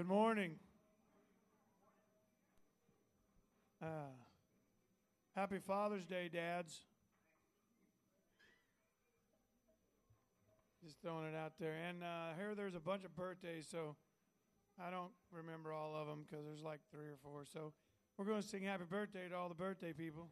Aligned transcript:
Good 0.00 0.08
morning. 0.08 0.52
Uh, 3.82 4.14
happy 5.36 5.58
Father's 5.58 6.06
Day, 6.06 6.30
dads. 6.32 6.86
Just 10.82 11.02
throwing 11.02 11.26
it 11.26 11.36
out 11.36 11.52
there. 11.60 11.74
And 11.86 12.02
uh, 12.02 12.32
here 12.38 12.54
there's 12.54 12.74
a 12.74 12.80
bunch 12.80 13.04
of 13.04 13.14
birthdays, 13.14 13.66
so 13.70 13.94
I 14.82 14.90
don't 14.90 15.12
remember 15.30 15.70
all 15.70 15.94
of 15.94 16.06
them 16.06 16.24
because 16.26 16.46
there's 16.46 16.62
like 16.62 16.80
three 16.90 17.08
or 17.08 17.18
four. 17.22 17.44
So 17.52 17.74
we're 18.16 18.24
going 18.24 18.40
to 18.40 18.48
sing 18.48 18.62
happy 18.62 18.84
birthday 18.88 19.28
to 19.28 19.36
all 19.36 19.50
the 19.50 19.54
birthday 19.54 19.92
people 19.92 20.30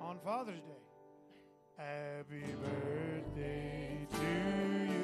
on 0.00 0.18
Father's 0.24 0.62
Day. 0.62 1.78
Happy 1.78 2.42
birthday 2.60 4.08
to 4.10 4.94
you. 4.94 5.03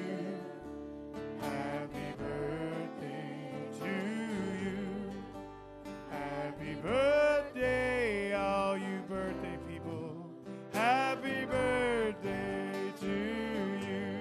Birthday, 6.82 8.34
all 8.34 8.76
you 8.76 9.02
birthday 9.08 9.58
people. 9.68 10.26
Happy 10.72 11.44
birthday 11.44 12.72
to 13.00 13.86
you. 13.86 14.18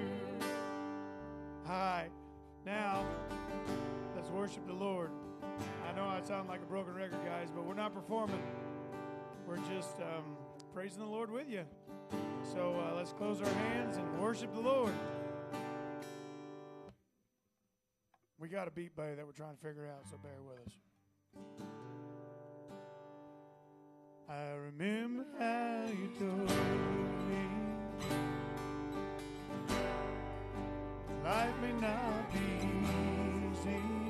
Hi. 1.65 2.09
Now, 2.65 3.05
let's 4.15 4.29
worship 4.29 4.65
the 4.67 4.73
Lord. 4.73 5.11
I 5.87 5.95
know 5.95 6.05
I 6.05 6.21
sound 6.21 6.49
like 6.49 6.61
a 6.61 6.65
broken 6.65 6.93
record, 6.93 7.19
guys, 7.25 7.49
but 7.53 7.65
we're 7.65 7.73
not 7.73 7.93
performing. 7.93 8.41
We're 9.47 9.57
just 9.57 9.97
um, 10.01 10.35
praising 10.73 10.99
the 10.99 11.05
Lord 11.05 11.31
with 11.31 11.49
you. 11.49 11.65
So 12.53 12.75
uh, 12.79 12.95
let's 12.95 13.13
close 13.13 13.41
our 13.41 13.53
hands 13.53 13.97
and 13.97 14.19
worship 14.19 14.53
the 14.53 14.61
Lord. 14.61 14.93
We 18.39 18.47
got 18.47 18.67
a 18.67 18.71
beat 18.71 18.95
buddy 18.95 19.15
that 19.15 19.25
we're 19.25 19.31
trying 19.31 19.55
to 19.55 19.61
figure 19.61 19.87
out, 19.87 20.07
so 20.09 20.17
bear 20.17 20.31
with 20.47 20.65
us. 20.65 21.78
I 24.31 24.51
remember 24.53 25.25
how 25.39 25.85
you 25.87 26.07
told 26.19 26.49
me 27.27 27.45
life 31.23 31.55
may 31.59 31.71
not 31.71 32.31
be 32.31 32.39
easy. 33.57 34.08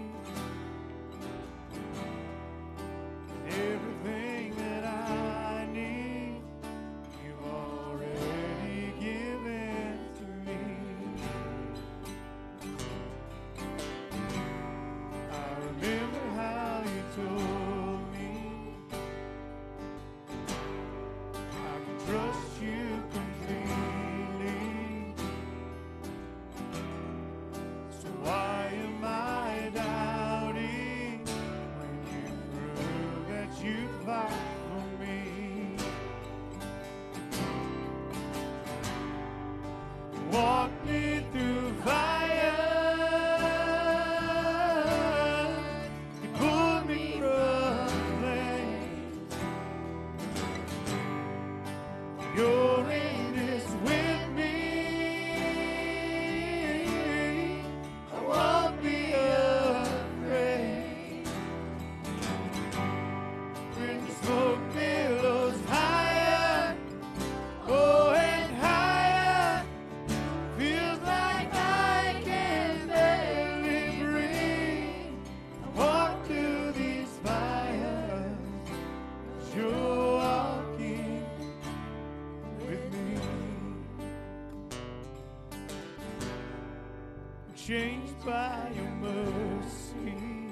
Changed 87.70 88.26
by 88.26 88.72
your 88.76 88.90
mercy, 89.00 90.49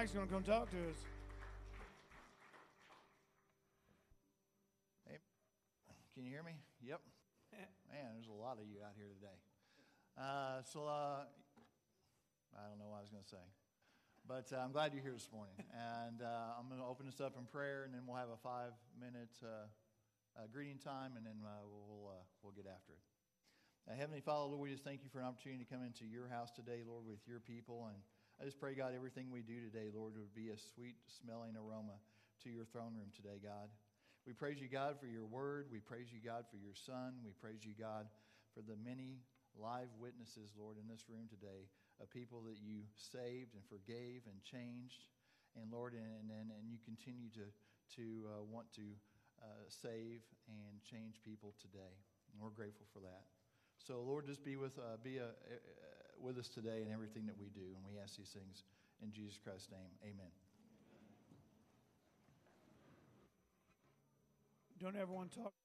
Mike's 0.00 0.16
going 0.16 0.26
to 0.26 0.32
come 0.32 0.42
talk 0.42 0.64
to 0.72 0.80
us. 0.88 0.96
Can 6.16 6.24
you 6.24 6.32
hear 6.32 6.40
me? 6.40 6.56
Yep. 6.80 7.04
Man, 7.92 8.16
there's 8.16 8.32
a 8.32 8.32
lot 8.32 8.56
of 8.56 8.64
you 8.64 8.80
out 8.80 8.96
here 8.96 9.12
today. 9.12 9.36
Uh, 10.16 10.64
so 10.72 10.88
uh, 10.88 11.28
I 12.56 12.64
don't 12.64 12.80
know 12.80 12.88
what 12.88 12.96
I 12.96 13.04
was 13.04 13.12
going 13.12 13.28
to 13.28 13.28
say, 13.28 13.44
but 14.24 14.48
uh, 14.56 14.64
I'm 14.64 14.72
glad 14.72 14.96
you're 14.96 15.04
here 15.04 15.12
this 15.12 15.28
morning. 15.28 15.60
and 16.00 16.24
uh, 16.24 16.56
I'm 16.56 16.72
going 16.72 16.80
to 16.80 16.88
open 16.88 17.04
this 17.04 17.20
up 17.20 17.36
in 17.36 17.44
prayer, 17.44 17.84
and 17.84 17.92
then 17.92 18.08
we'll 18.08 18.16
have 18.16 18.32
a 18.32 18.40
five-minute 18.40 19.36
uh, 19.44 19.68
uh, 20.32 20.48
greeting 20.48 20.80
time, 20.80 21.20
and 21.20 21.28
then 21.28 21.44
we'll 21.44 22.08
we'll 22.40 22.56
get 22.56 22.64
after 22.64 22.96
it. 22.96 23.04
Heavenly 24.00 24.24
Father, 24.24 24.48
Lord, 24.48 24.64
we 24.64 24.72
just 24.72 24.80
thank 24.80 25.04
you 25.04 25.12
for 25.12 25.20
an 25.20 25.28
opportunity 25.28 25.60
to 25.60 25.68
come 25.68 25.84
into 25.84 26.08
your 26.08 26.24
house 26.24 26.48
today, 26.56 26.88
Lord, 26.88 27.04
with 27.04 27.20
your 27.28 27.44
people, 27.44 27.92
and 27.92 28.00
I 28.40 28.48
just 28.48 28.56
pray, 28.56 28.72
God, 28.72 28.96
everything 28.96 29.28
we 29.28 29.44
do 29.44 29.60
today, 29.60 29.92
Lord, 29.92 30.16
would 30.16 30.32
be 30.32 30.48
a 30.48 30.56
sweet 30.56 30.96
smelling 31.20 31.60
aroma 31.60 32.00
to 32.40 32.48
your 32.48 32.64
throne 32.64 32.96
room 32.96 33.12
today, 33.12 33.36
God. 33.36 33.68
We 34.24 34.32
praise 34.32 34.56
you, 34.56 34.64
God, 34.64 34.96
for 34.96 35.04
your 35.04 35.28
word. 35.28 35.68
We 35.68 35.84
praise 35.84 36.08
you, 36.08 36.24
God, 36.24 36.48
for 36.48 36.56
your 36.56 36.72
son. 36.72 37.20
We 37.20 37.36
praise 37.36 37.68
you, 37.68 37.76
God, 37.76 38.08
for 38.56 38.64
the 38.64 38.80
many 38.80 39.20
live 39.60 39.92
witnesses, 40.00 40.56
Lord, 40.56 40.80
in 40.80 40.88
this 40.88 41.04
room 41.04 41.28
today 41.28 41.68
of 42.00 42.08
people 42.08 42.40
that 42.48 42.56
you 42.64 42.88
saved 42.96 43.52
and 43.52 43.60
forgave 43.68 44.24
and 44.24 44.40
changed. 44.40 45.04
And 45.52 45.68
Lord, 45.68 45.92
and, 45.92 46.32
and, 46.32 46.48
and 46.48 46.64
you 46.64 46.80
continue 46.80 47.28
to, 47.36 47.44
to 48.00 48.04
uh, 48.24 48.48
want 48.48 48.72
to 48.80 48.88
uh, 49.44 49.68
save 49.68 50.24
and 50.48 50.80
change 50.80 51.20
people 51.20 51.52
today. 51.60 51.92
And 52.32 52.40
we're 52.40 52.56
grateful 52.56 52.88
for 52.88 53.04
that. 53.04 53.28
So, 53.84 54.00
Lord, 54.00 54.24
just 54.24 54.40
be 54.40 54.56
with, 54.56 54.80
uh, 54.80 54.96
be 55.04 55.20
a, 55.20 55.28
uh, 55.28 55.99
with 56.22 56.38
us 56.38 56.48
today 56.48 56.82
in 56.86 56.92
everything 56.92 57.26
that 57.26 57.38
we 57.38 57.48
do. 57.48 57.66
And 57.74 57.82
we 57.84 58.00
ask 58.00 58.16
these 58.16 58.30
things 58.30 58.64
in 59.02 59.12
Jesus 59.12 59.38
Christ's 59.42 59.70
name. 59.70 59.90
Amen. 60.04 60.32
Don't 64.80 64.96
everyone 64.96 65.28
talk. 65.28 65.59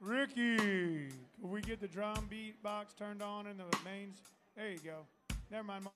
Ricky, 0.00 0.56
can 0.56 1.50
we 1.50 1.60
get 1.60 1.80
the 1.80 1.88
drum 1.88 2.26
beat 2.30 2.62
box 2.62 2.94
turned 2.94 3.20
on 3.20 3.48
in 3.48 3.56
the 3.56 3.64
mains? 3.84 4.18
There 4.56 4.70
you 4.70 4.78
go. 4.78 5.06
Never 5.50 5.64
mind. 5.64 5.88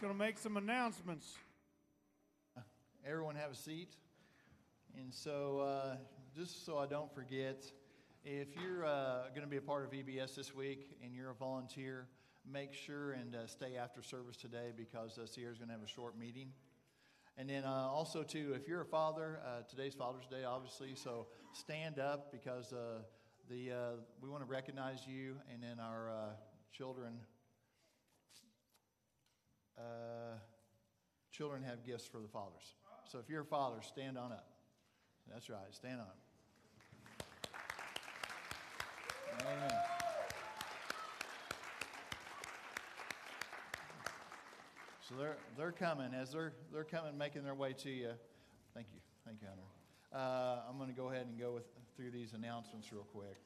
Going 0.00 0.14
to 0.14 0.18
make 0.18 0.38
some 0.38 0.56
announcements. 0.56 1.36
Everyone 3.06 3.34
have 3.34 3.50
a 3.50 3.54
seat. 3.54 3.96
And 4.98 5.12
so, 5.12 5.58
uh, 5.58 5.96
just 6.34 6.64
so 6.64 6.78
I 6.78 6.86
don't 6.86 7.14
forget, 7.14 7.70
if 8.24 8.48
you're 8.56 8.86
uh, 8.86 9.28
going 9.34 9.42
to 9.42 9.46
be 9.46 9.58
a 9.58 9.60
part 9.60 9.84
of 9.84 9.90
VBS 9.90 10.34
this 10.36 10.54
week 10.54 10.96
and 11.04 11.14
you're 11.14 11.28
a 11.28 11.34
volunteer, 11.34 12.06
make 12.50 12.72
sure 12.72 13.12
and 13.12 13.34
uh, 13.34 13.46
stay 13.46 13.76
after 13.76 14.00
service 14.00 14.38
today 14.38 14.72
because 14.74 15.18
uh, 15.18 15.26
Sierra's 15.26 15.58
going 15.58 15.68
to 15.68 15.74
have 15.74 15.84
a 15.84 15.86
short 15.86 16.18
meeting. 16.18 16.48
And 17.36 17.50
then 17.50 17.64
uh, 17.64 17.68
also, 17.68 18.22
too, 18.22 18.54
if 18.56 18.66
you're 18.66 18.80
a 18.80 18.86
father, 18.86 19.40
uh, 19.46 19.68
today's 19.68 19.92
Father's 19.92 20.26
Day, 20.28 20.44
obviously, 20.44 20.94
so 20.94 21.26
stand 21.52 21.98
up 21.98 22.32
because 22.32 22.72
uh, 22.72 23.02
the, 23.50 23.70
uh, 23.70 23.76
we 24.22 24.30
want 24.30 24.42
to 24.42 24.50
recognize 24.50 25.06
you 25.06 25.36
and 25.52 25.62
then 25.62 25.78
our 25.78 26.08
uh, 26.08 26.14
children. 26.72 27.18
Uh, 29.80 30.36
children 31.32 31.62
have 31.62 31.84
gifts 31.84 32.06
for 32.06 32.18
the 32.18 32.28
fathers. 32.28 32.74
So 33.10 33.18
if 33.18 33.28
you're 33.28 33.42
a 33.42 33.46
father, 33.46 33.78
stand 33.82 34.18
on 34.18 34.32
up. 34.32 34.46
That's 35.32 35.48
right, 35.48 35.72
stand 35.72 36.00
on. 36.00 36.06
Amen. 39.40 39.72
So 45.08 45.14
they're, 45.18 45.36
they're 45.56 45.72
coming. 45.72 46.12
As 46.14 46.32
they're, 46.32 46.52
they're 46.72 46.84
coming, 46.84 47.16
making 47.16 47.42
their 47.42 47.54
way 47.54 47.72
to 47.78 47.90
you. 47.90 48.10
Thank 48.74 48.88
you. 48.92 49.00
Thank 49.26 49.40
you, 49.40 49.48
Hunter. 49.48 49.62
Uh, 50.12 50.68
I'm 50.68 50.76
going 50.76 50.90
to 50.90 50.94
go 50.94 51.08
ahead 51.08 51.26
and 51.26 51.38
go 51.38 51.52
with, 51.52 51.64
through 51.96 52.10
these 52.10 52.32
announcements 52.32 52.92
real 52.92 53.06
quick. 53.12 53.36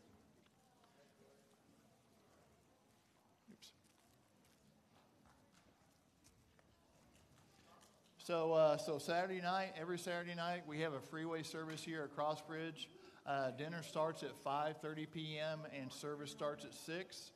So, 8.25 8.55
uh, 8.55 8.79
so 8.79 8.97
Saturday 8.97 9.43
night, 9.43 9.75
every 9.79 9.99
Saturday 9.99 10.35
night, 10.35 10.63
we 10.67 10.81
have 10.81 10.95
a 10.95 11.01
freeway 11.01 11.43
service 11.43 11.83
here 11.85 12.05
at 12.05 12.17
Crossbridge. 12.17 12.87
Uh, 13.27 13.51
dinner 13.51 13.83
starts 13.83 14.23
at 14.23 14.31
5:30 14.43 15.11
p.m. 15.13 15.61
and 15.79 15.93
service 15.93 16.31
starts 16.31 16.65
at 16.65 16.73
6. 16.73 17.33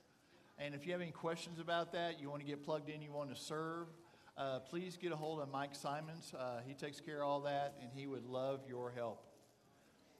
And 0.58 0.74
if 0.74 0.86
you 0.86 0.92
have 0.92 1.02
any 1.02 1.10
questions 1.10 1.60
about 1.60 1.92
that, 1.92 2.18
you 2.18 2.30
want 2.30 2.40
to 2.40 2.46
get 2.46 2.64
plugged 2.64 2.88
in, 2.88 3.02
you 3.02 3.12
want 3.12 3.28
to 3.28 3.38
serve, 3.38 3.88
uh, 4.38 4.60
please 4.60 4.96
get 4.96 5.12
a 5.12 5.16
hold 5.16 5.40
of 5.40 5.50
Mike 5.50 5.74
Simons. 5.74 6.32
Uh, 6.32 6.60
he 6.66 6.72
takes 6.72 7.02
care 7.02 7.20
of 7.20 7.28
all 7.28 7.40
that, 7.40 7.74
and 7.82 7.90
he 7.92 8.06
would 8.06 8.24
love 8.24 8.60
your 8.66 8.90
help. 8.90 9.26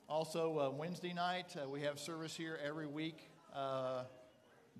Also, 0.07 0.59
uh, 0.59 0.68
Wednesday 0.68 1.14
night, 1.14 1.57
uh, 1.57 1.66
we 1.66 1.81
have 1.81 1.98
service 1.98 2.37
here 2.37 2.61
every 2.62 2.87
week. 2.87 3.31
Uh, 3.54 4.02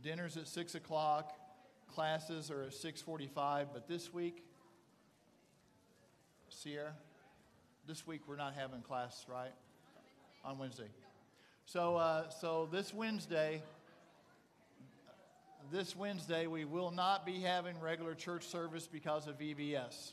dinners 0.03 0.37
at 0.37 0.49
6 0.49 0.75
o'clock. 0.75 1.33
Classes 1.87 2.51
are 2.51 2.65
at 2.65 2.73
6.45. 2.73 3.69
But 3.73 3.89
this 3.89 4.13
week, 4.13 4.45
Sierra, 6.51 6.93
this 7.87 8.07
week 8.07 8.23
we're 8.27 8.37
not 8.37 8.55
having 8.55 8.81
class, 8.81 9.27
right? 9.29 9.53
On 10.45 10.59
Wednesday. 10.59 10.89
So, 11.67 11.97
uh, 11.97 12.31
so 12.31 12.69
this 12.71 12.95
Wednesday, 12.95 13.63
this 15.71 15.95
Wednesday, 15.95 16.47
we 16.47 16.65
will 16.65 16.91
not 16.91 17.27
be 17.27 17.41
having 17.41 17.79
regular 17.81 18.15
church 18.15 18.47
service 18.47 18.87
because 18.87 19.27
of 19.27 19.39
VBS. 19.39 20.13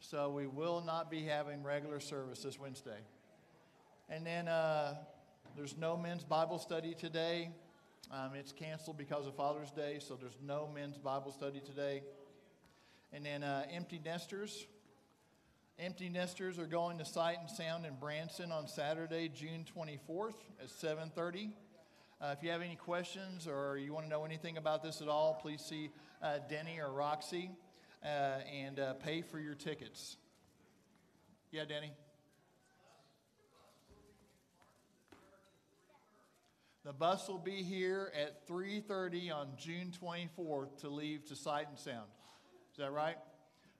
So 0.00 0.30
we 0.30 0.46
will 0.46 0.80
not 0.80 1.10
be 1.10 1.24
having 1.24 1.62
regular 1.62 2.00
service 2.00 2.42
this 2.42 2.58
Wednesday. 2.58 3.00
And 4.08 4.24
then 4.24 4.48
uh, 4.48 4.94
there's 5.56 5.76
no 5.76 5.96
men's 5.96 6.24
Bible 6.24 6.58
study 6.58 6.94
today. 6.94 7.50
Um, 8.10 8.30
it's 8.34 8.52
canceled 8.52 8.96
because 8.96 9.26
of 9.26 9.34
Father's 9.34 9.70
Day, 9.70 9.98
so 10.00 10.14
there's 10.14 10.38
no 10.42 10.70
men's 10.74 10.96
Bible 10.96 11.32
study 11.32 11.60
today. 11.60 12.02
And 13.12 13.26
then 13.26 13.42
uh, 13.42 13.66
empty 13.70 14.00
nesters. 14.02 14.66
Empty 15.80 16.08
nesters 16.08 16.58
are 16.58 16.66
going 16.66 16.98
to 16.98 17.04
Sight 17.04 17.36
and 17.40 17.48
Sound 17.48 17.86
in 17.86 17.94
Branson 17.94 18.50
on 18.50 18.66
Saturday, 18.66 19.28
June 19.28 19.64
24th 19.76 20.34
at 20.60 20.70
7:30. 20.70 21.52
Uh, 22.20 22.34
if 22.36 22.42
you 22.42 22.50
have 22.50 22.62
any 22.62 22.74
questions 22.74 23.46
or 23.46 23.78
you 23.78 23.92
want 23.92 24.04
to 24.04 24.10
know 24.10 24.24
anything 24.24 24.56
about 24.56 24.82
this 24.82 25.00
at 25.00 25.06
all, 25.06 25.34
please 25.40 25.64
see 25.64 25.90
uh, 26.20 26.38
Denny 26.48 26.80
or 26.80 26.90
Roxy 26.90 27.52
uh, 28.02 28.40
and 28.52 28.80
uh, 28.80 28.94
pay 28.94 29.22
for 29.22 29.38
your 29.38 29.54
tickets. 29.54 30.16
Yeah, 31.52 31.64
Denny? 31.64 31.92
The 36.84 36.92
bus 36.92 37.28
will 37.28 37.38
be 37.38 37.62
here 37.62 38.12
at 38.20 38.48
3:30 38.48 39.32
on 39.32 39.50
June 39.56 39.92
24th 40.02 40.80
to 40.80 40.88
leave 40.88 41.24
to 41.26 41.36
Sight 41.36 41.68
and 41.68 41.78
Sound. 41.78 42.10
Is 42.72 42.78
that 42.78 42.90
right? 42.90 43.18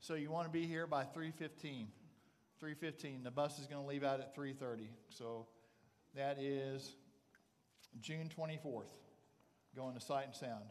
So 0.00 0.14
you 0.14 0.30
want 0.30 0.46
to 0.46 0.52
be 0.52 0.66
here 0.66 0.86
by 0.86 1.04
3:15. 1.04 1.88
3:15. 2.60 3.24
The 3.24 3.30
bus 3.30 3.58
is 3.58 3.66
going 3.66 3.82
to 3.82 3.88
leave 3.88 4.04
out 4.04 4.20
at 4.20 4.34
3:30. 4.34 4.88
So 5.08 5.46
that 6.14 6.38
is 6.38 6.94
June 8.00 8.28
24th, 8.28 8.90
going 9.74 9.94
to 9.94 10.00
Sight 10.00 10.26
and 10.26 10.34
Sound. 10.34 10.64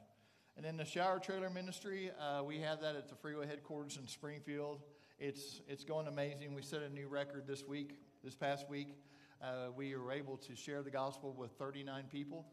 And 0.55 0.65
then 0.65 0.77
the 0.77 0.85
shower 0.85 1.19
trailer 1.19 1.49
ministry, 1.49 2.09
uh, 2.19 2.43
we 2.43 2.59
have 2.59 2.81
that 2.81 2.95
at 2.95 3.09
the 3.09 3.15
freeway 3.15 3.45
headquarters 3.45 3.97
in 3.97 4.07
Springfield. 4.07 4.81
It's, 5.19 5.61
it's 5.67 5.83
going 5.83 6.07
amazing. 6.07 6.55
We 6.55 6.63
set 6.63 6.81
a 6.81 6.89
new 6.89 7.07
record 7.07 7.45
this 7.47 7.67
week, 7.67 7.99
this 8.23 8.35
past 8.35 8.67
week. 8.67 8.97
Uh, 9.39 9.67
we 9.75 9.95
were 9.95 10.11
able 10.11 10.37
to 10.37 10.55
share 10.55 10.81
the 10.81 10.89
gospel 10.89 11.35
with 11.37 11.51
39 11.59 12.05
people. 12.11 12.47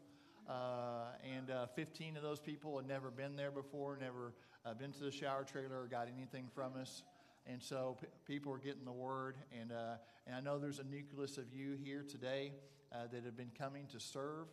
Uh, 0.47 1.07
and 1.35 1.49
uh, 1.49 1.65
15 1.75 2.17
of 2.17 2.23
those 2.23 2.39
people 2.39 2.77
had 2.77 2.87
never 2.87 3.09
been 3.09 3.35
there 3.35 3.51
before, 3.51 3.97
never 3.99 4.33
uh, 4.65 4.73
been 4.73 4.91
to 4.91 5.03
the 5.03 5.11
shower 5.11 5.43
trailer 5.43 5.81
or 5.81 5.87
got 5.87 6.07
anything 6.15 6.47
from 6.53 6.73
us. 6.79 7.03
And 7.47 7.61
so 7.61 7.97
p- 7.99 8.07
people 8.27 8.53
are 8.53 8.59
getting 8.59 8.85
the 8.85 8.91
word. 8.91 9.37
And, 9.59 9.71
uh, 9.71 9.95
and 10.27 10.35
I 10.35 10.41
know 10.41 10.59
there's 10.59 10.79
a 10.79 10.83
nucleus 10.83 11.37
of 11.37 11.45
you 11.51 11.77
here 11.83 12.03
today 12.07 12.53
uh, 12.91 13.07
that 13.11 13.25
have 13.25 13.35
been 13.35 13.51
coming 13.57 13.87
to 13.87 13.99
serve. 13.99 14.47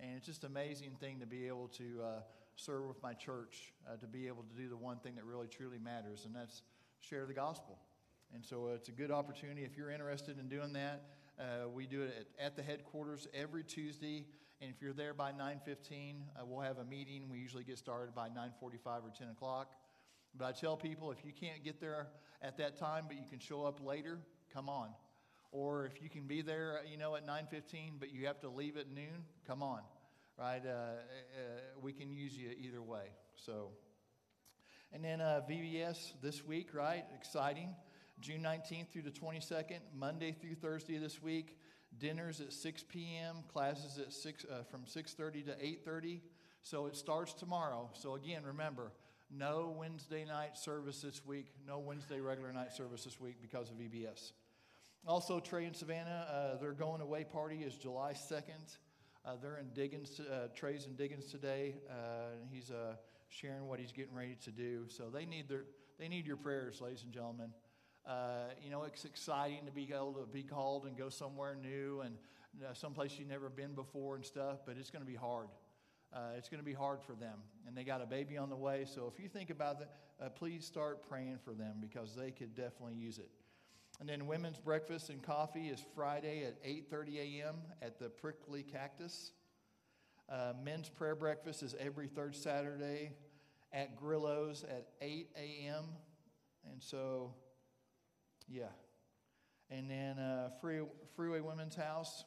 And 0.00 0.16
it's 0.16 0.26
just 0.26 0.42
an 0.42 0.50
amazing 0.50 0.96
thing 1.00 1.20
to 1.20 1.26
be 1.26 1.46
able 1.46 1.68
to 1.68 1.84
uh, 2.04 2.08
serve 2.56 2.86
with 2.88 3.00
my 3.02 3.14
church, 3.14 3.72
to 4.00 4.06
be 4.06 4.26
able 4.26 4.42
to 4.42 4.54
do 4.60 4.68
the 4.68 4.76
one 4.76 4.98
thing 4.98 5.14
that 5.14 5.24
really 5.24 5.46
truly 5.46 5.78
matters, 5.78 6.24
and 6.26 6.34
that's 6.34 6.62
share 7.00 7.24
the 7.24 7.32
gospel. 7.32 7.78
And 8.34 8.44
so 8.44 8.68
it's 8.74 8.88
a 8.88 8.92
good 8.92 9.10
opportunity. 9.10 9.62
If 9.62 9.76
you're 9.76 9.90
interested 9.90 10.38
in 10.38 10.48
doing 10.48 10.72
that, 10.74 11.02
we 11.72 11.86
do 11.86 12.02
it 12.02 12.28
at, 12.38 12.46
at, 12.46 12.56
the 12.56 12.62
headquarters 12.62 13.26
every 13.32 13.62
Tuesday. 13.62 14.26
And 14.60 14.70
if 14.70 14.80
you're 14.80 14.94
there 14.94 15.12
by 15.12 15.32
9:15, 15.32 16.24
uh, 16.34 16.46
we'll 16.46 16.60
have 16.60 16.78
a 16.78 16.84
meeting. 16.84 17.28
We 17.28 17.38
usually 17.38 17.64
get 17.64 17.78
started 17.78 18.14
by 18.14 18.28
9:45 18.28 19.04
or 19.04 19.10
10 19.10 19.28
o'clock. 19.28 19.74
But 20.34 20.46
I 20.46 20.52
tell 20.52 20.76
people 20.76 21.12
if 21.12 21.24
you 21.24 21.32
can't 21.32 21.62
get 21.62 21.80
there 21.80 22.08
at 22.42 22.56
that 22.58 22.76
time, 22.76 23.04
but 23.06 23.16
you 23.16 23.24
can 23.28 23.38
show 23.38 23.64
up 23.64 23.80
later, 23.84 24.18
come 24.52 24.68
on. 24.68 24.90
Or 25.52 25.86
if 25.86 26.02
you 26.02 26.08
can 26.08 26.26
be 26.26 26.42
there, 26.42 26.80
you 26.90 26.96
know, 26.96 27.16
at 27.16 27.26
9:15, 27.26 27.98
but 27.98 28.12
you 28.12 28.26
have 28.26 28.40
to 28.40 28.48
leave 28.48 28.76
at 28.76 28.88
noon, 28.88 29.24
come 29.46 29.62
on, 29.62 29.82
right? 30.38 30.64
Uh, 30.64 30.70
uh, 30.70 30.96
we 31.80 31.92
can 31.92 32.10
use 32.10 32.36
you 32.36 32.50
either 32.58 32.82
way. 32.82 33.10
So, 33.34 33.72
and 34.92 35.04
then 35.04 35.20
uh, 35.20 35.42
VBS 35.48 36.20
this 36.22 36.44
week, 36.44 36.74
right? 36.74 37.04
Exciting. 37.14 37.74
June 38.20 38.42
19th 38.42 38.88
through 38.88 39.02
the 39.02 39.10
22nd, 39.10 39.80
Monday 39.94 40.32
through 40.32 40.54
Thursday 40.54 40.96
this 40.98 41.22
week. 41.22 41.58
Dinners 41.98 42.40
at 42.40 42.52
6 42.52 42.84
p.m. 42.88 43.36
Classes 43.48 43.98
at 43.98 44.12
six 44.12 44.44
uh, 44.44 44.62
from 44.64 44.84
6:30 44.84 45.46
to 45.46 45.52
8:30. 45.52 46.20
So 46.62 46.86
it 46.86 46.96
starts 46.96 47.32
tomorrow. 47.32 47.90
So 47.94 48.14
again, 48.14 48.42
remember, 48.44 48.92
no 49.30 49.74
Wednesday 49.78 50.24
night 50.24 50.58
service 50.58 51.00
this 51.00 51.24
week. 51.24 51.46
No 51.66 51.78
Wednesday 51.78 52.20
regular 52.20 52.52
night 52.52 52.72
service 52.72 53.04
this 53.04 53.20
week 53.20 53.36
because 53.40 53.70
of 53.70 53.76
VBS. 53.76 54.32
Also, 55.06 55.38
Trey 55.38 55.66
and 55.66 55.76
Savannah, 55.76 56.26
uh, 56.28 56.60
their 56.60 56.72
going 56.72 57.00
away 57.00 57.22
party 57.24 57.58
is 57.58 57.76
July 57.76 58.12
2nd. 58.12 58.78
Uh, 59.24 59.36
they're 59.40 59.58
in 59.58 59.68
Diggins, 59.72 60.20
uh, 60.20 60.48
Trey's 60.54 60.86
in 60.86 60.96
Diggins 60.96 61.26
today. 61.26 61.76
Uh, 61.88 62.34
he's 62.50 62.70
uh, 62.70 62.96
sharing 63.28 63.68
what 63.68 63.78
he's 63.78 63.92
getting 63.92 64.14
ready 64.14 64.36
to 64.44 64.50
do. 64.50 64.86
So 64.88 65.08
they 65.08 65.24
need 65.24 65.48
their, 65.48 65.64
they 65.98 66.08
need 66.08 66.26
your 66.26 66.36
prayers, 66.36 66.80
ladies 66.80 67.04
and 67.04 67.12
gentlemen. 67.12 67.50
Uh, 68.06 68.50
you 68.62 68.70
know, 68.70 68.84
it's 68.84 69.04
exciting 69.04 69.66
to 69.66 69.72
be 69.72 69.88
able 69.92 70.12
to 70.12 70.26
be 70.26 70.42
called 70.42 70.86
and 70.86 70.96
go 70.96 71.08
somewhere 71.08 71.56
new 71.60 72.02
and 72.02 72.14
someplace 72.72 73.18
you've 73.18 73.28
never 73.28 73.48
been 73.48 73.74
before 73.74 74.14
and 74.14 74.24
stuff, 74.24 74.60
but 74.64 74.76
it's 74.78 74.90
going 74.90 75.04
to 75.04 75.10
be 75.10 75.16
hard. 75.16 75.48
Uh, 76.12 76.30
it's 76.36 76.48
going 76.48 76.60
to 76.60 76.64
be 76.64 76.72
hard 76.72 77.02
for 77.02 77.14
them. 77.14 77.38
And 77.66 77.76
they 77.76 77.84
got 77.84 78.00
a 78.00 78.06
baby 78.06 78.38
on 78.38 78.48
the 78.48 78.56
way. 78.56 78.84
So 78.86 79.10
if 79.12 79.22
you 79.22 79.28
think 79.28 79.50
about 79.50 79.80
that, 79.80 79.90
uh, 80.24 80.28
please 80.30 80.64
start 80.64 81.06
praying 81.08 81.38
for 81.44 81.52
them 81.52 81.76
because 81.80 82.14
they 82.14 82.30
could 82.30 82.54
definitely 82.54 82.94
use 82.94 83.18
it. 83.18 83.28
And 84.00 84.08
then 84.08 84.26
women's 84.26 84.58
breakfast 84.58 85.10
and 85.10 85.22
coffee 85.22 85.68
is 85.68 85.82
Friday 85.94 86.44
at 86.44 86.62
8:30 86.62 87.40
a.m. 87.40 87.56
at 87.82 87.98
the 87.98 88.08
Prickly 88.08 88.62
Cactus. 88.62 89.32
Uh, 90.28 90.52
men's 90.62 90.88
prayer 90.88 91.14
breakfast 91.14 91.62
is 91.62 91.74
every 91.78 92.08
third 92.08 92.34
Saturday 92.34 93.12
at 93.72 93.96
Grillo's 93.96 94.64
at 94.64 94.88
8 95.00 95.30
a.m. 95.36 95.84
And 96.70 96.82
so 96.82 97.34
yeah. 98.48 98.64
And 99.70 99.90
then 99.90 100.18
uh, 100.18 100.50
Free, 100.60 100.80
Freeway 101.16 101.40
Women's 101.40 101.74
House. 101.74 102.24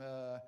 Uh, 0.00 0.38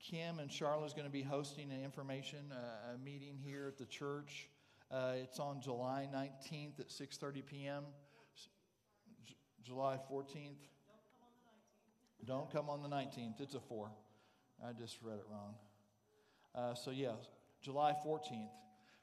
Kim 0.00 0.38
and 0.38 0.50
Charlotte's 0.50 0.92
going 0.94 1.06
to 1.06 1.12
be 1.12 1.22
hosting 1.22 1.70
an 1.72 1.82
information 1.82 2.52
uh, 2.52 2.96
meeting 3.04 3.36
here 3.36 3.66
at 3.68 3.76
the 3.78 3.86
church 3.86 4.48
Uh, 4.90 5.12
it's 5.16 5.38
on 5.38 5.60
July 5.60 6.08
19th 6.14 6.80
at 6.80 6.88
6:30 6.88 7.44
p.m. 7.44 7.84
J- 9.26 9.34
July 9.62 9.98
14th. 10.10 10.62
Don't 12.24 12.50
come 12.50 12.70
on 12.70 12.82
the 12.82 12.88
19th. 12.88 13.40
It's 13.40 13.54
a 13.54 13.60
four. 13.60 13.90
I 14.66 14.72
just 14.72 15.02
read 15.02 15.18
it 15.18 15.26
wrong. 15.30 15.54
Uh, 16.54 16.74
so 16.74 16.90
yeah, 16.90 17.12
July 17.60 17.92
14th. 18.06 18.48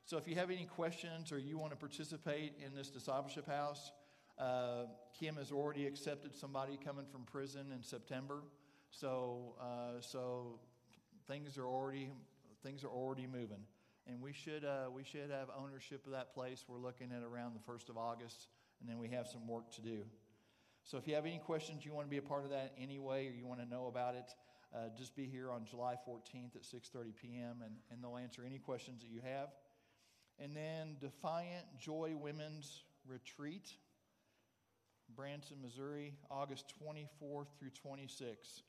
So 0.06 0.18
if 0.18 0.28
you 0.28 0.36
have 0.36 0.50
any 0.50 0.66
questions 0.66 1.32
or 1.32 1.38
you 1.38 1.58
want 1.60 1.72
to 1.72 1.78
participate 1.78 2.54
in 2.66 2.74
this 2.76 2.90
discipleship 2.90 3.48
house, 3.48 3.92
uh, 4.38 4.86
Kim 5.18 5.36
has 5.36 5.52
already 5.52 5.86
accepted 5.86 6.36
somebody 6.36 6.78
coming 6.84 7.06
from 7.06 7.24
prison 7.24 7.72
in 7.74 7.84
September. 7.84 8.44
So 8.90 9.56
uh, 9.62 10.02
so 10.02 10.60
things 11.28 11.58
are 11.58 11.66
already 11.66 12.12
things 12.64 12.84
are 12.84 12.90
already 12.90 13.28
moving 13.28 13.66
and 14.08 14.22
we 14.22 14.34
should 14.34 14.64
uh, 14.64 14.90
we 14.94 15.04
should 15.04 15.32
have 15.32 15.50
ownership 15.58 16.06
of 16.06 16.12
that 16.12 16.34
place. 16.34 16.64
We're 16.68 16.80
looking 16.80 17.12
at 17.12 17.24
around 17.24 17.56
the 17.56 17.62
first 17.66 17.90
of 17.90 17.98
August, 17.98 18.48
and 18.80 18.90
then 18.90 18.98
we 18.98 19.10
have 19.10 19.28
some 19.28 19.48
work 19.48 19.72
to 19.74 19.82
do. 19.82 20.04
So 20.84 20.98
if 20.98 21.08
you 21.08 21.16
have 21.16 21.26
any 21.26 21.40
questions, 21.40 21.84
you 21.84 21.94
want 21.94 22.06
to 22.06 22.12
be 22.12 22.18
a 22.18 22.22
part 22.22 22.44
of 22.44 22.52
that 22.52 22.74
anyway, 22.80 23.28
or 23.28 23.32
you 23.32 23.48
want 23.48 23.60
to 23.60 23.66
know 23.66 23.88
about 23.88 24.16
it, 24.16 24.32
uh, 24.76 24.90
just 24.96 25.16
be 25.16 25.26
here 25.26 25.50
on 25.50 25.66
July 25.66 25.96
14th 26.08 26.56
at 26.56 26.62
6:30 26.62 27.16
p.m. 27.16 27.62
and 27.64 27.76
and 27.92 28.04
they'll 28.04 28.18
answer 28.18 28.44
any 28.46 28.60
questions 28.60 29.02
that 29.02 29.10
you 29.10 29.22
have. 29.22 29.50
And 30.38 30.56
then 30.56 30.98
Defiant 31.00 31.66
Joy 31.80 32.14
Women's 32.16 32.84
Retreat, 33.08 33.72
Branson, 35.16 35.58
Missouri, 35.62 36.14
August 36.30 36.74
24th 36.82 37.48
through 37.58 37.70
26th. 37.70 38.62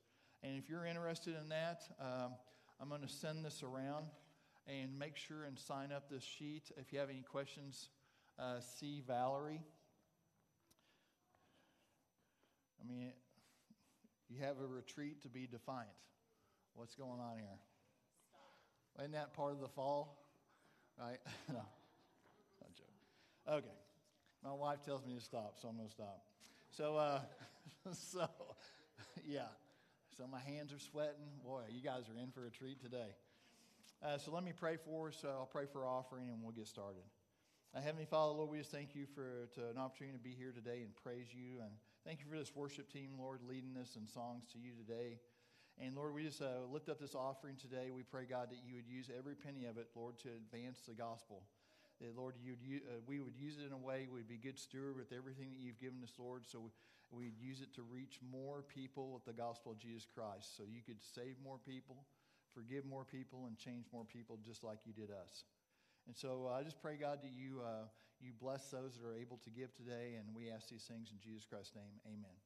And 0.42 0.56
if 0.56 0.68
you're 0.68 0.86
interested 0.86 1.34
in 1.40 1.48
that, 1.48 1.82
um, 2.00 2.32
I'm 2.80 2.88
going 2.88 3.02
to 3.02 3.08
send 3.08 3.44
this 3.44 3.62
around 3.62 4.06
and 4.66 4.98
make 4.98 5.16
sure 5.16 5.44
and 5.44 5.58
sign 5.58 5.92
up 5.92 6.10
this 6.10 6.22
sheet. 6.22 6.70
If 6.76 6.92
you 6.92 6.98
have 6.98 7.10
any 7.10 7.22
questions, 7.22 7.88
uh, 8.38 8.60
see 8.60 9.02
Valerie. 9.06 9.62
I 12.80 12.86
mean, 12.86 13.12
you 14.28 14.42
have 14.42 14.60
a 14.60 14.66
retreat 14.66 15.22
to 15.22 15.28
be 15.28 15.46
defiant. 15.46 15.88
What's 16.74 16.94
going 16.94 17.20
on 17.20 17.38
here? 17.38 17.58
Isn't 18.98 19.12
that 19.12 19.34
part 19.34 19.52
of 19.52 19.60
the 19.60 19.68
fall? 19.68 20.18
Right? 20.98 21.18
no, 21.48 21.54
not 21.54 22.74
joke. 22.74 23.54
Okay. 23.64 23.85
My 24.46 24.52
wife 24.52 24.84
tells 24.84 25.04
me 25.04 25.12
to 25.14 25.20
stop, 25.20 25.56
so 25.60 25.66
I'm 25.66 25.74
going 25.74 25.88
to 25.88 25.92
stop. 25.92 26.22
So, 26.70 26.96
uh, 26.96 27.18
so, 27.92 28.28
yeah. 29.26 29.50
So 30.16 30.24
my 30.30 30.38
hands 30.38 30.72
are 30.72 30.78
sweating. 30.78 31.42
Boy, 31.44 31.62
you 31.68 31.82
guys 31.82 32.04
are 32.08 32.16
in 32.22 32.30
for 32.30 32.46
a 32.46 32.50
treat 32.50 32.80
today. 32.80 33.10
Uh, 34.04 34.18
so 34.18 34.30
let 34.30 34.44
me 34.44 34.52
pray 34.56 34.76
for 34.76 35.08
us. 35.08 35.24
Uh, 35.24 35.30
I'll 35.30 35.50
pray 35.50 35.64
for 35.66 35.84
offering 35.84 36.28
and 36.28 36.40
we'll 36.44 36.52
get 36.52 36.68
started. 36.68 37.02
Uh, 37.74 37.80
Heavenly 37.80 38.04
Father, 38.04 38.34
Lord, 38.34 38.50
we 38.50 38.58
just 38.58 38.70
thank 38.70 38.94
you 38.94 39.06
for 39.16 39.48
to 39.56 39.68
an 39.68 39.78
opportunity 39.78 40.16
to 40.16 40.22
be 40.22 40.30
here 40.30 40.52
today 40.52 40.82
and 40.82 40.94
praise 41.02 41.34
you. 41.34 41.58
And 41.60 41.72
thank 42.06 42.20
you 42.20 42.26
for 42.30 42.38
this 42.38 42.54
worship 42.54 42.88
team, 42.92 43.18
Lord, 43.18 43.40
leading 43.48 43.76
us 43.76 43.96
in 43.96 44.06
songs 44.06 44.44
to 44.52 44.60
you 44.60 44.70
today. 44.78 45.18
And 45.82 45.96
Lord, 45.96 46.14
we 46.14 46.22
just 46.22 46.40
uh, 46.40 46.70
lift 46.70 46.88
up 46.88 47.00
this 47.00 47.16
offering 47.16 47.56
today. 47.56 47.90
We 47.90 48.04
pray, 48.04 48.26
God, 48.30 48.50
that 48.50 48.58
you 48.64 48.76
would 48.76 48.86
use 48.86 49.10
every 49.10 49.34
penny 49.34 49.64
of 49.64 49.76
it, 49.76 49.88
Lord, 49.96 50.20
to 50.20 50.28
advance 50.28 50.82
the 50.86 50.94
gospel. 50.94 51.42
That, 52.00 52.16
Lord, 52.16 52.34
you'd, 52.42 52.58
uh, 52.84 53.00
we 53.06 53.20
would 53.20 53.36
use 53.36 53.56
it 53.56 53.66
in 53.66 53.72
a 53.72 53.78
way 53.78 54.06
we'd 54.12 54.28
be 54.28 54.36
good 54.36 54.58
steward 54.58 54.96
with 54.96 55.12
everything 55.16 55.48
that 55.50 55.60
you've 55.60 55.80
given 55.80 56.02
us, 56.02 56.12
Lord. 56.18 56.44
So 56.46 56.70
we'd 57.10 57.38
use 57.40 57.60
it 57.60 57.72
to 57.74 57.82
reach 57.82 58.18
more 58.20 58.62
people 58.62 59.12
with 59.12 59.24
the 59.24 59.32
gospel 59.32 59.72
of 59.72 59.78
Jesus 59.78 60.06
Christ. 60.12 60.56
So 60.56 60.64
you 60.68 60.82
could 60.84 61.00
save 61.00 61.36
more 61.42 61.58
people 61.64 62.04
forgive 62.56 62.86
more 62.86 63.04
people 63.04 63.44
and 63.46 63.58
change 63.58 63.84
more 63.92 64.04
people 64.04 64.38
just 64.42 64.64
like 64.64 64.78
you 64.86 64.92
did 64.94 65.10
us. 65.10 65.44
And 66.06 66.16
so 66.16 66.48
uh, 66.50 66.58
I 66.58 66.62
just 66.62 66.80
pray, 66.80 66.96
God, 66.96 67.18
that 67.22 67.32
you, 67.36 67.60
uh, 67.60 67.84
you 68.18 68.32
bless 68.40 68.70
those 68.70 68.96
that 68.96 69.06
are 69.06 69.14
able 69.14 69.36
to 69.44 69.50
give 69.50 69.74
today, 69.74 70.16
and 70.16 70.34
we 70.34 70.50
ask 70.50 70.68
these 70.70 70.84
things 70.84 71.10
in 71.12 71.18
Jesus 71.20 71.44
Christ's 71.44 71.74
name. 71.74 72.00
Amen. 72.06 72.45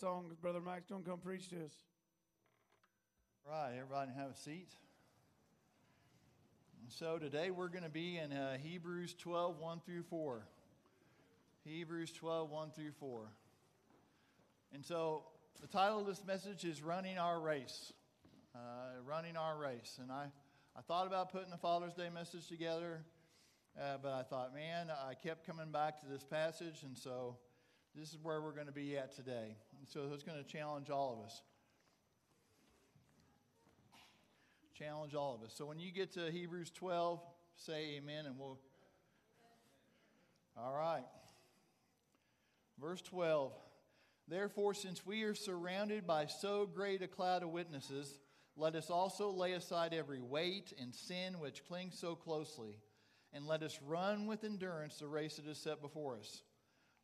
Song. 0.00 0.30
Brother 0.40 0.60
Mike's 0.60 0.86
going 0.86 1.02
to 1.02 1.10
come 1.10 1.18
preach 1.18 1.48
to 1.48 1.56
us. 1.56 1.72
Right, 3.44 3.72
everybody 3.76 4.12
have 4.16 4.30
a 4.30 4.36
seat. 4.36 4.68
So 6.88 7.18
today 7.18 7.50
we're 7.50 7.68
going 7.68 7.82
to 7.82 7.90
be 7.90 8.16
in 8.16 8.32
uh, 8.32 8.58
Hebrews 8.58 9.16
12, 9.18 9.58
1 9.58 9.80
through 9.84 10.04
4. 10.04 10.46
Hebrews 11.64 12.12
12, 12.12 12.48
1 12.48 12.70
through 12.70 12.92
4. 13.00 13.22
And 14.72 14.84
so 14.84 15.24
the 15.60 15.66
title 15.66 15.98
of 15.98 16.06
this 16.06 16.22
message 16.24 16.64
is 16.64 16.80
Running 16.80 17.18
Our 17.18 17.40
Race. 17.40 17.92
Uh, 18.54 19.02
running 19.04 19.36
Our 19.36 19.56
Race. 19.56 19.98
And 20.00 20.12
I, 20.12 20.26
I 20.76 20.80
thought 20.82 21.08
about 21.08 21.32
putting 21.32 21.50
the 21.50 21.56
Father's 21.56 21.94
Day 21.94 22.08
message 22.14 22.46
together, 22.46 23.00
uh, 23.76 23.96
but 24.00 24.12
I 24.12 24.22
thought, 24.22 24.54
man, 24.54 24.90
I 24.90 25.14
kept 25.14 25.44
coming 25.44 25.72
back 25.72 26.00
to 26.02 26.06
this 26.06 26.22
passage, 26.22 26.84
and 26.84 26.96
so 26.96 27.36
this 27.96 28.10
is 28.10 28.18
where 28.22 28.40
we're 28.40 28.52
going 28.52 28.66
to 28.66 28.72
be 28.72 28.96
at 28.96 29.16
today. 29.16 29.56
So 29.88 30.00
it's 30.12 30.22
going 30.22 30.42
to 30.42 30.44
challenge 30.44 30.90
all 30.90 31.18
of 31.18 31.24
us. 31.24 31.42
Challenge 34.78 35.14
all 35.14 35.34
of 35.34 35.42
us. 35.42 35.54
So 35.56 35.64
when 35.64 35.78
you 35.78 35.90
get 35.90 36.12
to 36.12 36.30
Hebrews 36.30 36.70
12, 36.70 37.20
say 37.56 37.96
amen, 37.96 38.26
and 38.26 38.38
we'll. 38.38 38.58
All 40.56 40.74
right. 40.74 41.04
Verse 42.80 43.00
12. 43.02 43.52
Therefore, 44.28 44.74
since 44.74 45.06
we 45.06 45.22
are 45.22 45.34
surrounded 45.34 46.06
by 46.06 46.26
so 46.26 46.66
great 46.66 47.00
a 47.00 47.08
cloud 47.08 47.42
of 47.42 47.48
witnesses, 47.48 48.18
let 48.56 48.74
us 48.74 48.90
also 48.90 49.30
lay 49.30 49.52
aside 49.52 49.94
every 49.94 50.20
weight 50.20 50.74
and 50.78 50.94
sin 50.94 51.40
which 51.40 51.64
clings 51.66 51.98
so 51.98 52.14
closely, 52.14 52.76
and 53.32 53.46
let 53.46 53.62
us 53.62 53.78
run 53.86 54.26
with 54.26 54.44
endurance 54.44 54.98
the 54.98 55.06
race 55.06 55.36
that 55.36 55.46
is 55.46 55.58
set 55.58 55.80
before 55.80 56.18
us, 56.18 56.42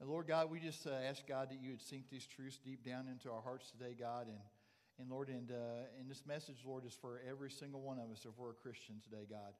And 0.00 0.10
Lord 0.10 0.26
God, 0.26 0.50
we 0.50 0.60
just 0.60 0.86
uh, 0.86 0.90
ask 1.08 1.26
God 1.26 1.50
that 1.50 1.60
you 1.62 1.70
would 1.70 1.80
sink 1.80 2.10
these 2.10 2.26
truths 2.26 2.58
deep 2.62 2.84
down 2.84 3.08
into 3.08 3.30
our 3.30 3.40
hearts 3.40 3.70
today, 3.70 3.96
God. 3.98 4.26
And, 4.26 4.38
and 4.98 5.10
Lord, 5.10 5.28
and, 5.28 5.50
uh, 5.50 5.88
and 5.98 6.10
this 6.10 6.24
message, 6.26 6.58
Lord, 6.66 6.84
is 6.84 6.92
for 6.92 7.20
every 7.28 7.50
single 7.50 7.80
one 7.80 7.98
of 7.98 8.10
us 8.10 8.26
if 8.28 8.36
we're 8.36 8.50
a 8.50 8.54
Christian 8.54 8.96
today, 9.02 9.26
God. 9.28 9.54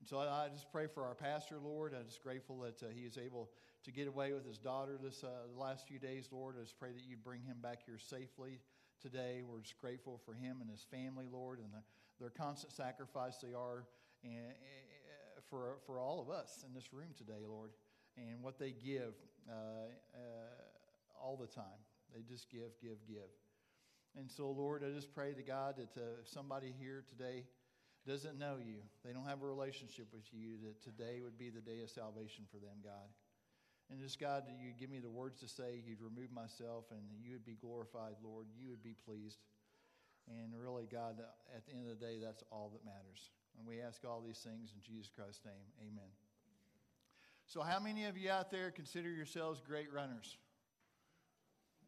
And 0.00 0.08
so 0.08 0.18
I, 0.18 0.46
I 0.46 0.48
just 0.48 0.72
pray 0.72 0.88
for 0.88 1.04
our 1.04 1.14
pastor, 1.14 1.58
Lord. 1.62 1.94
I'm 1.96 2.06
just 2.06 2.22
grateful 2.22 2.58
that 2.60 2.82
uh, 2.82 2.86
he 2.92 3.02
is 3.02 3.16
able 3.16 3.50
to 3.84 3.92
get 3.92 4.08
away 4.08 4.32
with 4.32 4.44
his 4.44 4.58
daughter 4.58 4.98
this 5.00 5.22
uh, 5.22 5.28
the 5.54 5.60
last 5.60 5.86
few 5.86 6.00
days, 6.00 6.28
Lord. 6.32 6.56
I 6.58 6.62
just 6.62 6.78
pray 6.78 6.90
that 6.92 7.02
you'd 7.06 7.22
bring 7.22 7.42
him 7.42 7.58
back 7.62 7.80
here 7.86 7.98
safely 7.98 8.58
today. 9.00 9.42
We're 9.46 9.60
just 9.60 9.78
grateful 9.78 10.20
for 10.24 10.34
him 10.34 10.58
and 10.60 10.68
his 10.68 10.84
family, 10.90 11.26
Lord, 11.30 11.60
and 11.60 11.68
the, 11.72 11.82
their 12.18 12.30
constant 12.30 12.72
sacrifice 12.72 13.36
they 13.36 13.54
are 13.54 13.86
and, 14.24 14.52
for, 15.48 15.78
for 15.86 15.98
all 15.98 16.20
of 16.20 16.30
us 16.30 16.64
in 16.66 16.74
this 16.74 16.92
room 16.92 17.10
today, 17.16 17.44
Lord, 17.48 17.70
and 18.16 18.42
what 18.42 18.58
they 18.58 18.72
give 18.72 19.14
all 21.20 21.36
the 21.36 21.46
time. 21.46 21.80
They 22.14 22.22
just 22.22 22.50
give, 22.50 22.74
give, 22.82 22.98
give. 23.06 23.30
And 24.16 24.30
so, 24.30 24.50
Lord, 24.50 24.82
I 24.84 24.90
just 24.90 25.14
pray 25.14 25.34
to 25.34 25.42
God 25.42 25.76
that 25.76 26.00
uh, 26.00 26.22
if 26.22 26.28
somebody 26.28 26.74
here 26.80 27.04
today 27.08 27.44
doesn't 28.06 28.38
know 28.38 28.56
you, 28.58 28.82
they 29.04 29.12
don't 29.12 29.26
have 29.26 29.42
a 29.42 29.46
relationship 29.46 30.08
with 30.12 30.26
you, 30.32 30.58
that 30.64 30.82
today 30.82 31.20
would 31.22 31.38
be 31.38 31.50
the 31.50 31.60
day 31.60 31.80
of 31.82 31.90
salvation 31.90 32.44
for 32.50 32.58
them, 32.58 32.82
God. 32.82 33.06
And 33.90 34.00
just, 34.00 34.18
God, 34.18 34.44
you 34.48 34.72
give 34.78 34.90
me 34.90 34.98
the 34.98 35.10
words 35.10 35.40
to 35.40 35.48
say, 35.48 35.82
you'd 35.86 36.00
remove 36.00 36.32
myself, 36.32 36.86
and 36.90 37.02
you 37.22 37.32
would 37.32 37.46
be 37.46 37.58
glorified, 37.60 38.14
Lord. 38.22 38.46
You 38.56 38.70
would 38.70 38.82
be 38.82 38.94
pleased. 39.04 39.38
And 40.28 40.54
really, 40.58 40.86
God, 40.90 41.18
at 41.54 41.66
the 41.66 41.72
end 41.72 41.90
of 41.90 41.98
the 41.98 42.04
day, 42.04 42.18
that's 42.22 42.42
all 42.50 42.70
that 42.72 42.84
matters. 42.84 43.30
And 43.58 43.66
we 43.66 43.80
ask 43.80 44.04
all 44.04 44.22
these 44.24 44.38
things 44.38 44.72
in 44.74 44.80
Jesus 44.82 45.10
Christ's 45.10 45.44
name. 45.44 45.66
Amen. 45.82 46.19
So, 47.52 47.62
how 47.62 47.80
many 47.80 48.04
of 48.04 48.16
you 48.16 48.30
out 48.30 48.52
there 48.52 48.70
consider 48.70 49.10
yourselves 49.10 49.60
great 49.66 49.92
runners? 49.92 50.36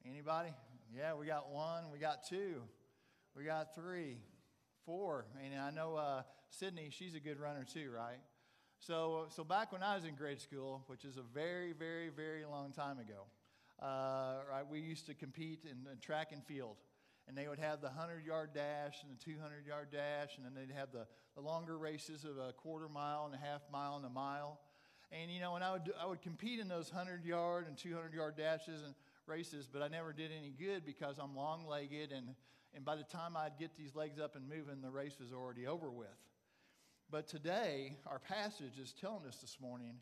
Anybody? 0.04 0.48
Yeah, 0.92 1.14
we 1.14 1.26
got 1.26 1.52
one, 1.52 1.84
we 1.92 2.00
got 2.00 2.26
two, 2.28 2.62
we 3.36 3.44
got 3.44 3.72
three, 3.72 4.16
four. 4.84 5.24
And 5.40 5.54
I 5.60 5.70
know 5.70 5.94
uh, 5.94 6.22
Sydney, 6.50 6.88
she's 6.90 7.14
a 7.14 7.20
good 7.20 7.38
runner 7.38 7.64
too, 7.72 7.92
right? 7.94 8.18
So, 8.80 9.26
so 9.28 9.44
back 9.44 9.70
when 9.70 9.84
I 9.84 9.94
was 9.94 10.04
in 10.04 10.16
grade 10.16 10.40
school, 10.40 10.82
which 10.88 11.04
is 11.04 11.16
a 11.16 11.22
very, 11.32 11.72
very, 11.72 12.08
very 12.08 12.44
long 12.44 12.72
time 12.72 12.98
ago, 12.98 13.22
uh, 13.80 14.40
right, 14.50 14.68
we 14.68 14.80
used 14.80 15.06
to 15.06 15.14
compete 15.14 15.60
in, 15.62 15.88
in 15.92 16.00
track 16.00 16.32
and 16.32 16.44
field. 16.44 16.74
And 17.28 17.38
they 17.38 17.46
would 17.46 17.60
have 17.60 17.80
the 17.80 17.86
100 17.86 18.26
yard 18.26 18.50
dash 18.52 18.96
and 19.04 19.16
the 19.16 19.24
200 19.24 19.64
yard 19.64 19.92
dash, 19.92 20.38
and 20.38 20.44
then 20.44 20.54
they'd 20.56 20.74
have 20.74 20.90
the, 20.90 21.06
the 21.36 21.40
longer 21.40 21.78
races 21.78 22.24
of 22.24 22.36
a 22.36 22.52
quarter 22.52 22.88
mile 22.88 23.26
and 23.26 23.34
a 23.40 23.46
half 23.46 23.60
mile 23.70 23.94
and 23.94 24.04
a 24.04 24.10
mile. 24.10 24.58
And, 25.12 25.30
you 25.30 25.40
know, 25.40 25.56
and 25.56 25.64
I 25.64 25.72
would, 25.72 25.92
I 26.00 26.06
would 26.06 26.22
compete 26.22 26.58
in 26.58 26.68
those 26.68 26.90
100 26.90 27.24
yard 27.24 27.66
and 27.68 27.76
200 27.76 28.14
yard 28.14 28.36
dashes 28.36 28.82
and 28.82 28.94
races, 29.26 29.68
but 29.70 29.82
I 29.82 29.88
never 29.88 30.12
did 30.12 30.30
any 30.36 30.50
good 30.50 30.86
because 30.86 31.18
I'm 31.18 31.36
long 31.36 31.66
legged. 31.66 32.12
And, 32.12 32.34
and 32.74 32.84
by 32.84 32.96
the 32.96 33.04
time 33.04 33.36
I'd 33.36 33.58
get 33.58 33.76
these 33.76 33.94
legs 33.94 34.18
up 34.18 34.36
and 34.36 34.48
moving, 34.48 34.80
the 34.80 34.90
race 34.90 35.16
was 35.20 35.32
already 35.32 35.66
over 35.66 35.90
with. 35.90 36.08
But 37.10 37.28
today, 37.28 37.98
our 38.06 38.18
passage 38.18 38.78
is 38.80 38.94
telling 38.98 39.26
us 39.26 39.36
this 39.36 39.58
morning, 39.60 39.96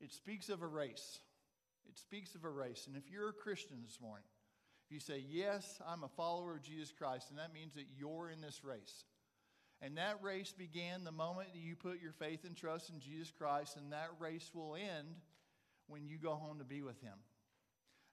it 0.00 0.12
speaks 0.12 0.48
of 0.48 0.62
a 0.62 0.66
race. 0.66 1.20
It 1.88 1.96
speaks 1.96 2.34
of 2.34 2.44
a 2.44 2.50
race. 2.50 2.88
And 2.88 2.96
if 2.96 3.08
you're 3.08 3.28
a 3.28 3.32
Christian 3.32 3.78
this 3.84 4.00
morning, 4.00 4.26
if 4.84 4.92
you 4.92 4.98
say, 4.98 5.24
Yes, 5.28 5.80
I'm 5.86 6.02
a 6.02 6.08
follower 6.08 6.56
of 6.56 6.62
Jesus 6.62 6.92
Christ, 6.96 7.30
and 7.30 7.38
that 7.38 7.54
means 7.54 7.74
that 7.74 7.86
you're 7.96 8.30
in 8.30 8.40
this 8.40 8.64
race. 8.64 9.04
And 9.82 9.98
that 9.98 10.22
race 10.22 10.54
began 10.56 11.04
the 11.04 11.12
moment 11.12 11.52
that 11.52 11.58
you 11.58 11.76
put 11.76 12.00
your 12.00 12.12
faith 12.12 12.44
and 12.44 12.56
trust 12.56 12.90
in 12.90 12.98
Jesus 13.00 13.30
Christ, 13.30 13.76
and 13.76 13.92
that 13.92 14.10
race 14.18 14.50
will 14.54 14.74
end 14.74 15.08
when 15.86 16.06
you 16.06 16.16
go 16.18 16.34
home 16.34 16.58
to 16.58 16.64
be 16.64 16.82
with 16.82 17.00
Him. 17.00 17.18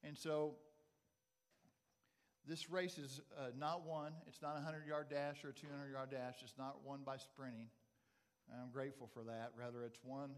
And 0.04 0.18
so, 0.18 0.56
this 2.46 2.70
race 2.70 2.98
is 2.98 3.22
uh, 3.38 3.52
not 3.58 3.86
one, 3.86 4.12
it's 4.28 4.42
not 4.42 4.52
a 4.52 4.64
100 4.64 4.86
yard 4.86 5.08
dash 5.10 5.46
or 5.46 5.50
a 5.50 5.54
200 5.54 5.92
yard 5.92 6.12
dash, 6.12 6.36
it's 6.44 6.58
not 6.58 6.80
won 6.86 7.00
by 7.06 7.16
sprinting. 7.18 7.68
I'm 8.52 8.72
grateful 8.72 9.10
for 9.14 9.24
that. 9.24 9.52
Rather, 9.58 9.84
it's 9.84 10.00
won 10.04 10.32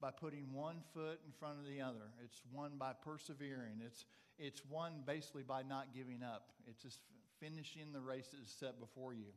by 0.00 0.10
putting 0.10 0.52
one 0.52 0.76
foot 0.94 1.18
in 1.26 1.32
front 1.38 1.58
of 1.58 1.66
the 1.66 1.80
other. 1.80 2.12
It's 2.22 2.42
won 2.52 2.72
by 2.78 2.92
persevering. 2.92 3.80
It's, 3.84 4.04
it's 4.38 4.62
won 4.66 5.02
basically 5.06 5.42
by 5.42 5.62
not 5.62 5.94
giving 5.94 6.22
up. 6.22 6.50
It's 6.68 6.82
just 6.82 7.00
finishing 7.40 7.92
the 7.92 8.00
race 8.00 8.28
that 8.28 8.40
is 8.40 8.54
set 8.58 8.78
before 8.78 9.14
you. 9.14 9.32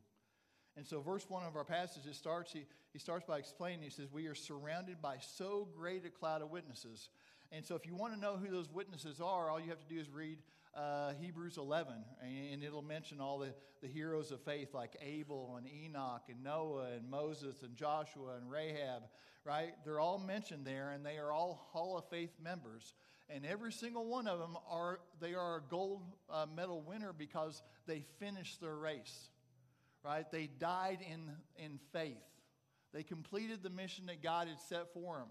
And 0.76 0.86
so, 0.86 1.00
verse 1.00 1.26
1 1.28 1.44
of 1.44 1.56
our 1.56 1.64
passage, 1.64 2.06
it 2.06 2.14
starts, 2.14 2.52
he, 2.52 2.64
he 2.92 2.98
starts 2.98 3.26
by 3.26 3.38
explaining, 3.38 3.82
he 3.82 3.90
says, 3.90 4.08
We 4.10 4.26
are 4.26 4.34
surrounded 4.34 5.02
by 5.02 5.16
so 5.20 5.68
great 5.76 6.06
a 6.06 6.10
cloud 6.10 6.42
of 6.42 6.50
witnesses. 6.50 7.10
And 7.50 7.64
so, 7.64 7.74
if 7.74 7.86
you 7.86 7.94
want 7.94 8.14
to 8.14 8.20
know 8.20 8.36
who 8.36 8.50
those 8.50 8.72
witnesses 8.72 9.20
are, 9.20 9.50
all 9.50 9.60
you 9.60 9.68
have 9.68 9.86
to 9.86 9.94
do 9.94 10.00
is 10.00 10.08
read 10.08 10.38
uh, 10.74 11.12
Hebrews 11.20 11.58
11, 11.58 11.92
and 12.22 12.62
it'll 12.62 12.82
mention 12.82 13.20
all 13.20 13.38
the, 13.38 13.52
the 13.82 13.88
heroes 13.88 14.30
of 14.30 14.40
faith 14.40 14.72
like 14.72 14.96
Abel 15.02 15.58
and 15.58 15.66
Enoch 15.66 16.22
and 16.28 16.42
Noah 16.42 16.92
and 16.96 17.10
Moses 17.10 17.62
and 17.62 17.76
Joshua 17.76 18.36
and 18.36 18.50
Rahab, 18.50 19.02
right? 19.44 19.74
They're 19.84 20.00
all 20.00 20.18
mentioned 20.18 20.66
there, 20.66 20.90
and 20.92 21.04
they 21.04 21.18
are 21.18 21.32
all 21.32 21.68
Hall 21.72 21.98
of 21.98 22.08
Faith 22.08 22.32
members. 22.42 22.94
And 23.28 23.46
every 23.46 23.72
single 23.72 24.06
one 24.06 24.26
of 24.26 24.38
them 24.38 24.56
are 24.68 25.00
they 25.20 25.34
are 25.34 25.58
a 25.58 25.62
gold 25.70 26.02
uh, 26.30 26.46
medal 26.54 26.82
winner 26.82 27.12
because 27.16 27.62
they 27.86 28.04
finished 28.18 28.60
their 28.60 28.76
race, 28.76 29.30
right? 30.04 30.30
They 30.30 30.48
died 30.58 30.98
in 31.08 31.30
in 31.56 31.78
faith. 31.92 32.16
They 32.92 33.02
completed 33.02 33.62
the 33.62 33.70
mission 33.70 34.06
that 34.06 34.22
God 34.22 34.48
had 34.48 34.60
set 34.60 34.92
for 34.92 35.16
them, 35.16 35.28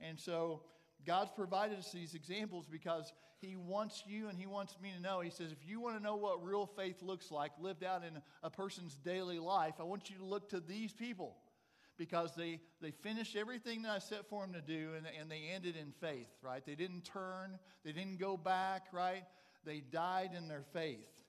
and 0.00 0.18
so 0.18 0.62
God's 1.06 1.30
provided 1.34 1.78
us 1.78 1.92
these 1.92 2.14
examples 2.14 2.66
because 2.70 3.12
He 3.40 3.56
wants 3.56 4.02
you 4.06 4.28
and 4.28 4.38
He 4.38 4.46
wants 4.46 4.76
me 4.80 4.92
to 4.96 5.02
know. 5.02 5.20
He 5.20 5.30
says, 5.30 5.52
if 5.52 5.68
you 5.68 5.80
want 5.80 5.96
to 5.96 6.02
know 6.02 6.16
what 6.16 6.44
real 6.44 6.66
faith 6.66 7.02
looks 7.02 7.30
like 7.30 7.52
lived 7.60 7.84
out 7.84 8.02
in 8.04 8.20
a 8.42 8.50
person's 8.50 8.96
daily 8.96 9.38
life, 9.38 9.74
I 9.78 9.84
want 9.84 10.10
you 10.10 10.16
to 10.18 10.24
look 10.24 10.50
to 10.50 10.60
these 10.60 10.92
people 10.92 11.36
because 11.96 12.34
they, 12.34 12.60
they 12.80 12.90
finished 12.90 13.36
everything 13.36 13.82
that 13.82 13.92
I 13.92 13.98
set 13.98 14.28
for 14.28 14.42
them 14.42 14.52
to 14.54 14.60
do 14.60 14.90
and, 14.96 15.06
and 15.18 15.30
they 15.30 15.50
ended 15.54 15.76
in 15.76 15.92
faith, 16.00 16.28
right? 16.42 16.64
They 16.64 16.74
didn't 16.74 17.04
turn, 17.04 17.58
they 17.84 17.92
didn't 17.92 18.18
go 18.18 18.36
back, 18.36 18.86
right? 18.92 19.24
They 19.64 19.80
died 19.80 20.30
in 20.36 20.48
their 20.48 20.64
faith. 20.72 21.23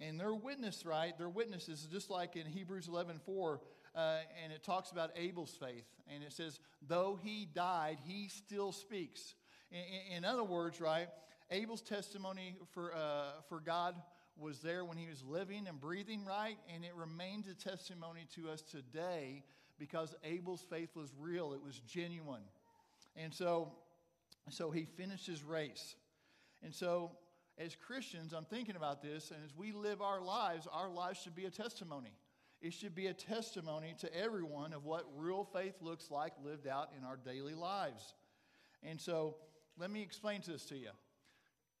And 0.00 0.20
their 0.20 0.34
witness, 0.34 0.84
right? 0.84 1.16
Their 1.16 1.28
witness 1.28 1.68
is 1.68 1.88
just 1.90 2.10
like 2.10 2.36
in 2.36 2.46
Hebrews 2.46 2.88
11 2.88 3.20
4, 3.24 3.60
uh, 3.94 4.16
and 4.42 4.52
it 4.52 4.62
talks 4.62 4.90
about 4.90 5.10
Abel's 5.16 5.56
faith. 5.58 5.86
And 6.12 6.22
it 6.22 6.32
says, 6.32 6.60
though 6.86 7.18
he 7.22 7.48
died, 7.54 7.98
he 8.06 8.28
still 8.28 8.72
speaks. 8.72 9.34
In, 9.70 10.18
in 10.18 10.24
other 10.24 10.44
words, 10.44 10.80
right, 10.80 11.08
Abel's 11.50 11.80
testimony 11.80 12.56
for, 12.72 12.94
uh, 12.94 13.40
for 13.48 13.60
God 13.60 13.94
was 14.38 14.58
there 14.60 14.84
when 14.84 14.98
he 14.98 15.06
was 15.08 15.24
living 15.24 15.66
and 15.66 15.80
breathing 15.80 16.24
right, 16.24 16.58
and 16.74 16.84
it 16.84 16.94
remains 16.94 17.46
a 17.48 17.54
testimony 17.54 18.26
to 18.34 18.50
us 18.50 18.60
today 18.60 19.44
because 19.78 20.14
Abel's 20.24 20.64
faith 20.68 20.90
was 20.94 21.10
real, 21.18 21.52
it 21.52 21.62
was 21.62 21.80
genuine. 21.80 22.42
And 23.16 23.32
so, 23.32 23.72
so 24.50 24.70
he 24.70 24.84
finished 24.84 25.26
his 25.26 25.42
race. 25.42 25.96
And 26.62 26.74
so, 26.74 27.12
as 27.58 27.74
Christians, 27.74 28.32
I'm 28.32 28.44
thinking 28.44 28.76
about 28.76 29.02
this, 29.02 29.30
and 29.30 29.42
as 29.44 29.54
we 29.56 29.72
live 29.72 30.02
our 30.02 30.20
lives, 30.20 30.66
our 30.70 30.90
lives 30.90 31.20
should 31.20 31.34
be 31.34 31.46
a 31.46 31.50
testimony. 31.50 32.12
It 32.60 32.72
should 32.72 32.94
be 32.94 33.06
a 33.06 33.14
testimony 33.14 33.94
to 34.00 34.14
everyone 34.14 34.72
of 34.72 34.84
what 34.84 35.06
real 35.16 35.44
faith 35.44 35.74
looks 35.80 36.10
like 36.10 36.32
lived 36.44 36.66
out 36.66 36.90
in 36.96 37.04
our 37.04 37.16
daily 37.16 37.54
lives. 37.54 38.14
And 38.82 39.00
so, 39.00 39.36
let 39.78 39.90
me 39.90 40.02
explain 40.02 40.42
this 40.46 40.64
to 40.66 40.76
you. 40.76 40.90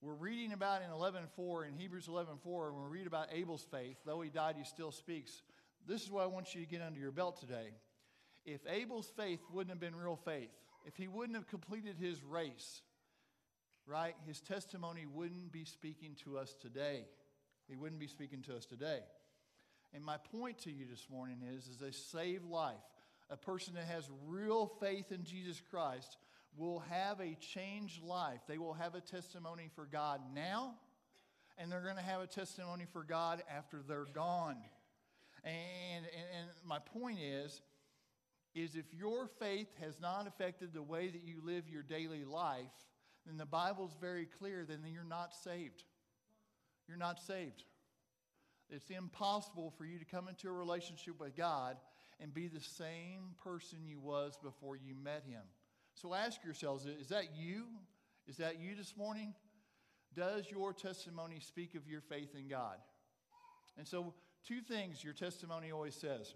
We're 0.02 0.14
reading 0.14 0.52
about 0.52 0.82
in 0.82 0.90
11:4 0.90 1.66
in 1.66 1.74
Hebrews 1.74 2.06
11:4 2.08 2.72
when 2.72 2.84
we 2.84 2.98
read 2.98 3.06
about 3.06 3.32
Abel's 3.32 3.64
faith, 3.64 3.96
though 4.04 4.20
he 4.20 4.28
died, 4.28 4.56
he 4.56 4.64
still 4.64 4.92
speaks. 4.92 5.42
This 5.86 6.02
is 6.02 6.10
what 6.10 6.22
I 6.22 6.26
want 6.26 6.54
you 6.54 6.60
to 6.60 6.66
get 6.66 6.82
under 6.82 7.00
your 7.00 7.12
belt 7.12 7.38
today. 7.38 7.72
If 8.44 8.66
Abel's 8.66 9.08
faith 9.08 9.40
wouldn't 9.50 9.70
have 9.70 9.80
been 9.80 9.96
real 9.96 10.16
faith, 10.16 10.50
if 10.84 10.96
he 10.96 11.08
wouldn't 11.08 11.36
have 11.36 11.48
completed 11.48 11.96
his 11.96 12.22
race, 12.22 12.82
right, 13.86 14.14
his 14.26 14.40
testimony 14.40 15.06
wouldn't 15.06 15.52
be 15.52 15.64
speaking 15.64 16.16
to 16.24 16.38
us 16.38 16.54
today. 16.60 17.04
He 17.68 17.76
wouldn't 17.76 18.00
be 18.00 18.06
speaking 18.06 18.42
to 18.42 18.56
us 18.56 18.66
today. 18.66 19.00
And 19.94 20.04
my 20.04 20.16
point 20.16 20.58
to 20.58 20.70
you 20.70 20.84
this 20.90 21.06
morning 21.10 21.38
is, 21.42 21.68
is 21.68 21.82
a 21.82 21.92
saved 21.92 22.44
life, 22.44 22.74
a 23.30 23.36
person 23.36 23.74
that 23.74 23.86
has 23.86 24.08
real 24.26 24.66
faith 24.80 25.12
in 25.12 25.24
Jesus 25.24 25.60
Christ 25.70 26.16
will 26.56 26.80
have 26.90 27.20
a 27.20 27.36
changed 27.36 28.02
life. 28.02 28.40
They 28.48 28.58
will 28.58 28.74
have 28.74 28.94
a 28.94 29.00
testimony 29.00 29.70
for 29.74 29.86
God 29.86 30.20
now, 30.34 30.74
and 31.58 31.70
they're 31.70 31.82
going 31.82 31.96
to 31.96 32.02
have 32.02 32.20
a 32.20 32.26
testimony 32.26 32.86
for 32.92 33.04
God 33.04 33.42
after 33.54 33.82
they're 33.86 34.06
gone. 34.12 34.56
And, 35.44 36.04
and, 36.04 36.26
and, 36.40 36.50
my 36.66 36.78
point 36.78 37.18
is, 37.20 37.62
is 38.54 38.74
if 38.74 38.86
your 38.92 39.28
faith 39.38 39.68
has 39.80 40.00
not 40.00 40.26
affected 40.26 40.72
the 40.72 40.82
way 40.82 41.08
that 41.08 41.22
you 41.24 41.40
live 41.44 41.68
your 41.68 41.82
daily 41.82 42.24
life, 42.24 42.72
then 43.26 43.36
the 43.36 43.46
Bible's 43.46 43.96
very 44.00 44.26
clear, 44.26 44.64
then 44.66 44.80
you're 44.92 45.04
not 45.04 45.34
saved. 45.34 45.84
You're 46.88 46.96
not 46.96 47.20
saved. 47.20 47.64
It's 48.70 48.90
impossible 48.90 49.72
for 49.76 49.84
you 49.84 49.98
to 49.98 50.04
come 50.04 50.28
into 50.28 50.48
a 50.48 50.52
relationship 50.52 51.20
with 51.20 51.36
God 51.36 51.76
and 52.20 52.32
be 52.32 52.48
the 52.48 52.60
same 52.60 53.34
person 53.42 53.78
you 53.84 54.00
was 54.00 54.38
before 54.42 54.76
you 54.76 54.94
met 54.94 55.24
him. 55.28 55.42
So 55.94 56.14
ask 56.14 56.42
yourselves 56.44 56.86
is 56.86 57.08
that 57.08 57.36
you? 57.36 57.64
Is 58.26 58.38
that 58.38 58.60
you 58.60 58.74
this 58.74 58.96
morning? 58.96 59.34
Does 60.14 60.50
your 60.50 60.72
testimony 60.72 61.40
speak 61.40 61.74
of 61.74 61.86
your 61.86 62.00
faith 62.00 62.34
in 62.34 62.48
God? 62.48 62.76
And 63.76 63.86
so, 63.86 64.14
two 64.46 64.60
things 64.60 65.04
your 65.04 65.12
testimony 65.12 65.70
always 65.70 65.94
says. 65.94 66.34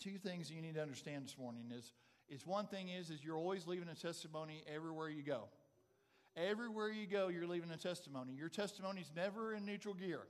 Two 0.00 0.18
things 0.18 0.50
you 0.50 0.60
need 0.60 0.74
to 0.74 0.82
understand 0.82 1.24
this 1.24 1.38
morning 1.38 1.72
is, 1.72 1.92
is 2.28 2.46
one 2.46 2.66
thing 2.66 2.88
is, 2.88 3.10
is 3.10 3.24
you're 3.24 3.36
always 3.36 3.66
leaving 3.66 3.88
a 3.88 3.94
testimony 3.94 4.64
everywhere 4.72 5.08
you 5.08 5.22
go. 5.22 5.44
Everywhere 6.36 6.90
you 6.90 7.06
go, 7.06 7.28
you're 7.28 7.46
leaving 7.46 7.70
a 7.70 7.76
testimony. 7.76 8.32
Your 8.32 8.48
testimony 8.48 9.02
is 9.02 9.10
never 9.14 9.54
in 9.54 9.66
neutral 9.66 9.94
gear. 9.94 10.20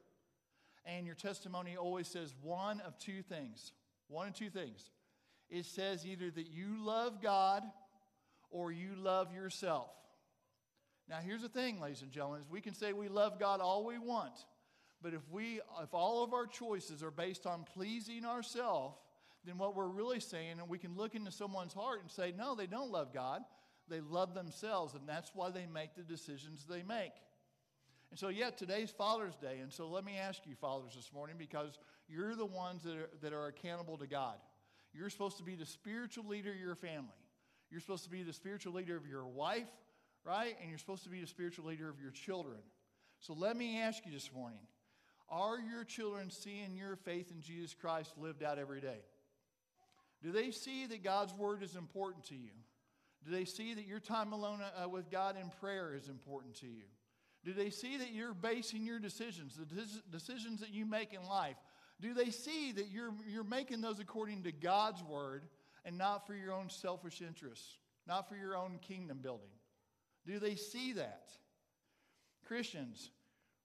And 0.85 1.07
your 1.07 1.15
testimony 1.15 1.77
always 1.77 2.09
says 2.09 2.35
one 2.43 2.81
of 2.81 2.99
two 2.99 3.23
things. 3.23 3.73
One 4.09 4.29
of 4.29 4.35
two 4.35 4.51
things. 4.51 4.91
It 5.49 5.67
says 5.67 6.05
either 6.05 6.31
that 6.31 6.51
you 6.51 6.77
love 6.85 7.23
God 7.23 7.63
or 8.51 8.73
you 8.73 8.91
love 8.97 9.33
yourself. 9.33 9.91
Now, 11.09 11.19
here's 11.19 11.43
the 11.43 11.49
thing, 11.49 11.81
ladies 11.81 12.03
and 12.03 12.11
gentlemen, 12.11 12.41
is 12.41 12.49
we 12.49 12.61
can 12.61 12.75
say 12.75 12.93
we 12.93 13.09
love 13.09 13.39
God 13.39 13.61
all 13.61 13.85
we 13.85 13.99
want, 13.99 14.33
but 15.03 15.15
if 15.15 15.21
we 15.31 15.61
if 15.83 15.93
all 15.93 16.23
of 16.23 16.33
our 16.33 16.47
choices 16.47 17.03
are 17.03 17.11
based 17.11 17.45
on 17.45 17.65
pleasing 17.65 18.25
ourselves, 18.25 18.97
then 19.45 19.59
what 19.59 19.75
we're 19.75 19.89
really 19.89 20.21
saying, 20.21 20.59
and 20.61 20.69
we 20.69 20.79
can 20.79 20.97
look 20.97 21.15
into 21.15 21.31
someone's 21.31 21.75
heart 21.75 22.01
and 22.01 22.11
say, 22.11 22.33
no, 22.37 22.55
they 22.55 22.67
don't 22.67 22.91
love 22.91 23.13
God. 23.13 23.43
They 23.89 24.01
love 24.01 24.35
themselves, 24.35 24.95
and 24.95 25.09
that's 25.09 25.33
why 25.35 25.51
they 25.51 25.67
make 25.67 25.95
the 25.95 26.03
decisions 26.03 26.65
they 26.69 26.83
make. 26.83 27.13
And 28.11 28.19
so, 28.19 28.29
yeah, 28.29 28.51
today's 28.51 28.91
Father's 28.91 29.37
Day. 29.37 29.59
And 29.63 29.73
so 29.73 29.89
let 29.89 30.05
me 30.05 30.19
ask 30.19 30.43
you, 30.47 30.55
fathers, 30.55 30.95
this 30.95 31.11
morning, 31.15 31.37
because 31.39 31.79
you're 32.09 32.35
the 32.35 32.47
ones 32.47 32.83
that 32.85 32.97
are, 32.97 33.11
that 33.23 33.33
are 33.33 33.47
accountable 33.47 33.97
to 33.99 34.07
God. 34.07 34.37
You're 34.93 35.09
supposed 35.09 35.39
to 35.39 35.43
be 35.43 35.55
the 35.55 35.65
spiritual 35.65 36.27
leader 36.27 36.51
of 36.51 36.59
your 36.59 36.75
family. 36.75 37.09
You're 37.71 37.81
supposed 37.81 38.05
to 38.05 38.11
be 38.11 38.23
the 38.23 38.35
spiritual 38.35 38.75
leader 38.75 38.97
of 38.97 39.07
your 39.07 39.27
wife, 39.27 39.71
right? 40.25 40.55
And 40.61 40.69
you're 40.69 40.79
supposed 40.79 41.05
to 41.05 41.09
be 41.09 41.23
the 41.23 41.27
spiritual 41.27 41.65
leader 41.65 41.89
of 41.89 42.01
your 42.01 42.11
children. 42.11 42.59
So 43.21 43.33
let 43.33 43.57
me 43.57 43.81
ask 43.81 44.05
you 44.05 44.13
this 44.13 44.31
morning 44.33 44.61
Are 45.31 45.59
your 45.59 45.85
children 45.85 46.31
seeing 46.31 46.77
your 46.77 46.97
faith 46.97 47.31
in 47.31 47.41
Jesus 47.41 47.75
Christ 47.75 48.13
lived 48.19 48.43
out 48.43 48.59
every 48.59 48.83
day? 48.83 49.01
Do 50.23 50.33
they 50.33 50.51
see 50.51 50.87
that 50.87 51.03
God's 51.03 51.33
word 51.33 51.63
is 51.63 51.77
important 51.77 52.27
to 52.27 52.35
you? 52.35 52.51
Do 53.25 53.31
they 53.31 53.45
see 53.45 53.75
that 53.75 53.87
your 53.87 54.01
time 54.01 54.33
alone 54.33 54.61
uh, 54.61 54.89
with 54.89 55.11
God 55.11 55.37
in 55.41 55.51
prayer 55.61 55.95
is 55.95 56.09
important 56.09 56.55
to 56.57 56.67
you? 56.67 56.85
Do 57.45 57.53
they 57.53 57.71
see 57.71 57.97
that 57.97 58.13
you're 58.13 58.35
basing 58.35 58.85
your 58.85 58.99
decisions, 58.99 59.57
the 59.57 59.67
decisions 60.11 60.61
that 60.61 60.73
you 60.73 60.87
make 60.87 61.13
in 61.13 61.25
life, 61.27 61.57
do 62.01 62.15
they 62.15 62.31
see 62.31 62.73
that 62.73 62.89
you're, 62.91 63.13
you're 63.29 63.45
making 63.45 63.81
those 63.81 64.01
according 64.01 64.43
to 64.43 64.53
God's 64.53 65.03
word 65.05 65.45
and 65.85 65.97
not 65.97 66.27
for 66.27 66.35
your 66.35 66.53
own 66.53 66.69
selfish 66.69 67.21
interests, 67.21 67.79
not 68.07 68.29
for 68.29 68.37
your 68.37 68.57
own 68.57 68.79
kingdom 68.81 69.19
building? 69.23 69.51
Do 70.27 70.39
they 70.39 70.57
see 70.57 70.95
that? 70.95 71.31
Christians, 72.47 73.11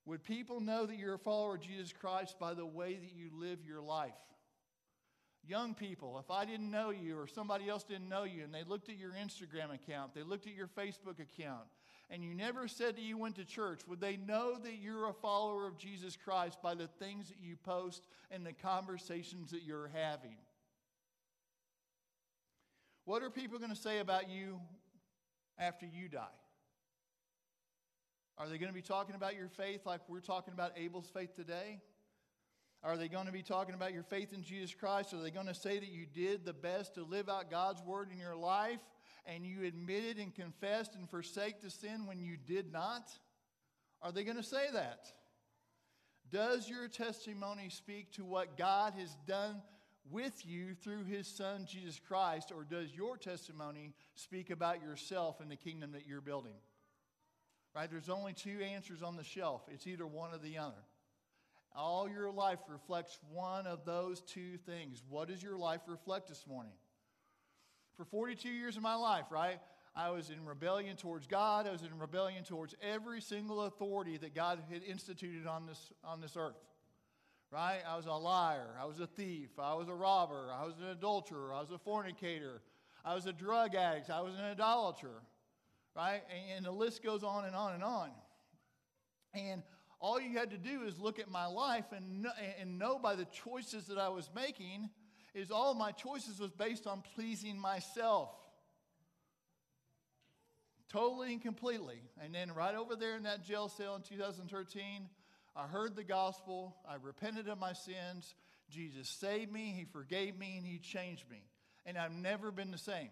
would 0.06 0.24
people 0.24 0.60
know 0.60 0.86
that 0.86 0.98
you're 0.98 1.16
a 1.16 1.20
follower 1.20 1.56
of 1.56 1.62
Jesus 1.62 1.92
Christ 1.92 2.40
by 2.40 2.54
the 2.54 2.66
way 2.66 2.94
that 2.94 3.16
you 3.16 3.30
live 3.34 3.60
your 3.68 3.82
life? 3.82 4.14
Young 5.48 5.74
people, 5.74 6.20
if 6.20 6.30
I 6.30 6.44
didn't 6.44 6.70
know 6.70 6.90
you 6.90 7.18
or 7.18 7.26
somebody 7.26 7.70
else 7.70 7.84
didn't 7.84 8.10
know 8.10 8.26
you 8.26 8.44
and 8.44 8.54
they 8.54 8.64
looked 8.64 8.90
at 8.90 8.98
your 8.98 9.12
Instagram 9.12 9.74
account, 9.74 10.14
they 10.14 10.24
looked 10.24 10.46
at 10.46 10.54
your 10.54 10.68
Facebook 10.68 11.20
account, 11.22 11.64
and 12.10 12.24
you 12.24 12.34
never 12.34 12.68
said 12.68 12.98
that 12.98 13.02
you 13.02 13.18
went 13.18 13.36
to 13.36 13.46
church, 13.46 13.82
would 13.88 14.02
they 14.02 14.18
know 14.18 14.58
that 14.62 14.76
you're 14.82 15.10
a 15.10 15.14
follower 15.14 15.66
of 15.66 15.78
Jesus 15.78 16.18
Christ 16.22 16.62
by 16.62 16.74
the 16.74 16.88
things 16.88 17.30
that 17.30 17.38
you 17.42 17.56
post 17.56 18.08
and 18.30 18.46
the 18.46 18.54
conversations 18.54 19.52
that 19.52 19.64
you're 19.64 19.90
having? 19.94 20.36
What 23.06 23.24
are 23.24 23.30
people 23.30 23.58
going 23.58 23.72
to 23.72 23.76
say 23.76 24.00
about 24.00 24.30
you 24.30 24.60
after 25.58 25.86
you 25.86 26.10
die? 26.10 26.28
Are 28.38 28.50
they 28.50 28.58
going 28.58 28.70
to 28.70 28.76
be 28.76 28.82
talking 28.82 29.16
about 29.16 29.36
your 29.36 29.48
faith 29.48 29.86
like 29.86 30.02
we're 30.10 30.20
talking 30.20 30.54
about 30.54 30.74
Abel's 30.78 31.10
faith 31.10 31.34
today? 31.34 31.80
Are 32.84 32.96
they 32.96 33.08
going 33.08 33.26
to 33.26 33.32
be 33.32 33.44
talking 33.44 33.76
about 33.76 33.94
your 33.94 34.04
faith 34.04 34.34
in 34.34 34.44
Jesus 34.44 34.74
Christ? 34.74 35.14
Are 35.14 35.22
they 35.22 35.32
going 35.32 35.48
to 35.48 35.54
say 35.54 35.80
that 35.80 35.90
you 35.90 36.06
did 36.06 36.46
the 36.46 36.54
best 36.54 36.96
to 36.96 37.04
live 37.04 37.28
out 37.28 37.50
God's 37.50 37.82
word 37.82 38.10
in 38.12 38.20
your 38.20 38.36
life 38.36 38.80
and 39.26 39.46
you 39.46 39.64
admitted 39.66 40.18
and 40.18 40.34
confessed 40.34 40.96
and 40.96 41.10
forsake 41.10 41.62
the 41.62 41.70
sin 41.70 42.06
when 42.06 42.20
you 42.20 42.38
did 42.38 42.72
not? 42.72 43.10
Are 44.02 44.12
they 44.12 44.24
going 44.24 44.38
to 44.38 44.44
say 44.44 44.68
that? 44.74 45.12
Does 46.32 46.70
your 46.70 46.88
testimony 46.88 47.70
speak 47.70 48.12
to 48.14 48.26
what 48.26 48.58
God 48.58 48.94
has 48.98 49.18
done 49.28 49.62
with 50.10 50.46
you 50.46 50.74
through 50.76 51.04
his 51.06 51.28
son 51.28 51.66
Jesus 51.68 52.00
Christ, 52.00 52.52
or 52.56 52.64
does 52.64 52.94
your 52.94 53.18
testimony 53.18 53.94
speak 54.16 54.50
about 54.50 54.82
yourself 54.82 55.40
and 55.42 55.50
the 55.50 55.56
kingdom 55.56 55.92
that 55.94 56.08
you're 56.08 56.22
building? 56.22 56.54
Right? 57.76 57.90
There's 57.90 58.10
only 58.10 58.34
two 58.34 58.60
answers 58.62 59.02
on 59.02 59.16
the 59.16 59.24
shelf. 59.24 59.64
It's 59.72 59.88
either 59.88 60.08
one 60.08 60.34
or 60.34 60.38
the 60.38 60.58
other. 60.58 60.84
All 61.78 62.10
your 62.10 62.32
life 62.32 62.60
reflects 62.68 63.20
one 63.32 63.68
of 63.68 63.86
those 63.86 64.22
two 64.22 64.58
things. 64.66 65.04
What 65.08 65.28
does 65.28 65.44
your 65.44 65.58
life 65.58 65.82
reflect 65.88 66.28
this 66.28 66.46
morning? 66.48 66.74
For 67.96 68.06
42 68.06 68.50
years 68.50 68.76
of 68.76 68.84
my 68.84 68.96
life, 68.96 69.26
right? 69.30 69.60
I 69.96 70.10
was 70.10 70.30
in 70.30 70.44
rebellion 70.46 70.98
towards 70.98 71.28
God. 71.28 71.68
I 71.68 71.72
was 71.72 71.84
in 71.84 71.98
rebellion 71.98 72.44
towards 72.44 72.76
every 72.82 73.22
single 73.22 73.62
authority 73.62 74.18
that 74.18 74.36
God 74.36 74.60
had 74.72 74.84
instituted 74.84 75.48
on 75.48 75.66
this, 75.66 75.94
on 76.04 76.20
this 76.20 76.36
earth 76.36 76.56
right? 77.52 77.80
I 77.88 77.96
was 77.96 78.06
a 78.06 78.14
liar. 78.14 78.76
I 78.80 78.86
was 78.86 79.00
a 79.00 79.08
thief. 79.08 79.50
I 79.58 79.74
was 79.76 79.88
a 79.88 79.94
robber. 79.94 80.50
I 80.54 80.66
was 80.66 80.76
an 80.80 80.88
adulterer. 80.88 81.54
I 81.54 81.62
was 81.62 81.72
a 81.72 81.78
fornicator. 81.78 82.62
I 83.06 83.16
was 83.16 83.26
a 83.26 83.34
drug 83.34 83.76
addict. 83.76 84.10
I 84.10 84.22
was 84.22 84.34
an 84.36 84.42
idolater, 84.42 85.22
right? 85.96 86.22
And, 86.30 86.58
and 86.58 86.66
the 86.66 86.72
list 86.72 87.04
goes 87.04 87.24
on 87.24 87.46
and 87.46 87.56
on 87.56 87.74
and 87.74 87.84
on. 87.84 88.10
And 89.34 89.64
all 90.00 90.22
you 90.22 90.38
had 90.38 90.52
to 90.52 90.58
do 90.58 90.84
is 90.84 91.00
look 91.00 91.20
at 91.20 91.30
my 91.30 91.48
life 91.48 91.86
and 91.92 92.28
and 92.60 92.78
know 92.78 93.00
by 93.00 93.16
the 93.16 93.26
choices 93.26 93.88
that 93.88 93.98
I 93.98 94.10
was 94.10 94.30
making 94.36 94.90
is 95.34 95.52
all 95.52 95.74
my 95.74 95.92
choices 95.92 96.40
was 96.40 96.52
based 96.52 96.88
on 96.88 97.04
pleasing 97.16 97.60
myself. 97.60 98.30
Totally 100.90 101.34
and 101.34 101.42
completely. 101.42 102.02
And 102.24 102.34
then 102.34 102.54
right 102.54 102.74
over 102.74 102.96
there 102.96 103.18
in 103.18 103.24
that 103.24 103.44
jail 103.44 103.68
cell 103.68 103.96
in 103.96 104.02
2013, 104.04 105.10
I 105.56 105.68
heard 105.68 105.96
the 105.96 106.04
gospel. 106.04 106.76
I 106.88 106.96
repented 107.02 107.50
of 107.50 107.60
my 107.60 107.74
sins. 107.74 108.36
Jesus 108.70 109.10
saved 109.10 109.52
me. 109.52 109.74
He 109.78 109.86
forgave 109.86 110.38
me 110.38 110.58
and 110.58 110.66
He 110.66 110.80
changed 110.80 111.30
me. 111.30 111.44
And 111.86 111.98
I've 111.98 112.12
never 112.12 112.52
been 112.52 112.72
the 112.72 112.78
same. 112.78 113.10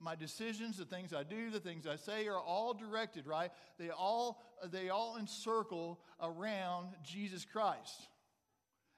My 0.00 0.16
decisions, 0.16 0.78
the 0.78 0.84
things 0.84 1.12
I 1.12 1.22
do, 1.22 1.50
the 1.50 1.60
things 1.60 1.86
I 1.86 1.96
say 1.96 2.26
are 2.26 2.40
all 2.40 2.72
directed, 2.72 3.26
right? 3.26 3.50
They 3.78 3.90
all, 3.90 4.42
they 4.70 4.88
all 4.88 5.16
encircle 5.18 6.00
around 6.20 6.88
Jesus 7.04 7.44
Christ. 7.44 8.08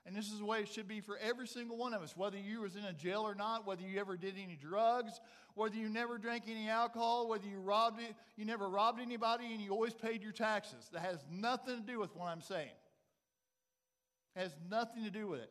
And 0.04 0.16
this 0.16 0.32
is 0.32 0.38
the 0.38 0.44
way 0.44 0.60
it 0.60 0.68
should 0.68 0.88
be 0.88 1.00
for 1.00 1.16
every 1.18 1.46
single 1.46 1.76
one 1.76 1.94
of 1.94 2.02
us, 2.02 2.16
whether 2.16 2.36
you 2.36 2.62
was 2.62 2.74
in 2.74 2.84
a 2.84 2.92
jail 2.92 3.22
or 3.22 3.34
not, 3.34 3.66
whether 3.66 3.82
you 3.82 4.00
ever 4.00 4.16
did 4.16 4.34
any 4.42 4.56
drugs, 4.56 5.20
whether 5.54 5.76
you 5.76 5.88
never 5.88 6.18
drank 6.18 6.44
any 6.48 6.68
alcohol, 6.68 7.28
whether 7.28 7.46
you 7.46 7.60
robbed 7.60 8.00
it, 8.00 8.14
you 8.36 8.44
never 8.44 8.68
robbed 8.68 9.00
anybody 9.00 9.52
and 9.52 9.60
you 9.60 9.70
always 9.70 9.94
paid 9.94 10.22
your 10.22 10.32
taxes. 10.32 10.88
That 10.92 11.02
has 11.02 11.18
nothing 11.30 11.76
to 11.76 11.86
do 11.86 12.00
with 12.00 12.14
what 12.16 12.26
I'm 12.26 12.40
saying. 12.40 12.70
It 14.34 14.40
has 14.40 14.54
nothing 14.70 15.04
to 15.04 15.10
do 15.10 15.28
with 15.28 15.40
it. 15.40 15.50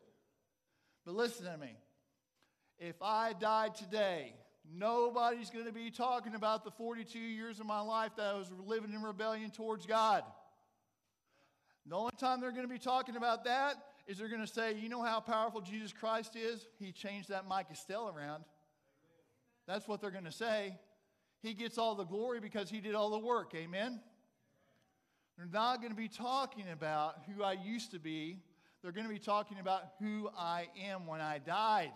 But 1.04 1.14
listen 1.14 1.46
to 1.46 1.56
me. 1.56 1.76
If 2.78 2.96
I 3.00 3.32
died 3.32 3.74
today, 3.74 4.34
nobody's 4.70 5.50
going 5.50 5.66
to 5.66 5.72
be 5.72 5.90
talking 5.90 6.34
about 6.34 6.64
the 6.64 6.70
42 6.70 7.18
years 7.18 7.60
of 7.60 7.66
my 7.66 7.80
life 7.80 8.12
that 8.16 8.26
I 8.26 8.38
was 8.38 8.50
living 8.66 8.92
in 8.92 9.02
rebellion 9.02 9.50
towards 9.50 9.86
God. 9.86 10.24
The 11.86 11.96
only 11.96 12.12
time 12.18 12.40
they're 12.40 12.52
going 12.52 12.66
to 12.66 12.72
be 12.72 12.78
talking 12.78 13.16
about 13.16 13.44
that 13.44 13.74
is 14.06 14.18
they're 14.18 14.28
going 14.28 14.44
to 14.44 14.52
say, 14.52 14.74
You 14.74 14.88
know 14.88 15.02
how 15.02 15.20
powerful 15.20 15.60
Jesus 15.60 15.92
Christ 15.92 16.36
is? 16.36 16.66
He 16.78 16.92
changed 16.92 17.28
that 17.30 17.46
Mike 17.48 17.66
Estell 17.72 18.14
around. 18.14 18.44
That's 19.66 19.86
what 19.88 20.00
they're 20.00 20.10
going 20.10 20.24
to 20.24 20.32
say. 20.32 20.78
He 21.40 21.54
gets 21.54 21.78
all 21.78 21.94
the 21.94 22.04
glory 22.04 22.40
because 22.40 22.70
he 22.70 22.80
did 22.80 22.94
all 22.94 23.10
the 23.10 23.18
work. 23.18 23.52
Amen? 23.54 24.00
They're 25.36 25.46
not 25.52 25.80
going 25.80 25.90
to 25.90 25.96
be 25.96 26.08
talking 26.08 26.66
about 26.72 27.16
who 27.26 27.42
I 27.42 27.52
used 27.52 27.90
to 27.92 27.98
be. 27.98 28.38
They're 28.82 28.92
going 28.92 29.06
to 29.06 29.12
be 29.12 29.18
talking 29.18 29.58
about 29.58 29.82
who 29.98 30.28
I 30.36 30.68
am 30.84 31.06
when 31.06 31.20
I 31.20 31.38
died. 31.38 31.92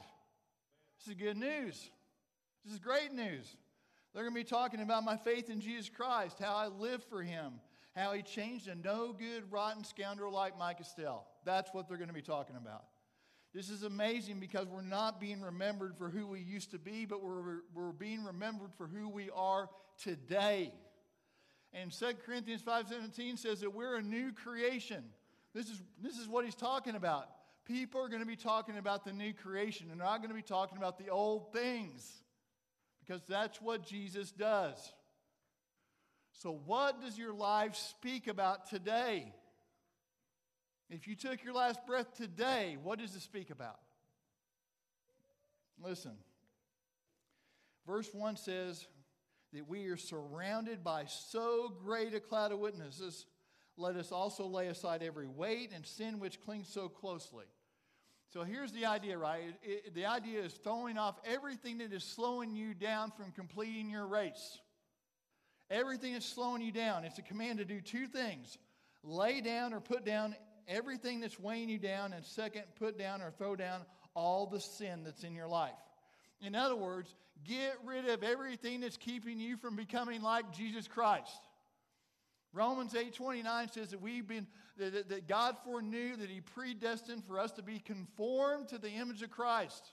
This 0.99 1.09
is 1.09 1.15
good 1.15 1.37
news. 1.37 1.91
This 2.67 2.75
is 2.75 2.81
great 2.81 3.13
news. 3.13 3.55
They're 4.13 4.25
going 4.25 4.35
to 4.35 4.41
be 4.41 4.45
talking 4.45 4.81
about 4.81 5.05
my 5.05 5.17
faith 5.17 5.51
in 5.51 5.61
Jesus 5.61 5.89
Christ, 5.89 6.39
how 6.41 6.57
I 6.57 6.67
live 6.67 7.05
for 7.05 7.23
him, 7.23 7.61
how 7.95 8.13
he 8.13 8.23
changed 8.23 8.67
a 8.67 8.75
no 8.75 9.13
good, 9.13 9.45
rotten 9.53 9.85
scoundrel 9.85 10.33
like 10.33 10.59
Mike 10.59 10.81
Estell. 10.81 11.21
That's 11.45 11.73
what 11.73 11.87
they're 11.87 11.97
going 11.97 12.09
to 12.09 12.15
be 12.15 12.23
talking 12.23 12.57
about. 12.57 12.87
This 13.55 13.71
is 13.71 13.85
amazing 13.85 14.41
because 14.41 14.67
we're 14.67 14.83
not 14.83 15.21
being 15.21 15.43
remembered 15.43 15.97
for 15.97 16.09
who 16.09 16.27
we 16.27 16.41
used 16.41 16.73
to 16.73 16.79
be, 16.79 17.05
but 17.05 17.23
we're, 17.23 17.61
we're 17.73 17.93
being 17.93 18.25
remembered 18.25 18.75
for 18.77 18.89
who 18.89 19.09
we 19.09 19.31
are 19.31 19.71
today. 20.03 20.73
And 21.73 21.93
2 21.93 22.15
Corinthians 22.27 22.63
5.17 22.63 23.39
says 23.39 23.61
that 23.61 23.73
we're 23.73 23.95
a 23.95 24.03
new 24.03 24.33
creation. 24.33 25.05
This 25.55 25.71
is, 25.71 25.81
this 26.03 26.19
is 26.19 26.27
what 26.27 26.45
he's 26.45 26.57
talking 26.57 26.97
about. 26.97 27.29
People 27.65 28.01
are 28.01 28.09
going 28.09 28.23
to 28.23 28.27
be 28.27 28.35
talking 28.35 28.77
about 28.77 29.05
the 29.05 29.13
new 29.13 29.33
creation 29.33 29.87
and 29.91 30.01
not 30.01 30.19
going 30.19 30.31
to 30.31 30.35
be 30.35 30.43
talking 30.43 30.79
about 30.79 30.99
the 30.99 31.11
old 31.11 31.53
things 31.53 32.23
because 33.07 33.23
that's 33.29 33.61
what 33.61 33.87
Jesus 33.87 34.31
does. 34.33 34.77
So, 36.33 36.61
what 36.67 37.01
does 37.01 37.17
your 37.17 37.33
life 37.33 37.77
speak 37.77 38.27
about 38.27 38.69
today? 38.69 39.33
If 40.91 41.09
you 41.09 41.17
took 41.17 41.43
your 41.43 41.55
last 41.55 41.85
breath 41.87 42.15
today, 42.15 42.77
what 42.83 42.99
does 42.99 43.15
it 43.15 43.23
speak 43.23 43.51
about? 43.51 43.79
Listen. 45.83 46.13
Verse 47.87 48.09
1 48.13 48.37
says 48.37 48.87
that 49.53 49.69
we 49.69 49.87
are 49.87 49.97
surrounded 49.97 50.83
by 50.83 51.05
so 51.07 51.73
great 51.85 52.15
a 52.15 52.21
cloud 52.21 52.53
of 52.53 52.59
witnesses. 52.59 53.27
Let 53.77 53.97
us 53.97 54.11
also 54.11 54.47
lay 54.47 54.67
aside 54.69 55.03
every 55.03 55.29
weight 55.29 55.71
and 55.75 55.87
sin 55.87 56.19
which 56.19 56.41
clings 56.41 56.69
so 56.69 56.89
closely. 56.89 57.45
So 58.33 58.43
here's 58.43 58.73
the 58.73 58.87
idea, 58.87 59.17
right? 59.17 59.43
It, 59.63 59.85
it, 59.87 59.95
the 59.95 60.07
idea 60.07 60.43
is 60.43 60.53
throwing 60.53 60.99
off 60.99 61.17
everything 61.25 61.79
that 61.79 61.93
is 61.93 62.05
slowing 62.05 62.55
you 62.55 62.75
down 62.75 63.13
from 63.13 63.33
completing 63.33 63.89
your 63.89 64.07
race. 64.07 64.59
Everything 65.71 66.13
that's 66.13 66.27
slowing 66.27 66.63
you 66.63 66.73
down. 66.73 67.05
It's 67.05 67.19
a 67.19 67.23
command 67.23 67.59
to 67.59 67.65
do 67.65 67.81
two 67.81 68.07
things 68.07 68.59
lay 69.03 69.41
down 69.41 69.73
or 69.73 69.81
put 69.81 70.05
down 70.05 70.35
everything 70.69 71.21
that's 71.21 71.39
weighing 71.39 71.69
you 71.69 71.79
down, 71.79 72.13
and 72.13 72.25
second, 72.25 72.65
put 72.77 72.99
down 72.99 73.23
or 73.23 73.31
throw 73.31 73.55
down 73.55 73.83
all 74.15 74.47
the 74.47 74.61
sin 74.61 75.05
that's 75.05 75.23
in 75.23 75.35
your 75.35 75.47
life. 75.47 75.73
In 76.41 76.55
other 76.55 76.77
words, 76.77 77.15
get 77.45 77.77
rid 77.85 78.09
of 78.09 78.23
everything 78.23 78.81
that's 78.81 78.97
keeping 78.97 79.39
you 79.39 79.57
from 79.57 79.77
becoming 79.77 80.23
like 80.23 80.53
Jesus 80.53 80.89
Christ. 80.89 81.46
Romans 82.57 82.95
8:29 82.95 83.71
says 83.73 83.91
that 83.91 84.01
we've 84.01 84.27
been 84.27 84.47
that, 84.79 85.09
that 85.11 85.29
God 85.29 85.57
foreknew 85.65 86.17
that 86.17 86.31
he 86.31 86.41
predestined 86.41 87.25
for 87.25 87.39
us 87.39 87.53
to 87.53 87.63
be 87.63 87.79
conformed 87.79 88.69
to 88.69 88.79
the 88.79 88.91
image 88.91 89.23
of 89.23 89.31
Christ. 89.31 89.93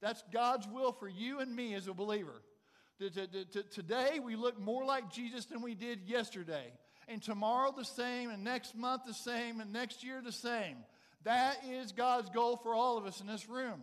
That's 0.00 0.22
God's 0.32 0.66
will 0.66 0.92
for 0.92 1.08
you 1.08 1.40
and 1.40 1.54
me 1.54 1.74
as 1.74 1.86
a 1.86 1.94
believer. 1.94 2.42
Today 2.98 4.18
we 4.22 4.34
look 4.34 4.58
more 4.58 4.84
like 4.84 5.12
Jesus 5.12 5.44
than 5.44 5.62
we 5.62 5.74
did 5.74 6.00
yesterday 6.06 6.72
and 7.08 7.22
tomorrow 7.22 7.72
the 7.76 7.84
same, 7.84 8.30
and 8.30 8.44
next 8.44 8.74
month 8.74 9.02
the 9.06 9.14
same, 9.14 9.60
and 9.60 9.72
next 9.72 10.04
year 10.04 10.20
the 10.22 10.32
same. 10.32 10.76
That 11.24 11.58
is 11.68 11.92
God's 11.92 12.30
goal 12.30 12.56
for 12.56 12.74
all 12.74 12.98
of 12.98 13.06
us 13.06 13.20
in 13.20 13.26
this 13.26 13.48
room. 13.48 13.82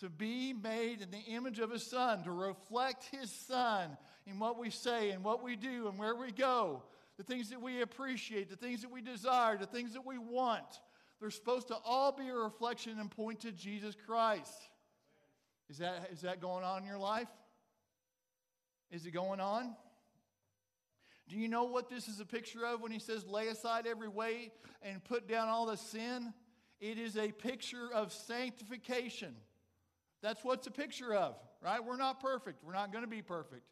To 0.00 0.08
be 0.08 0.52
made 0.52 1.00
in 1.00 1.10
the 1.10 1.18
image 1.18 1.58
of 1.58 1.70
His 1.70 1.84
Son, 1.84 2.22
to 2.24 2.30
reflect 2.30 3.04
His 3.10 3.30
Son 3.30 3.96
in 4.28 4.38
what 4.38 4.58
we 4.58 4.70
say 4.70 5.10
and 5.10 5.24
what 5.24 5.42
we 5.42 5.56
do 5.56 5.88
and 5.88 5.98
where 5.98 6.14
we 6.14 6.30
go, 6.30 6.82
the 7.16 7.22
things 7.22 7.50
that 7.50 7.60
we 7.60 7.82
appreciate, 7.82 8.50
the 8.50 8.56
things 8.56 8.82
that 8.82 8.92
we 8.92 9.00
desire, 9.00 9.56
the 9.56 9.66
things 9.66 9.92
that 9.94 10.04
we 10.06 10.18
want. 10.18 10.80
They're 11.20 11.30
supposed 11.30 11.68
to 11.68 11.76
all 11.84 12.12
be 12.12 12.28
a 12.28 12.34
reflection 12.34 12.98
and 13.00 13.10
point 13.10 13.40
to 13.40 13.52
Jesus 13.52 13.96
Christ. 14.06 14.54
Is 15.68 15.78
that, 15.78 16.10
is 16.12 16.20
that 16.20 16.40
going 16.40 16.64
on 16.64 16.82
in 16.82 16.88
your 16.88 16.98
life? 16.98 17.28
Is 18.90 19.04
it 19.04 19.10
going 19.10 19.40
on? 19.40 19.74
Do 21.28 21.36
you 21.36 21.48
know 21.48 21.64
what 21.64 21.90
this 21.90 22.08
is 22.08 22.20
a 22.20 22.24
picture 22.24 22.64
of 22.64 22.80
when 22.80 22.92
he 22.92 22.98
says, 22.98 23.26
lay 23.26 23.48
aside 23.48 23.86
every 23.86 24.08
weight 24.08 24.52
and 24.82 25.02
put 25.04 25.28
down 25.28 25.48
all 25.48 25.66
the 25.66 25.76
sin? 25.76 26.32
It 26.80 26.98
is 26.98 27.16
a 27.16 27.32
picture 27.32 27.92
of 27.92 28.12
sanctification. 28.12 29.34
That's 30.22 30.42
what's 30.42 30.66
a 30.66 30.70
picture 30.70 31.14
of, 31.14 31.36
right? 31.60 31.84
We're 31.84 31.96
not 31.96 32.20
perfect. 32.20 32.64
We're 32.64 32.72
not 32.72 32.92
going 32.92 33.04
to 33.04 33.10
be 33.10 33.20
perfect. 33.20 33.62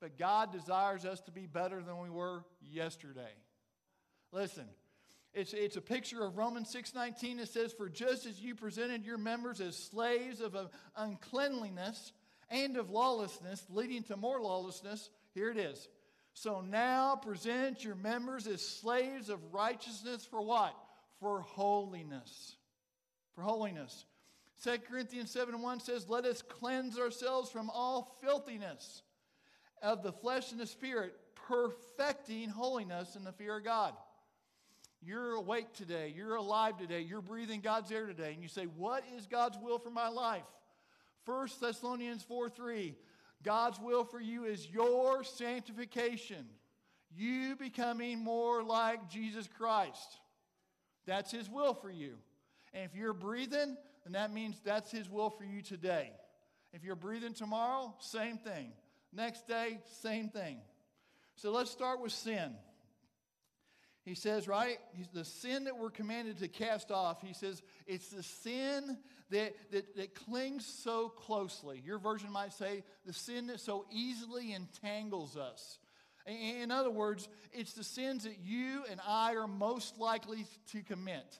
But 0.00 0.18
God 0.18 0.52
desires 0.52 1.04
us 1.04 1.20
to 1.22 1.30
be 1.30 1.46
better 1.46 1.82
than 1.82 1.98
we 1.98 2.10
were 2.10 2.44
yesterday. 2.60 3.32
Listen, 4.32 4.64
it's, 5.34 5.52
it's 5.52 5.76
a 5.76 5.80
picture 5.80 6.24
of 6.24 6.36
Romans 6.36 6.74
6.19. 6.74 7.40
It 7.40 7.48
says, 7.48 7.72
For 7.72 7.88
just 7.88 8.26
as 8.26 8.40
you 8.40 8.54
presented 8.54 9.04
your 9.04 9.18
members 9.18 9.60
as 9.60 9.76
slaves 9.76 10.40
of 10.40 10.54
uh, 10.54 10.66
uncleanliness 10.96 12.12
and 12.48 12.76
of 12.76 12.90
lawlessness, 12.90 13.64
leading 13.70 14.02
to 14.04 14.16
more 14.16 14.40
lawlessness, 14.40 15.10
here 15.34 15.50
it 15.50 15.56
is. 15.56 15.88
So 16.34 16.60
now 16.60 17.16
present 17.16 17.84
your 17.84 17.96
members 17.96 18.46
as 18.46 18.62
slaves 18.62 19.28
of 19.28 19.52
righteousness 19.52 20.24
for 20.24 20.40
what? 20.40 20.74
For 21.20 21.40
holiness. 21.40 22.56
For 23.34 23.42
holiness. 23.42 24.04
2 24.62 24.78
Corinthians 24.90 25.30
7 25.30 25.60
1 25.60 25.80
says, 25.80 26.08
Let 26.08 26.24
us 26.24 26.42
cleanse 26.42 26.98
ourselves 26.98 27.50
from 27.50 27.70
all 27.70 28.16
filthiness 28.22 29.02
of 29.82 30.02
the 30.02 30.12
flesh 30.12 30.52
and 30.52 30.60
the 30.60 30.66
spirit, 30.66 31.14
perfecting 31.34 32.48
holiness 32.48 33.16
in 33.16 33.24
the 33.24 33.32
fear 33.32 33.58
of 33.58 33.64
God. 33.64 33.94
You're 35.00 35.34
awake 35.34 35.72
today. 35.74 36.12
You're 36.14 36.36
alive 36.36 36.76
today. 36.76 37.00
You're 37.00 37.22
breathing 37.22 37.60
God's 37.60 37.92
air 37.92 38.06
today. 38.06 38.32
And 38.32 38.42
you 38.42 38.48
say, 38.48 38.64
What 38.64 39.04
is 39.16 39.26
God's 39.26 39.56
will 39.62 39.78
for 39.78 39.90
my 39.90 40.08
life? 40.08 40.42
1 41.24 41.48
Thessalonians 41.60 42.22
4 42.22 42.48
3. 42.48 42.94
God's 43.44 43.78
will 43.78 44.04
for 44.04 44.20
you 44.20 44.44
is 44.44 44.68
your 44.68 45.22
sanctification, 45.22 46.46
you 47.16 47.54
becoming 47.54 48.18
more 48.18 48.64
like 48.64 49.08
Jesus 49.08 49.48
Christ. 49.56 50.18
That's 51.06 51.30
His 51.30 51.48
will 51.48 51.74
for 51.74 51.90
you. 51.90 52.14
And 52.74 52.84
if 52.84 52.96
you're 52.96 53.12
breathing, 53.12 53.76
then 54.04 54.12
that 54.12 54.32
means 54.32 54.60
that's 54.64 54.90
His 54.90 55.08
will 55.08 55.30
for 55.30 55.44
you 55.44 55.62
today. 55.62 56.10
If 56.72 56.84
you're 56.84 56.96
breathing 56.96 57.32
tomorrow, 57.32 57.94
same 58.00 58.36
thing. 58.36 58.72
Next 59.12 59.46
day, 59.48 59.78
same 60.02 60.28
thing. 60.28 60.58
So 61.36 61.50
let's 61.50 61.70
start 61.70 62.00
with 62.00 62.12
sin. 62.12 62.54
He 64.04 64.14
says, 64.14 64.48
right? 64.48 64.78
The 65.12 65.24
sin 65.24 65.64
that 65.64 65.76
we're 65.76 65.90
commanded 65.90 66.38
to 66.38 66.48
cast 66.48 66.90
off. 66.90 67.20
He 67.20 67.34
says 67.34 67.62
it's 67.86 68.08
the 68.08 68.22
sin 68.22 68.96
that, 69.30 69.54
that, 69.70 69.96
that 69.96 70.14
clings 70.14 70.64
so 70.64 71.08
closely. 71.10 71.82
Your 71.84 71.98
version 71.98 72.32
might 72.32 72.52
say 72.52 72.84
the 73.04 73.12
sin 73.12 73.48
that 73.48 73.60
so 73.60 73.84
easily 73.92 74.54
entangles 74.54 75.36
us. 75.36 75.78
In 76.26 76.70
other 76.70 76.90
words, 76.90 77.28
it's 77.52 77.72
the 77.72 77.84
sins 77.84 78.24
that 78.24 78.38
you 78.42 78.84
and 78.90 79.00
I 79.06 79.34
are 79.34 79.46
most 79.46 79.98
likely 79.98 80.46
to 80.72 80.82
commit. 80.82 81.38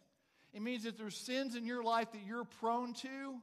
It 0.54 0.62
means 0.62 0.84
that 0.84 0.96
there's 0.96 1.16
sins 1.16 1.56
in 1.56 1.66
your 1.66 1.82
life 1.82 2.12
that 2.12 2.22
you're 2.26 2.44
prone 2.44 2.94
to, 2.94 3.34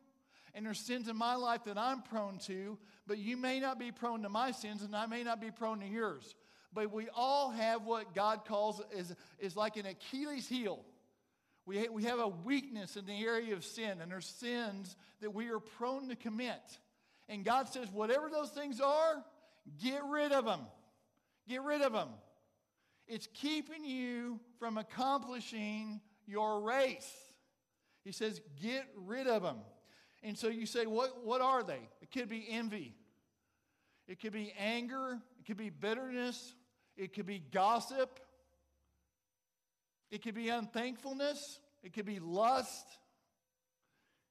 and 0.56 0.66
there's 0.66 0.80
sins 0.80 1.08
in 1.08 1.16
my 1.16 1.36
life 1.36 1.66
that 1.66 1.78
I'm 1.78 2.01
prone 2.01 2.39
to, 2.47 2.80
but 3.06 3.20
you 3.20 3.38
may 3.38 3.60
not 3.60 3.78
be 3.78 3.91
prone 3.91 4.24
to 4.24 4.30
my 4.30 4.51
sins, 4.51 4.82
and 4.82 4.95
I 4.95 5.06
may 5.06 5.22
not 5.22 5.39
be 5.39 5.51
prone 5.51 5.82
to 5.82 5.88
yours 5.88 6.34
but 6.76 6.91
we 6.91 7.08
all 7.16 7.49
have 7.51 7.86
what 7.86 8.14
God 8.14 8.43
calls 8.45 8.82
is, 8.95 9.16
is 9.39 9.56
like 9.56 9.78
an 9.78 9.86
Achilles 9.86 10.47
heel. 10.47 10.84
We, 11.66 11.88
we 11.88 12.03
have 12.03 12.20
a 12.20 12.28
weakness 12.28 12.97
in 12.97 13.06
the 13.06 13.26
area 13.26 13.53
of 13.53 13.64
sin, 13.64 14.01
and 14.01 14.12
there's 14.12 14.28
sins 14.28 14.95
that 15.22 15.34
we 15.34 15.49
are 15.49 15.60
prone 15.60 16.10
to 16.10 16.16
commit. 16.16 16.62
And 17.30 17.43
God 17.43 17.70
says, 17.70 17.88
whatever 17.91 18.30
those 18.30 18.49
things 18.49 18.82
are, 18.82 19.24
get 19.82 20.03
rid 20.06 20.34
of 20.34 20.45
them. 20.45 20.60
Get 21.47 21.64
rid 21.64 21.82
of 21.82 21.93
them. 21.93 22.10
It's 23.08 23.28
keeping 23.34 23.86
you 23.86 24.39
from 24.60 24.78
accomplishing 24.78 26.01
your 26.28 26.60
race. 26.62 27.10
He 28.03 28.12
says, 28.12 28.41
get 28.62 28.86
rid 28.97 29.28
of 29.28 29.41
them. 29.41 29.58
And 30.24 30.38
so 30.38 30.47
you 30.47 30.66
say, 30.66 30.86
what, 30.86 31.24
what 31.24 31.41
are 31.41 31.63
they? 31.63 31.89
It 32.01 32.11
could 32.11 32.30
be 32.30 32.45
envy, 32.49 32.95
it 34.07 34.20
could 34.20 34.34
be 34.34 34.53
anger, 34.57 35.20
it 35.39 35.45
could 35.45 35.57
be 35.57 35.70
bitterness, 35.70 36.53
it 36.97 37.13
could 37.13 37.26
be 37.26 37.39
gossip, 37.51 38.20
it 40.11 40.24
could 40.24 40.36
be 40.36 40.49
unthankfulness, 40.49 41.59
it 41.84 41.93
could 41.93 42.05
be 42.05 42.20
lust, 42.20 42.86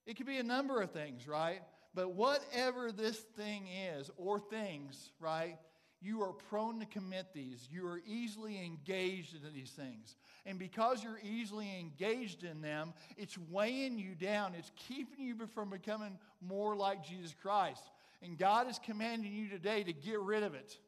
it 0.07 0.17
could 0.17 0.27
be 0.27 0.39
a 0.39 0.43
number 0.43 0.81
of 0.81 0.91
things, 0.91 1.27
right? 1.29 1.61
But 1.95 2.15
whatever 2.15 2.91
this 2.91 3.19
thing 3.37 3.69
is, 3.69 4.11
or 4.17 4.41
things, 4.41 5.13
right, 5.21 5.59
you 6.01 6.23
are 6.23 6.33
prone 6.33 6.81
to 6.81 6.87
commit 6.87 7.33
these. 7.33 7.67
You 7.71 7.87
are 7.87 8.03
easily 8.07 8.63
engaged 8.63 9.35
in 9.35 9.55
these 9.55 9.71
things. 9.71 10.17
And 10.47 10.59
because 10.59 11.03
you're 11.03 11.21
easily 11.23 11.71
engaged 11.79 12.45
in 12.45 12.61
them, 12.61 12.93
it's 13.17 13.39
weighing 13.51 13.99
you 13.99 14.15
down. 14.15 14.55
It's 14.59 14.71
keeping 14.77 15.25
you 15.25 15.35
from 15.55 15.71
becoming 15.71 16.19
more 16.41 16.77
like 16.77 17.05
Jesus 17.05 17.35
Christ. 17.41 17.83
And 18.23 18.39
God 18.39 18.69
is 18.69 18.79
commanding 18.79 19.33
you 19.33 19.49
today 19.49 19.83
to 19.85 19.93
get 19.93 20.21
rid 20.21 20.43
of 20.43 20.55
it. 20.55 20.79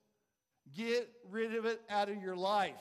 Get 0.74 1.08
rid 1.30 1.54
of 1.54 1.64
it 1.64 1.80
out 1.88 2.08
of 2.08 2.22
your 2.22 2.36
life. 2.36 2.74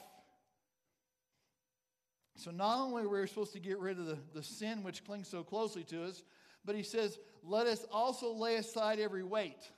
So, 2.38 2.52
not 2.52 2.80
only 2.80 3.04
are 3.04 3.10
we 3.10 3.26
supposed 3.28 3.54
to 3.54 3.60
get 3.60 3.80
rid 3.80 3.98
of 3.98 4.08
the, 4.08 4.18
the 4.34 4.44
sin 4.44 4.84
which 4.84 5.06
clings 5.06 5.30
so 5.30 5.44
closely 5.44 5.84
to 5.86 6.04
us, 6.04 6.24
but 6.66 6.76
he 6.76 6.84
says, 6.84 7.18
let 7.44 7.68
us 7.68 7.86
also 7.92 8.34
lay 8.34 8.56
aside 8.56 9.00
every 9.00 9.24
weight. 9.24 9.72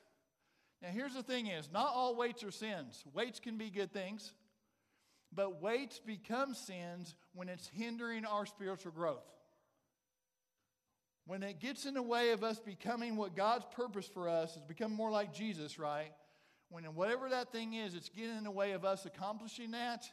Now, 0.81 0.89
here's 0.89 1.13
the 1.13 1.23
thing 1.23 1.47
is, 1.47 1.69
not 1.71 1.91
all 1.93 2.15
weights 2.15 2.43
are 2.43 2.51
sins. 2.51 3.03
Weights 3.13 3.39
can 3.39 3.57
be 3.57 3.69
good 3.69 3.91
things, 3.91 4.33
but 5.33 5.61
weights 5.61 5.99
become 5.99 6.53
sins 6.53 7.15
when 7.33 7.49
it's 7.49 7.67
hindering 7.67 8.25
our 8.25 8.45
spiritual 8.45 8.91
growth. 8.91 9.25
When 11.25 11.43
it 11.43 11.59
gets 11.59 11.85
in 11.85 11.93
the 11.93 12.01
way 12.01 12.31
of 12.31 12.43
us 12.43 12.59
becoming 12.59 13.17
what 13.17 13.35
God's 13.35 13.65
purpose 13.75 14.07
for 14.07 14.29
us 14.29 14.55
is 14.55 14.63
become 14.63 14.93
more 14.93 15.11
like 15.11 15.33
Jesus, 15.33 15.77
right? 15.77 16.11
When 16.69 16.83
whatever 16.95 17.29
that 17.29 17.51
thing 17.51 17.73
is, 17.73 17.95
it's 17.95 18.09
getting 18.09 18.37
in 18.37 18.43
the 18.43 18.51
way 18.51 18.71
of 18.71 18.85
us 18.85 19.05
accomplishing 19.05 19.71
that, 19.71 20.05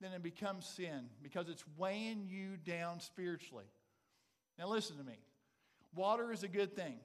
then 0.00 0.12
it 0.12 0.22
becomes 0.22 0.66
sin 0.66 1.08
because 1.22 1.48
it's 1.48 1.64
weighing 1.76 2.26
you 2.28 2.56
down 2.56 3.00
spiritually. 3.00 3.64
Now, 4.58 4.68
listen 4.68 4.96
to 4.98 5.04
me. 5.04 5.18
Water 5.94 6.32
is 6.32 6.42
a 6.42 6.48
good 6.48 6.76
thing. 6.76 6.96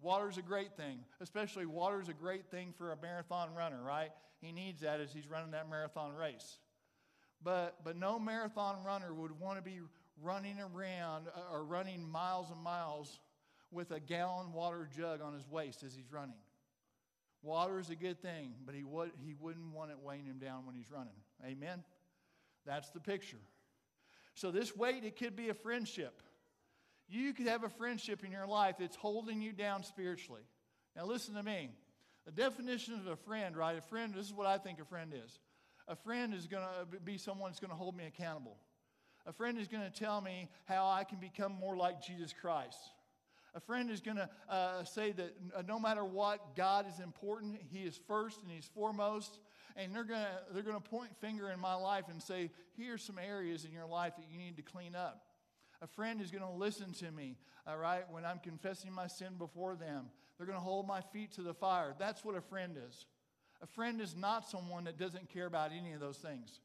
Water 0.00 0.28
is 0.28 0.38
a 0.38 0.42
great 0.42 0.76
thing, 0.76 1.00
especially 1.20 1.66
water 1.66 2.00
is 2.00 2.08
a 2.08 2.14
great 2.14 2.50
thing 2.50 2.72
for 2.76 2.92
a 2.92 2.96
marathon 2.96 3.54
runner, 3.54 3.82
right? 3.82 4.10
He 4.40 4.50
needs 4.50 4.80
that 4.80 5.00
as 5.00 5.12
he's 5.12 5.28
running 5.28 5.50
that 5.50 5.68
marathon 5.68 6.14
race. 6.14 6.58
But, 7.42 7.76
but 7.84 7.96
no 7.96 8.18
marathon 8.18 8.76
runner 8.84 9.14
would 9.14 9.38
want 9.38 9.58
to 9.58 9.62
be 9.62 9.80
running 10.22 10.58
around 10.58 11.28
uh, 11.28 11.52
or 11.54 11.64
running 11.64 12.08
miles 12.08 12.50
and 12.50 12.60
miles 12.60 13.18
with 13.70 13.90
a 13.92 14.00
gallon 14.00 14.52
water 14.52 14.88
jug 14.96 15.22
on 15.22 15.32
his 15.32 15.48
waist 15.48 15.82
as 15.82 15.94
he's 15.94 16.12
running. 16.12 16.34
Water 17.42 17.78
is 17.78 17.88
a 17.88 17.96
good 17.96 18.20
thing, 18.20 18.52
but 18.66 18.74
he, 18.74 18.84
would, 18.84 19.12
he 19.24 19.34
wouldn't 19.40 19.72
want 19.72 19.90
it 19.90 19.98
weighing 20.02 20.26
him 20.26 20.38
down 20.38 20.66
when 20.66 20.74
he's 20.74 20.90
running. 20.90 21.14
Amen? 21.44 21.82
That's 22.66 22.90
the 22.90 23.00
picture. 23.00 23.38
So, 24.34 24.50
this 24.50 24.76
weight, 24.76 25.04
it 25.04 25.18
could 25.18 25.36
be 25.36 25.48
a 25.48 25.54
friendship. 25.54 26.22
You 27.08 27.32
could 27.32 27.46
have 27.46 27.64
a 27.64 27.68
friendship 27.68 28.24
in 28.24 28.30
your 28.30 28.46
life 28.46 28.76
that's 28.78 28.96
holding 28.96 29.40
you 29.40 29.52
down 29.52 29.82
spiritually. 29.82 30.42
Now, 30.94 31.06
listen 31.06 31.34
to 31.34 31.42
me. 31.42 31.70
The 32.26 32.32
definition 32.32 32.94
of 32.94 33.06
a 33.06 33.16
friend, 33.16 33.56
right? 33.56 33.76
A 33.76 33.80
friend, 33.80 34.14
this 34.14 34.26
is 34.26 34.32
what 34.32 34.46
I 34.46 34.58
think 34.58 34.78
a 34.80 34.84
friend 34.84 35.12
is. 35.14 35.38
A 35.90 35.96
friend 35.96 36.32
is 36.32 36.46
going 36.46 36.62
to 36.62 37.00
be 37.00 37.18
someone 37.18 37.50
that's 37.50 37.58
going 37.58 37.72
to 37.72 37.76
hold 37.76 37.96
me 37.96 38.06
accountable. 38.06 38.56
A 39.26 39.32
friend 39.32 39.58
is 39.58 39.66
going 39.66 39.82
to 39.82 39.90
tell 39.90 40.20
me 40.20 40.48
how 40.66 40.86
I 40.86 41.02
can 41.02 41.18
become 41.18 41.52
more 41.52 41.76
like 41.76 42.00
Jesus 42.00 42.32
Christ. 42.32 42.78
A 43.56 43.60
friend 43.60 43.90
is 43.90 44.00
going 44.00 44.16
to 44.16 44.30
uh, 44.48 44.84
say 44.84 45.10
that 45.10 45.34
uh, 45.54 45.62
no 45.66 45.80
matter 45.80 46.04
what, 46.04 46.54
God 46.54 46.86
is 46.88 47.00
important. 47.00 47.58
He 47.72 47.80
is 47.80 47.98
first 48.06 48.40
and 48.40 48.52
He's 48.52 48.70
foremost. 48.72 49.40
And 49.74 49.92
they're 49.92 50.04
going 50.04 50.20
to 50.20 50.54
they're 50.54 50.62
going 50.62 50.80
to 50.80 50.88
point 50.88 51.10
finger 51.20 51.50
in 51.50 51.58
my 51.58 51.74
life 51.74 52.04
and 52.08 52.22
say, 52.22 52.50
here's 52.76 53.02
some 53.02 53.18
areas 53.18 53.64
in 53.64 53.72
your 53.72 53.86
life 53.86 54.12
that 54.16 54.26
you 54.30 54.38
need 54.38 54.56
to 54.56 54.62
clean 54.62 54.94
up. 54.94 55.24
A 55.82 55.88
friend 55.88 56.20
is 56.20 56.30
going 56.30 56.44
to 56.44 56.50
listen 56.50 56.92
to 56.94 57.10
me, 57.10 57.36
all 57.66 57.78
right, 57.78 58.04
when 58.10 58.24
I'm 58.24 58.38
confessing 58.38 58.92
my 58.92 59.08
sin 59.08 59.34
before 59.38 59.74
them. 59.74 60.06
They're 60.36 60.46
going 60.46 60.58
to 60.58 60.64
hold 60.64 60.86
my 60.86 61.00
feet 61.12 61.32
to 61.32 61.42
the 61.42 61.52
fire. 61.52 61.94
That's 61.98 62.24
what 62.24 62.36
a 62.36 62.40
friend 62.40 62.76
is. 62.88 63.06
A 63.62 63.66
friend 63.66 64.00
is 64.00 64.16
not 64.16 64.48
someone 64.48 64.84
that 64.84 64.98
doesn't 64.98 65.28
care 65.28 65.46
about 65.46 65.70
any 65.72 65.92
of 65.92 66.00
those 66.00 66.16
things. 66.16 66.60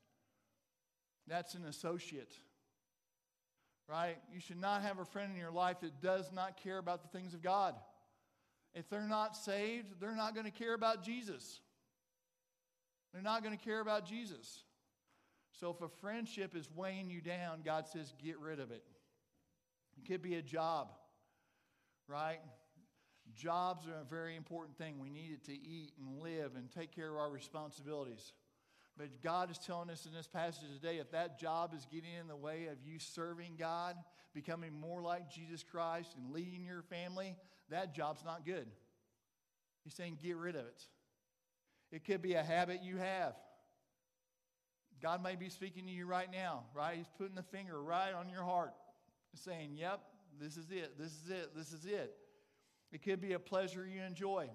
That's 1.28 1.56
an 1.56 1.66
associate. 1.66 2.34
Right? 3.88 4.18
You 4.34 4.40
should 4.40 4.60
not 4.60 4.82
have 4.82 5.00
a 5.00 5.06
friend 5.06 5.32
in 5.32 5.38
your 5.38 5.52
life 5.52 5.82
that 5.82 6.02
does 6.02 6.32
not 6.32 6.62
care 6.64 6.78
about 6.78 7.02
the 7.02 7.18
things 7.18 7.34
of 7.34 7.42
God. 7.44 7.76
If 8.74 8.90
they're 8.90 9.02
not 9.02 9.38
saved, 9.38 10.00
they're 10.00 10.16
not 10.16 10.34
going 10.34 10.46
to 10.46 10.52
care 10.52 10.74
about 10.74 11.04
Jesus. 11.04 11.60
They're 13.14 13.22
not 13.22 13.44
going 13.44 13.58
to 13.58 13.64
care 13.64 13.80
about 13.80 14.06
Jesus. 14.06 14.64
So 15.60 15.70
if 15.70 15.82
a 15.82 15.88
friendship 15.88 16.56
is 16.56 16.70
weighing 16.76 17.10
you 17.10 17.22
down, 17.22 17.62
God 17.64 17.88
says, 17.88 18.14
get 18.22 18.40
rid 18.40 18.60
of 18.60 18.72
it. 18.72 18.84
It 19.98 20.06
could 20.06 20.22
be 20.22 20.36
a 20.36 20.42
job, 20.42 20.90
right? 22.10 22.40
Jobs 23.36 23.88
are 23.88 24.02
a 24.02 24.06
very 24.06 24.36
important 24.36 24.78
thing. 24.78 25.00
We 25.00 25.10
need 25.10 25.32
it 25.32 25.44
to 25.46 25.54
eat 25.54 25.92
and 26.00 26.22
live 26.22 26.52
and 26.56 26.72
take 26.72 26.96
care 26.96 27.10
of 27.10 27.18
our 27.18 27.30
responsibilities. 27.30 28.34
But 28.98 29.22
God 29.22 29.52
is 29.52 29.58
telling 29.58 29.90
us 29.90 30.06
in 30.06 30.14
this 30.14 30.28
passage 30.28 30.70
today 30.74 30.98
if 31.00 31.12
that 31.12 31.38
job 31.40 31.74
is 31.76 31.86
getting 31.92 32.14
in 32.20 32.28
the 32.28 32.36
way 32.36 32.68
of 32.68 32.78
you 32.86 32.98
serving 32.98 33.56
God, 33.60 33.96
becoming 34.34 34.74
more 34.74 35.02
like 35.02 35.30
Jesus 35.30 35.64
Christ, 35.64 36.16
and 36.18 36.32
leading 36.32 36.64
your 36.64 36.82
family, 36.84 37.36
that 37.70 37.94
job's 37.94 38.24
not 38.24 38.46
good. 38.46 38.68
He's 39.84 39.94
saying 39.94 40.18
get 40.22 40.38
rid 40.38 40.56
of 40.56 40.66
it. 40.66 40.84
It 41.92 42.06
could 42.06 42.22
be 42.22 42.34
a 42.34 42.44
habit 42.44 42.82
you 42.84 42.98
have. 42.98 43.36
God 45.02 45.22
may 45.22 45.36
be 45.36 45.50
speaking 45.50 45.86
to 45.86 45.92
you 45.92 46.06
right 46.06 46.30
now, 46.32 46.64
right? 46.74 46.98
He's 46.98 47.10
putting 47.18 47.36
the 47.36 47.44
finger 47.44 47.82
right 47.82 48.14
on 48.14 48.30
your 48.30 48.44
heart 48.44 48.74
saying, 49.36 49.72
Yep, 49.76 50.02
this 50.40 50.58
is 50.58 50.72
it, 50.72 50.98
this 50.98 51.12
is 51.12 51.30
it, 51.30 51.56
this 51.56 51.74
is 51.74 51.86
it. 51.86 52.16
It 52.92 53.04
could 53.04 53.22
be 53.22 53.34
a 53.34 53.40
pleasure 53.40 53.86
you 53.86 54.02
enjoy. 54.02 54.50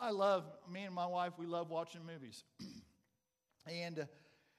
I 0.00 0.10
love, 0.10 0.44
me 0.70 0.84
and 0.84 0.94
my 0.94 1.06
wife, 1.06 1.32
we 1.38 1.46
love 1.46 1.70
watching 1.70 2.02
movies. 2.04 2.44
and, 3.66 4.00
uh, 4.00 4.04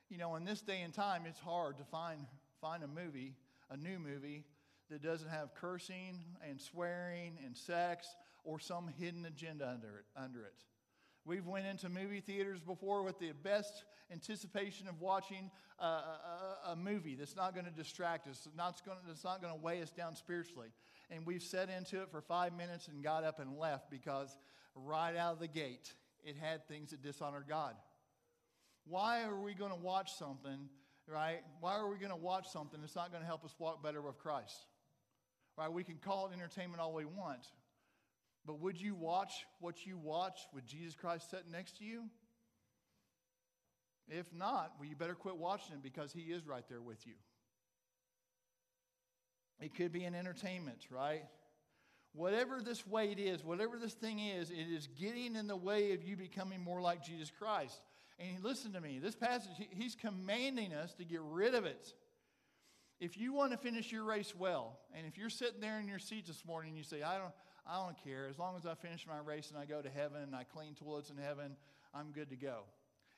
you 0.10 0.18
know, 0.18 0.36
in 0.36 0.46
this 0.46 0.62
day 0.62 0.82
and 0.82 0.94
time, 0.94 1.24
it's 1.26 1.40
hard 1.40 1.78
to 1.78 1.84
find, 1.84 2.26
find 2.60 2.84
a 2.84 2.88
movie, 2.88 3.36
a 3.70 3.78
new 3.78 3.98
movie, 3.98 4.46
that 4.90 5.02
doesn't 5.02 5.30
have 5.30 5.56
cursing 5.56 6.20
and 6.48 6.60
swearing 6.60 7.38
and 7.46 7.56
sex 7.56 8.08
or 8.44 8.60
some 8.60 8.90
hidden 9.00 9.26
agenda 9.26 9.68
under 9.68 9.98
it. 10.00 10.06
Under 10.16 10.42
it. 10.42 10.54
We've 11.24 11.46
went 11.46 11.66
into 11.66 11.88
movie 11.88 12.20
theaters 12.20 12.60
before 12.62 13.04
with 13.04 13.18
the 13.20 13.32
best 13.32 13.86
anticipation 14.12 14.88
of 14.88 15.00
watching 15.00 15.50
a, 15.80 15.86
a, 15.86 16.58
a 16.70 16.76
movie 16.76 17.16
that's 17.16 17.36
not 17.36 17.54
going 17.54 17.66
to 17.66 17.72
distract 17.72 18.28
us, 18.28 18.48
not 18.56 18.82
going 18.86 18.98
to, 18.98 19.08
that's 19.08 19.24
not 19.24 19.42
going 19.42 19.54
to 19.54 19.60
weigh 19.60 19.82
us 19.82 19.92
down 19.92 20.16
spiritually. 20.16 20.70
And 21.12 21.26
we've 21.26 21.44
sat 21.44 21.70
into 21.70 22.02
it 22.02 22.10
for 22.10 22.22
five 22.22 22.56
minutes 22.56 22.88
and 22.88 23.04
got 23.04 23.24
up 23.24 23.40
and 23.40 23.58
left 23.58 23.92
because 23.92 24.36
right 24.76 25.16
out 25.16 25.34
of 25.34 25.40
the 25.40 25.48
gate, 25.48 25.94
it 26.24 26.38
had 26.38 26.68
things 26.68 26.92
that 26.92 27.04
dishonored 27.04 27.46
God. 27.48 27.76
Why 28.86 29.24
are 29.24 29.40
we 29.40 29.54
going 29.54 29.72
to 29.72 29.78
watch 29.78 30.14
something, 30.14 30.70
right? 31.08 31.42
Why 31.60 31.74
are 31.74 31.90
we 31.90 31.98
going 31.98 32.12
to 32.12 32.16
watch 32.16 32.48
something 32.50 32.80
that's 32.80 32.96
not 32.96 33.12
going 33.12 33.22
to 33.22 33.28
help 33.28 33.44
us 33.44 33.54
walk 33.60 33.84
better 33.84 34.02
with 34.02 34.18
Christ? 34.18 34.66
Right? 35.58 35.72
We 35.72 35.84
can 35.84 35.98
call 35.98 36.28
it 36.28 36.34
entertainment 36.34 36.82
all 36.82 36.94
we 36.94 37.06
want, 37.06 37.46
but 38.46 38.60
would 38.60 38.80
you 38.80 38.96
watch 38.96 39.46
what 39.60 39.86
you 39.86 39.98
watch 39.98 40.40
with 40.54 40.66
Jesus 40.66 40.96
Christ 40.96 41.30
sitting 41.30 41.52
next 41.52 41.78
to 41.80 41.84
you? 41.84 42.06
If 44.08 44.34
not, 44.34 44.74
well, 44.80 44.90
you 44.90 44.96
better 44.96 45.14
quit 45.14 45.38
watching 45.38 45.76
it 45.76 45.84
because 45.84 46.12
He 46.12 46.22
is 46.22 46.48
right 46.48 46.64
there 46.68 46.82
with 46.82 47.06
you. 47.06 47.14
It 49.62 49.76
could 49.76 49.92
be 49.92 50.04
an 50.04 50.16
entertainment, 50.16 50.88
right? 50.90 51.24
Whatever 52.14 52.62
this 52.62 52.86
weight 52.86 53.20
is, 53.20 53.44
whatever 53.44 53.78
this 53.78 53.94
thing 53.94 54.20
is, 54.20 54.50
it 54.50 54.68
is 54.70 54.88
getting 55.00 55.36
in 55.36 55.48
the 55.48 55.56
way 55.56 55.94
of 55.94 56.04
you 56.04 56.18
becoming 56.18 56.62
more 56.62 56.82
like 56.82 57.04
Jesus 57.04 57.32
Christ. 57.32 57.80
And 58.20 58.44
listen 58.44 58.74
to 58.74 58.82
me, 58.82 59.00
this 59.00 59.16
passage, 59.16 59.52
he's 59.70 59.96
commanding 59.96 60.74
us 60.74 60.94
to 60.96 61.06
get 61.06 61.22
rid 61.24 61.56
of 61.56 61.66
it. 61.66 61.94
If 63.00 63.18
you 63.18 63.34
want 63.34 63.52
to 63.52 63.58
finish 63.58 63.92
your 63.92 64.04
race 64.04 64.34
well, 64.38 64.78
and 64.94 65.08
if 65.08 65.18
you're 65.18 65.30
sitting 65.30 65.62
there 65.62 65.80
in 65.80 65.88
your 65.88 66.00
seat 66.00 66.28
this 66.28 66.46
morning 66.46 66.72
and 66.72 66.78
you 66.78 66.84
say, 66.84 67.02
I 67.02 67.18
don't, 67.18 67.34
I 67.66 67.84
don't 67.84 67.98
care. 68.04 68.28
As 68.30 68.38
long 68.38 68.56
as 68.58 68.66
I 68.66 68.76
finish 68.76 69.08
my 69.08 69.18
race 69.20 69.50
and 69.50 69.58
I 69.58 69.66
go 69.66 69.82
to 69.82 69.90
heaven 69.90 70.22
and 70.22 70.36
I 70.36 70.44
clean 70.44 70.76
toilets 70.76 71.10
in 71.10 71.18
heaven, 71.18 71.56
I'm 71.94 72.12
good 72.12 72.30
to 72.30 72.36
go. 72.36 72.64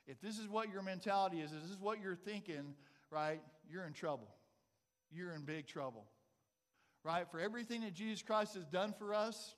If 0.06 0.20
this 0.20 0.38
is 0.38 0.48
what 0.48 0.70
your 0.72 0.82
mentality 0.82 1.40
is, 1.40 1.50
this 1.50 1.70
is 1.70 1.80
what 1.80 2.00
you're 2.00 2.14
thinking, 2.14 2.74
right, 3.10 3.40
you're 3.70 3.84
in 3.84 3.92
trouble. 3.92 4.28
You're 5.10 5.32
in 5.32 5.42
big 5.42 5.66
trouble. 5.66 6.06
Right? 7.04 7.30
For 7.30 7.38
everything 7.38 7.82
that 7.82 7.94
Jesus 7.94 8.22
Christ 8.22 8.54
has 8.54 8.64
done 8.64 8.94
for 8.98 9.14
us, 9.14 9.54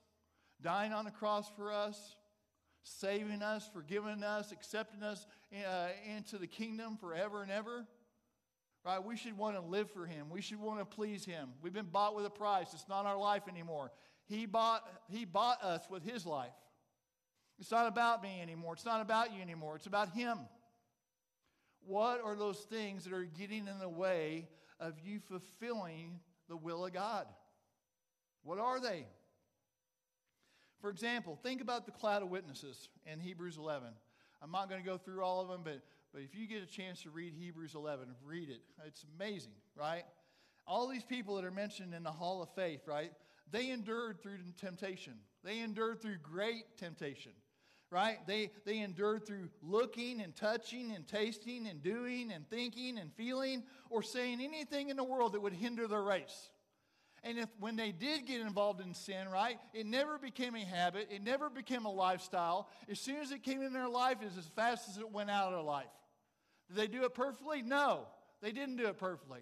dying 0.60 0.92
on 0.92 1.04
the 1.04 1.10
cross 1.12 1.50
for 1.56 1.72
us, 1.72 2.16
saving 2.82 3.42
us, 3.42 3.68
forgiving 3.72 4.22
us, 4.22 4.52
accepting 4.52 5.02
us 5.02 5.26
uh, 5.52 5.88
into 6.16 6.38
the 6.38 6.46
kingdom 6.46 6.96
forever 6.96 7.42
and 7.42 7.50
ever. 7.50 7.86
Right? 8.84 9.02
We 9.02 9.16
should 9.16 9.36
want 9.36 9.56
to 9.56 9.60
live 9.60 9.90
for 9.90 10.06
Him. 10.06 10.28
We 10.30 10.40
should 10.40 10.60
want 10.60 10.78
to 10.80 10.84
please 10.84 11.24
Him. 11.24 11.50
We've 11.62 11.72
been 11.72 11.86
bought 11.86 12.14
with 12.14 12.26
a 12.26 12.30
price. 12.30 12.68
It's 12.72 12.88
not 12.88 13.06
our 13.06 13.18
life 13.18 13.42
anymore. 13.48 13.90
He 14.26 14.46
bought, 14.46 14.82
he 15.08 15.24
bought 15.24 15.62
us 15.62 15.82
with 15.90 16.04
His 16.04 16.26
life. 16.26 16.52
It's 17.58 17.70
not 17.70 17.86
about 17.86 18.22
me 18.22 18.40
anymore. 18.42 18.74
It's 18.74 18.84
not 18.84 19.00
about 19.00 19.34
you 19.34 19.40
anymore. 19.40 19.76
It's 19.76 19.86
about 19.86 20.10
Him. 20.10 20.38
What 21.86 22.20
are 22.24 22.34
those 22.34 22.58
things 22.58 23.04
that 23.04 23.12
are 23.12 23.24
getting 23.24 23.66
in 23.68 23.78
the 23.80 23.88
way 23.88 24.48
of 24.78 24.94
you 25.04 25.20
fulfilling 25.20 26.20
the 26.48 26.56
will 26.56 26.84
of 26.84 26.92
God? 26.92 27.26
What 28.42 28.58
are 28.58 28.80
they? 28.80 29.06
For 30.80 30.90
example, 30.90 31.38
think 31.42 31.60
about 31.60 31.86
the 31.86 31.92
cloud 31.92 32.22
of 32.22 32.28
witnesses 32.28 32.88
in 33.10 33.18
Hebrews 33.18 33.56
11. 33.56 33.88
I'm 34.42 34.52
not 34.52 34.68
going 34.68 34.80
to 34.80 34.86
go 34.86 34.98
through 34.98 35.22
all 35.22 35.40
of 35.40 35.48
them, 35.48 35.62
but, 35.64 35.80
but 36.12 36.22
if 36.22 36.34
you 36.34 36.46
get 36.46 36.62
a 36.62 36.66
chance 36.66 37.02
to 37.02 37.10
read 37.10 37.34
Hebrews 37.34 37.74
11, 37.74 38.06
read 38.24 38.50
it. 38.50 38.60
It's 38.86 39.04
amazing, 39.18 39.54
right? 39.74 40.04
All 40.66 40.86
these 40.86 41.04
people 41.04 41.36
that 41.36 41.44
are 41.44 41.50
mentioned 41.50 41.94
in 41.94 42.02
the 42.02 42.12
hall 42.12 42.42
of 42.42 42.50
faith, 42.54 42.82
right? 42.86 43.12
They 43.50 43.70
endured 43.70 44.20
through 44.22 44.38
temptation. 44.60 45.14
They 45.42 45.60
endured 45.60 46.02
through 46.02 46.18
great 46.22 46.76
temptation, 46.76 47.32
right? 47.90 48.18
They, 48.26 48.50
they 48.64 48.78
endured 48.78 49.26
through 49.26 49.48
looking 49.62 50.20
and 50.20 50.34
touching 50.34 50.92
and 50.92 51.06
tasting 51.06 51.66
and 51.66 51.82
doing 51.82 52.32
and 52.32 52.48
thinking 52.48 52.98
and 52.98 53.12
feeling 53.14 53.62
or 53.90 54.02
saying 54.02 54.40
anything 54.42 54.88
in 54.88 54.96
the 54.96 55.04
world 55.04 55.32
that 55.32 55.40
would 55.40 55.52
hinder 55.52 55.86
their 55.86 56.02
race. 56.02 56.50
And 57.22 57.38
if 57.38 57.48
when 57.58 57.76
they 57.76 57.92
did 57.92 58.26
get 58.26 58.40
involved 58.40 58.80
in 58.80 58.94
sin, 58.94 59.28
right, 59.28 59.58
it 59.74 59.86
never 59.86 60.18
became 60.18 60.54
a 60.54 60.64
habit, 60.64 61.08
it 61.10 61.22
never 61.22 61.50
became 61.50 61.84
a 61.84 61.92
lifestyle. 61.92 62.68
As 62.88 63.00
soon 63.00 63.16
as 63.16 63.32
it 63.32 63.42
came 63.42 63.62
in 63.62 63.72
their 63.72 63.88
life, 63.88 64.18
it's 64.20 64.38
as 64.38 64.46
fast 64.46 64.88
as 64.88 64.98
it 64.98 65.10
went 65.10 65.30
out 65.30 65.46
of 65.46 65.52
their 65.52 65.62
life. 65.62 65.86
Did 66.68 66.76
they 66.76 66.86
do 66.86 67.04
it 67.04 67.14
perfectly? 67.14 67.62
No, 67.62 68.06
they 68.42 68.52
didn't 68.52 68.76
do 68.76 68.86
it 68.86 68.98
perfectly. 68.98 69.40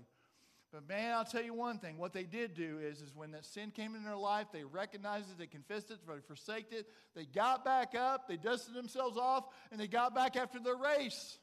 But 0.74 0.88
man, 0.88 1.14
I'll 1.14 1.24
tell 1.24 1.44
you 1.44 1.54
one 1.54 1.78
thing. 1.78 1.98
What 1.98 2.12
they 2.12 2.24
did 2.24 2.54
do 2.54 2.80
is, 2.82 3.00
is 3.00 3.14
when 3.14 3.30
that 3.30 3.44
sin 3.44 3.70
came 3.70 3.94
in 3.94 4.02
their 4.02 4.16
life, 4.16 4.48
they 4.52 4.64
recognized 4.64 5.30
it, 5.30 5.38
they 5.38 5.46
confessed 5.46 5.92
it, 5.92 5.98
they 6.04 6.14
forsaked 6.26 6.72
it, 6.72 6.88
they 7.14 7.26
got 7.26 7.64
back 7.64 7.94
up, 7.94 8.26
they 8.26 8.36
dusted 8.36 8.74
themselves 8.74 9.16
off, 9.16 9.44
and 9.70 9.80
they 9.80 9.86
got 9.86 10.16
back 10.16 10.34
after 10.34 10.58
their 10.58 10.74
race. 10.74 11.38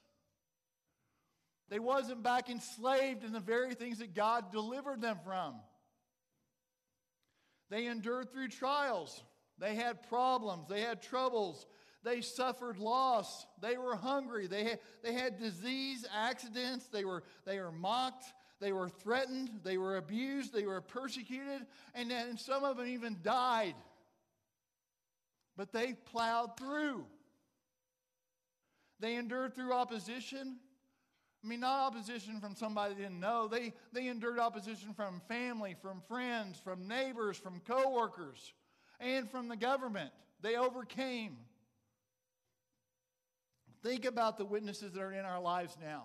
They 1.70 1.80
wasn't 1.80 2.24
back 2.24 2.50
enslaved 2.50 3.24
in 3.24 3.32
the 3.32 3.40
very 3.40 3.74
things 3.74 4.00
that 4.00 4.14
God 4.14 4.52
delivered 4.52 5.00
them 5.00 5.18
from. 5.24 5.56
They 7.70 7.86
endured 7.86 8.34
through 8.34 8.50
trials. 8.50 9.24
They 9.58 9.76
had 9.76 10.10
problems. 10.10 10.68
They 10.68 10.82
had 10.82 11.02
troubles. 11.02 11.66
They 12.04 12.20
suffered 12.20 12.80
loss. 12.80 13.46
They 13.62 13.78
were 13.78 13.96
hungry. 13.96 14.48
They 14.48 14.66
had, 14.66 14.80
they 15.04 15.14
had 15.14 15.40
disease, 15.40 16.06
accidents. 16.14 16.88
They 16.88 17.06
were, 17.06 17.24
they 17.46 17.60
were 17.62 17.72
mocked. 17.72 18.26
They 18.62 18.72
were 18.72 18.88
threatened. 18.88 19.50
They 19.64 19.78
were 19.78 19.98
abused. 19.98 20.54
They 20.54 20.66
were 20.66 20.80
persecuted. 20.80 21.66
And, 21.96 22.12
then 22.12 22.38
some 22.38 22.64
of 22.64 22.78
them 22.78 22.88
even 22.88 23.18
died. 23.24 23.74
But 25.58 25.74
they 25.74 25.94
plowed 25.94 26.56
through. 26.58 27.06
They 29.00 29.16
endured 29.16 29.56
through 29.56 29.74
opposition. 29.74 30.58
I 31.44 31.48
mean, 31.48 31.60
not 31.62 31.88
opposition 31.88 32.40
from 32.40 32.56
somebody 32.56 32.94
they 32.94 33.02
didn't 33.02 33.20
know. 33.20 33.48
They, 33.48 33.74
they 33.94 34.08
endured 34.08 34.38
opposition 34.38 34.94
from 34.94 35.22
family, 35.28 35.76
from 35.82 36.02
friends, 36.08 36.62
from 36.64 36.88
neighbors, 36.88 37.38
from 37.38 37.62
coworkers, 37.62 38.54
and 39.00 39.30
from 39.30 39.48
the 39.48 39.58
government. 39.58 40.12
They 40.42 40.56
overcame. 40.56 41.38
Think 43.82 44.06
about 44.06 44.38
the 44.38 44.46
witnesses 44.46 44.94
that 44.94 45.02
are 45.02 45.14
in 45.14 45.26
our 45.26 45.42
lives 45.42 45.76
now. 45.82 46.04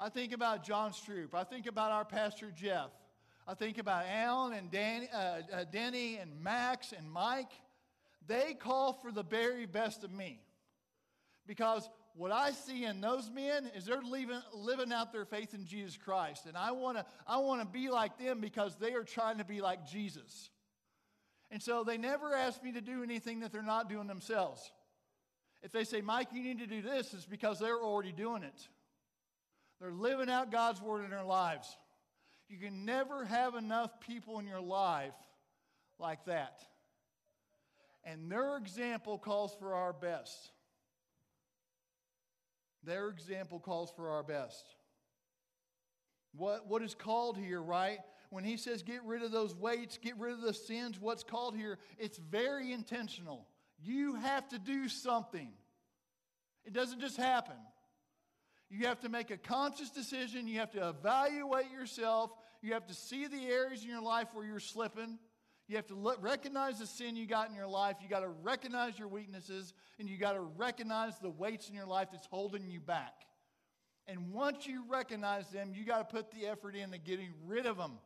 I 0.00 0.08
think 0.08 0.32
about 0.32 0.62
John 0.62 0.92
Stroop. 0.92 1.34
I 1.34 1.42
think 1.42 1.66
about 1.66 1.90
our 1.90 2.04
pastor 2.04 2.52
Jeff. 2.54 2.90
I 3.48 3.54
think 3.54 3.78
about 3.78 4.04
Alan 4.06 4.52
and 4.52 4.70
Danny, 4.70 5.08
uh, 5.12 5.40
uh, 5.52 5.64
Denny 5.72 6.18
and 6.18 6.40
Max 6.40 6.92
and 6.92 7.10
Mike. 7.10 7.50
They 8.26 8.54
call 8.54 8.92
for 8.92 9.10
the 9.10 9.24
very 9.24 9.66
best 9.66 10.04
of 10.04 10.12
me 10.12 10.40
because 11.46 11.88
what 12.14 12.30
I 12.30 12.52
see 12.52 12.84
in 12.84 13.00
those 13.00 13.30
men 13.30 13.70
is 13.74 13.86
they're 13.86 14.02
living, 14.02 14.40
living 14.52 14.92
out 14.92 15.12
their 15.12 15.24
faith 15.24 15.54
in 15.54 15.64
Jesus 15.66 15.96
Christ. 15.96 16.46
And 16.46 16.56
I 16.56 16.72
want 16.72 16.98
to 16.98 17.06
I 17.26 17.38
wanna 17.38 17.64
be 17.64 17.88
like 17.88 18.18
them 18.18 18.40
because 18.40 18.76
they 18.76 18.92
are 18.92 19.04
trying 19.04 19.38
to 19.38 19.44
be 19.44 19.60
like 19.60 19.86
Jesus. 19.86 20.50
And 21.50 21.62
so 21.62 21.82
they 21.82 21.96
never 21.96 22.34
ask 22.34 22.62
me 22.62 22.72
to 22.72 22.80
do 22.80 23.02
anything 23.02 23.40
that 23.40 23.50
they're 23.50 23.62
not 23.62 23.88
doing 23.88 24.06
themselves. 24.06 24.70
If 25.62 25.72
they 25.72 25.84
say, 25.84 26.02
Mike, 26.02 26.28
you 26.32 26.42
need 26.42 26.58
to 26.58 26.66
do 26.66 26.82
this, 26.82 27.14
it's 27.14 27.24
because 27.24 27.58
they're 27.58 27.80
already 27.80 28.12
doing 28.12 28.42
it. 28.42 28.68
They're 29.80 29.92
living 29.92 30.28
out 30.28 30.50
God's 30.50 30.82
word 30.82 31.04
in 31.04 31.10
their 31.10 31.24
lives. 31.24 31.76
You 32.48 32.58
can 32.58 32.84
never 32.84 33.24
have 33.24 33.54
enough 33.54 34.00
people 34.00 34.38
in 34.38 34.46
your 34.46 34.60
life 34.60 35.14
like 35.98 36.24
that. 36.24 36.62
And 38.04 38.30
their 38.30 38.56
example 38.56 39.18
calls 39.18 39.54
for 39.58 39.74
our 39.74 39.92
best. 39.92 40.50
Their 42.84 43.08
example 43.08 43.60
calls 43.60 43.92
for 43.94 44.08
our 44.10 44.22
best. 44.22 44.64
What, 46.34 46.68
what 46.68 46.82
is 46.82 46.94
called 46.94 47.36
here, 47.36 47.60
right? 47.60 47.98
When 48.30 48.44
he 48.44 48.56
says 48.56 48.82
get 48.82 49.02
rid 49.04 49.22
of 49.22 49.30
those 49.30 49.54
weights, 49.54 49.98
get 49.98 50.16
rid 50.18 50.32
of 50.32 50.40
the 50.40 50.54
sins, 50.54 50.98
what's 51.00 51.24
called 51.24 51.56
here, 51.56 51.78
it's 51.98 52.18
very 52.18 52.72
intentional. 52.72 53.46
You 53.78 54.14
have 54.16 54.48
to 54.50 54.58
do 54.58 54.88
something. 54.88 55.50
It 56.64 56.72
doesn't 56.72 57.00
just 57.00 57.16
happen. 57.16 57.56
You 58.70 58.86
have 58.86 59.00
to 59.00 59.08
make 59.08 59.30
a 59.30 59.38
conscious 59.38 59.90
decision. 59.90 60.46
You 60.46 60.58
have 60.58 60.70
to 60.72 60.88
evaluate 60.88 61.70
yourself. 61.70 62.30
You 62.60 62.74
have 62.74 62.86
to 62.86 62.94
see 62.94 63.26
the 63.26 63.46
areas 63.46 63.82
in 63.82 63.88
your 63.88 64.02
life 64.02 64.28
where 64.32 64.44
you're 64.44 64.60
slipping. 64.60 65.18
You 65.68 65.76
have 65.76 65.86
to 65.88 66.16
recognize 66.20 66.78
the 66.78 66.86
sin 66.86 67.16
you 67.16 67.26
got 67.26 67.50
in 67.50 67.54
your 67.54 67.66
life. 67.66 67.96
You 68.02 68.08
got 68.08 68.20
to 68.20 68.28
recognize 68.28 68.98
your 68.98 69.08
weaknesses, 69.08 69.74
and 69.98 70.08
you 70.08 70.16
got 70.16 70.32
to 70.32 70.40
recognize 70.40 71.18
the 71.18 71.30
weights 71.30 71.68
in 71.68 71.74
your 71.74 71.86
life 71.86 72.08
that's 72.10 72.26
holding 72.26 72.70
you 72.70 72.80
back. 72.80 73.26
And 74.06 74.32
once 74.32 74.66
you 74.66 74.84
recognize 74.88 75.48
them, 75.50 75.72
you 75.74 75.84
got 75.84 76.08
to 76.08 76.16
put 76.16 76.30
the 76.30 76.46
effort 76.46 76.74
into 76.74 76.96
getting 76.96 77.28
rid 77.46 77.66
of 77.66 77.76
them. 77.76 77.98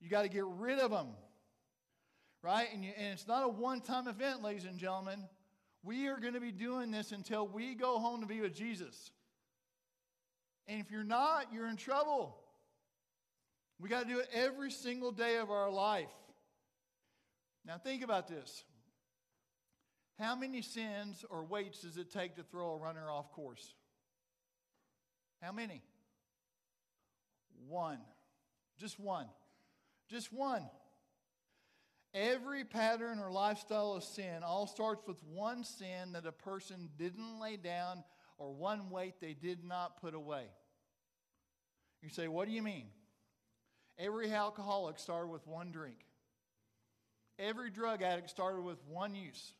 You 0.00 0.10
got 0.10 0.22
to 0.22 0.28
get 0.28 0.44
rid 0.44 0.80
of 0.80 0.90
them. 0.90 1.08
Right? 2.42 2.68
And, 2.72 2.84
you, 2.84 2.90
and 2.96 3.12
it's 3.12 3.26
not 3.26 3.44
a 3.44 3.48
one 3.48 3.80
time 3.80 4.08
event, 4.08 4.42
ladies 4.42 4.64
and 4.64 4.78
gentlemen. 4.78 5.24
We 5.84 6.08
are 6.08 6.18
going 6.18 6.34
to 6.34 6.40
be 6.40 6.50
doing 6.50 6.90
this 6.90 7.12
until 7.12 7.46
we 7.46 7.74
go 7.76 7.98
home 8.00 8.20
to 8.20 8.26
be 8.26 8.40
with 8.40 8.54
Jesus. 8.54 9.12
And 10.68 10.80
if 10.80 10.90
you're 10.90 11.02
not, 11.02 11.52
you're 11.52 11.68
in 11.68 11.76
trouble. 11.76 12.36
We 13.80 13.88
got 13.88 14.06
to 14.06 14.08
do 14.08 14.18
it 14.18 14.28
every 14.32 14.70
single 14.70 15.12
day 15.12 15.36
of 15.36 15.50
our 15.50 15.70
life. 15.70 16.08
Now, 17.64 17.78
think 17.78 18.02
about 18.02 18.28
this. 18.28 18.64
How 20.18 20.34
many 20.34 20.62
sins 20.62 21.24
or 21.30 21.44
weights 21.44 21.82
does 21.82 21.96
it 21.96 22.12
take 22.12 22.36
to 22.36 22.42
throw 22.42 22.72
a 22.72 22.76
runner 22.76 23.10
off 23.10 23.32
course? 23.32 23.74
How 25.40 25.52
many? 25.52 25.82
One. 27.68 27.98
Just 28.78 28.98
one. 28.98 29.26
Just 30.08 30.32
one. 30.32 30.68
Every 32.14 32.64
pattern 32.64 33.20
or 33.20 33.30
lifestyle 33.30 33.92
of 33.92 34.02
sin 34.02 34.42
all 34.42 34.66
starts 34.66 35.06
with 35.06 35.22
one 35.24 35.62
sin 35.62 36.12
that 36.12 36.26
a 36.26 36.32
person 36.32 36.88
didn't 36.98 37.38
lay 37.40 37.56
down 37.56 38.02
or 38.38 38.52
one 38.52 38.90
weight 38.90 39.20
they 39.20 39.34
did 39.34 39.62
not 39.62 40.00
put 40.00 40.14
away. 40.14 40.46
You 42.02 42.08
say, 42.08 42.28
What 42.28 42.48
do 42.48 42.54
you 42.54 42.62
mean? 42.62 42.86
Every 43.98 44.32
alcoholic 44.32 44.98
started 44.98 45.28
with 45.28 45.46
one 45.46 45.70
drink. 45.70 45.98
Every 47.38 47.70
drug 47.70 48.02
addict 48.02 48.30
started 48.30 48.62
with 48.62 48.78
one 48.88 49.14
use. 49.14 49.52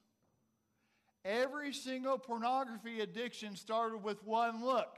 Every 1.25 1.73
single 1.73 2.19
pornography 2.19 3.01
addiction 3.01 3.57
started 3.57 3.99
with 3.99 4.25
one 4.25 4.65
look. 4.65 4.97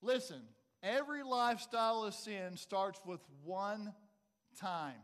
Listen, 0.00 0.42
every 0.82 1.22
lifestyle 1.22 2.04
of 2.04 2.14
sin 2.14 2.56
starts 2.56 3.00
with 3.04 3.20
one 3.44 3.92
time, 4.60 5.00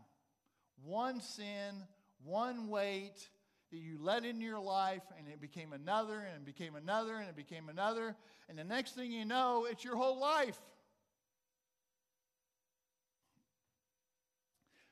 one 0.84 1.20
sin, 1.20 1.84
one 2.24 2.68
weight 2.68 3.28
that 3.71 3.79
you 3.79 3.99
let 4.01 4.25
into 4.25 4.45
your 4.45 4.61
life, 4.61 5.03
and 5.19 5.29
it 5.29 5.41
became 5.41 5.73
another, 5.73 6.21
and 6.21 6.37
it 6.37 6.45
became 6.45 6.75
another, 6.75 7.16
and 7.16 7.29
it 7.29 7.37
became 7.37 7.69
another. 7.69 8.16
And 8.49 8.59
the 8.59 8.64
next 8.64 8.95
thing 8.95 9.12
you 9.12 9.25
know, 9.25 9.66
it's 9.71 9.85
your 9.85 9.97
whole 9.97 10.19
life. 10.19 10.59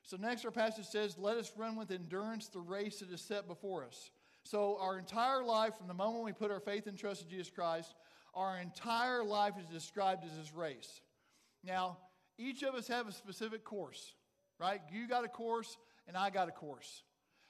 So, 0.03 0.17
next, 0.17 0.45
our 0.45 0.51
passage 0.53 0.87
says, 0.87 1.17
Let 1.19 1.37
us 1.37 1.53
run 1.57 1.75
with 1.75 1.91
endurance 1.91 2.49
the 2.49 2.61
race 2.61 3.01
that 3.01 3.11
is 3.11 3.21
set 3.21 3.49
before 3.49 3.85
us. 3.85 4.11
So, 4.45 4.79
our 4.81 4.99
entire 4.99 5.43
life, 5.43 5.77
from 5.77 5.89
the 5.89 5.95
moment 5.95 6.25
we 6.25 6.33
put 6.33 6.53
our 6.53 6.61
faith 6.61 6.87
and 6.87 6.97
trust 6.97 7.25
in 7.25 7.29
Jesus 7.29 7.51
Christ, 7.51 7.95
our 8.33 8.59
entire 8.59 9.25
life 9.25 9.55
is 9.59 9.67
described 9.67 10.25
as 10.25 10.37
this 10.37 10.55
race. 10.55 11.01
Now, 11.65 11.97
each 12.39 12.63
of 12.63 12.75
us 12.75 12.87
have 12.87 13.09
a 13.09 13.13
specific 13.13 13.65
course, 13.65 14.15
right? 14.61 14.81
You 14.93 15.09
got 15.09 15.25
a 15.25 15.29
course, 15.29 15.77
and 16.07 16.17
I 16.17 16.31
got 16.31 16.49
a 16.49 16.53
course. 16.53 17.03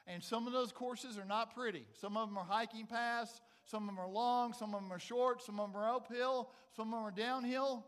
And 0.07 0.22
some 0.22 0.46
of 0.46 0.52
those 0.52 0.70
courses 0.70 1.18
are 1.18 1.24
not 1.24 1.54
pretty. 1.54 1.84
Some 2.00 2.16
of 2.16 2.28
them 2.28 2.38
are 2.38 2.44
hiking 2.44 2.86
paths, 2.86 3.40
some 3.64 3.88
of 3.88 3.94
them 3.94 3.98
are 3.98 4.09
long, 4.09 4.52
some 4.52 4.74
of 4.74 4.80
them 4.80 4.92
are 4.92 5.00
short, 5.00 5.42
some 5.42 5.59
of 5.59 5.72
them 5.72 5.80
are 5.80 5.96
uphill, 5.96 6.50
some 6.76 6.88
of 6.88 6.94
them 6.94 7.02
are 7.02 7.11
downhill. 7.11 7.84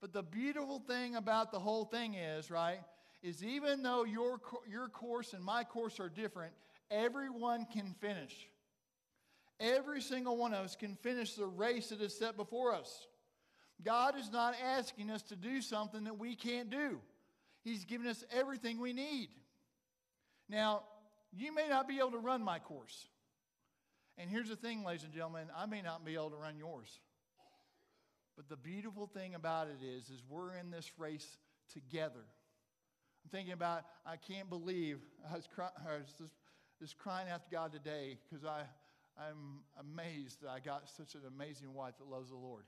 But 0.00 0.12
the 0.12 0.22
beautiful 0.22 0.80
thing 0.80 1.16
about 1.16 1.50
the 1.50 1.60
whole 1.60 1.84
thing 1.84 2.14
is, 2.14 2.50
right, 2.50 2.80
is 3.22 3.42
even 3.42 3.82
though 3.82 4.04
your, 4.04 4.40
your 4.68 4.88
course 4.88 5.32
and 5.32 5.42
my 5.42 5.64
course 5.64 5.98
are 6.00 6.10
different, 6.10 6.52
everyone 6.90 7.66
can 7.72 7.94
finish. 8.00 8.48
Every 9.60 10.00
single 10.00 10.36
one 10.36 10.52
of 10.52 10.64
us 10.64 10.76
can 10.76 10.96
finish 10.96 11.34
the 11.34 11.46
race 11.46 11.90
that 11.90 12.00
is 12.00 12.18
set 12.18 12.36
before 12.36 12.74
us. 12.74 13.06
God 13.84 14.18
is 14.18 14.30
not 14.30 14.54
asking 14.62 15.10
us 15.10 15.22
to 15.22 15.36
do 15.36 15.62
something 15.62 16.04
that 16.04 16.18
we 16.18 16.34
can't 16.34 16.68
do. 16.68 16.98
He's 17.62 17.84
given 17.84 18.08
us 18.08 18.24
everything 18.32 18.80
we 18.80 18.92
need. 18.92 19.28
Now, 20.48 20.82
you 21.36 21.54
may 21.54 21.68
not 21.68 21.88
be 21.88 21.98
able 21.98 22.12
to 22.12 22.18
run 22.18 22.42
my 22.42 22.58
course. 22.58 23.06
And 24.18 24.28
here's 24.28 24.48
the 24.48 24.56
thing, 24.56 24.84
ladies 24.84 25.04
and 25.04 25.12
gentlemen, 25.12 25.46
I 25.56 25.66
may 25.66 25.80
not 25.80 26.04
be 26.04 26.14
able 26.14 26.30
to 26.30 26.36
run 26.36 26.58
yours. 26.58 27.00
But 28.36 28.48
the 28.48 28.56
beautiful 28.56 29.06
thing 29.06 29.34
about 29.34 29.68
it 29.68 29.84
is, 29.84 30.10
is 30.10 30.22
we're 30.28 30.54
in 30.54 30.70
this 30.70 30.90
race 30.98 31.26
together. 31.72 32.24
I'm 33.24 33.30
thinking 33.30 33.52
about, 33.52 33.84
I 34.04 34.16
can't 34.16 34.48
believe, 34.48 34.98
I 35.32 35.36
was, 35.36 35.48
cry, 35.54 35.68
I 35.78 35.98
was 35.98 36.12
just, 36.18 36.34
just 36.78 36.98
crying 36.98 37.28
after 37.28 37.48
God 37.50 37.72
today 37.72 38.18
because 38.28 38.44
I, 38.44 38.62
I'm 39.18 39.60
amazed 39.80 40.42
that 40.42 40.50
I 40.50 40.60
got 40.60 40.88
such 40.88 41.14
an 41.14 41.22
amazing 41.26 41.72
wife 41.74 41.94
that 41.98 42.08
loves 42.08 42.30
the 42.30 42.36
Lord. 42.36 42.64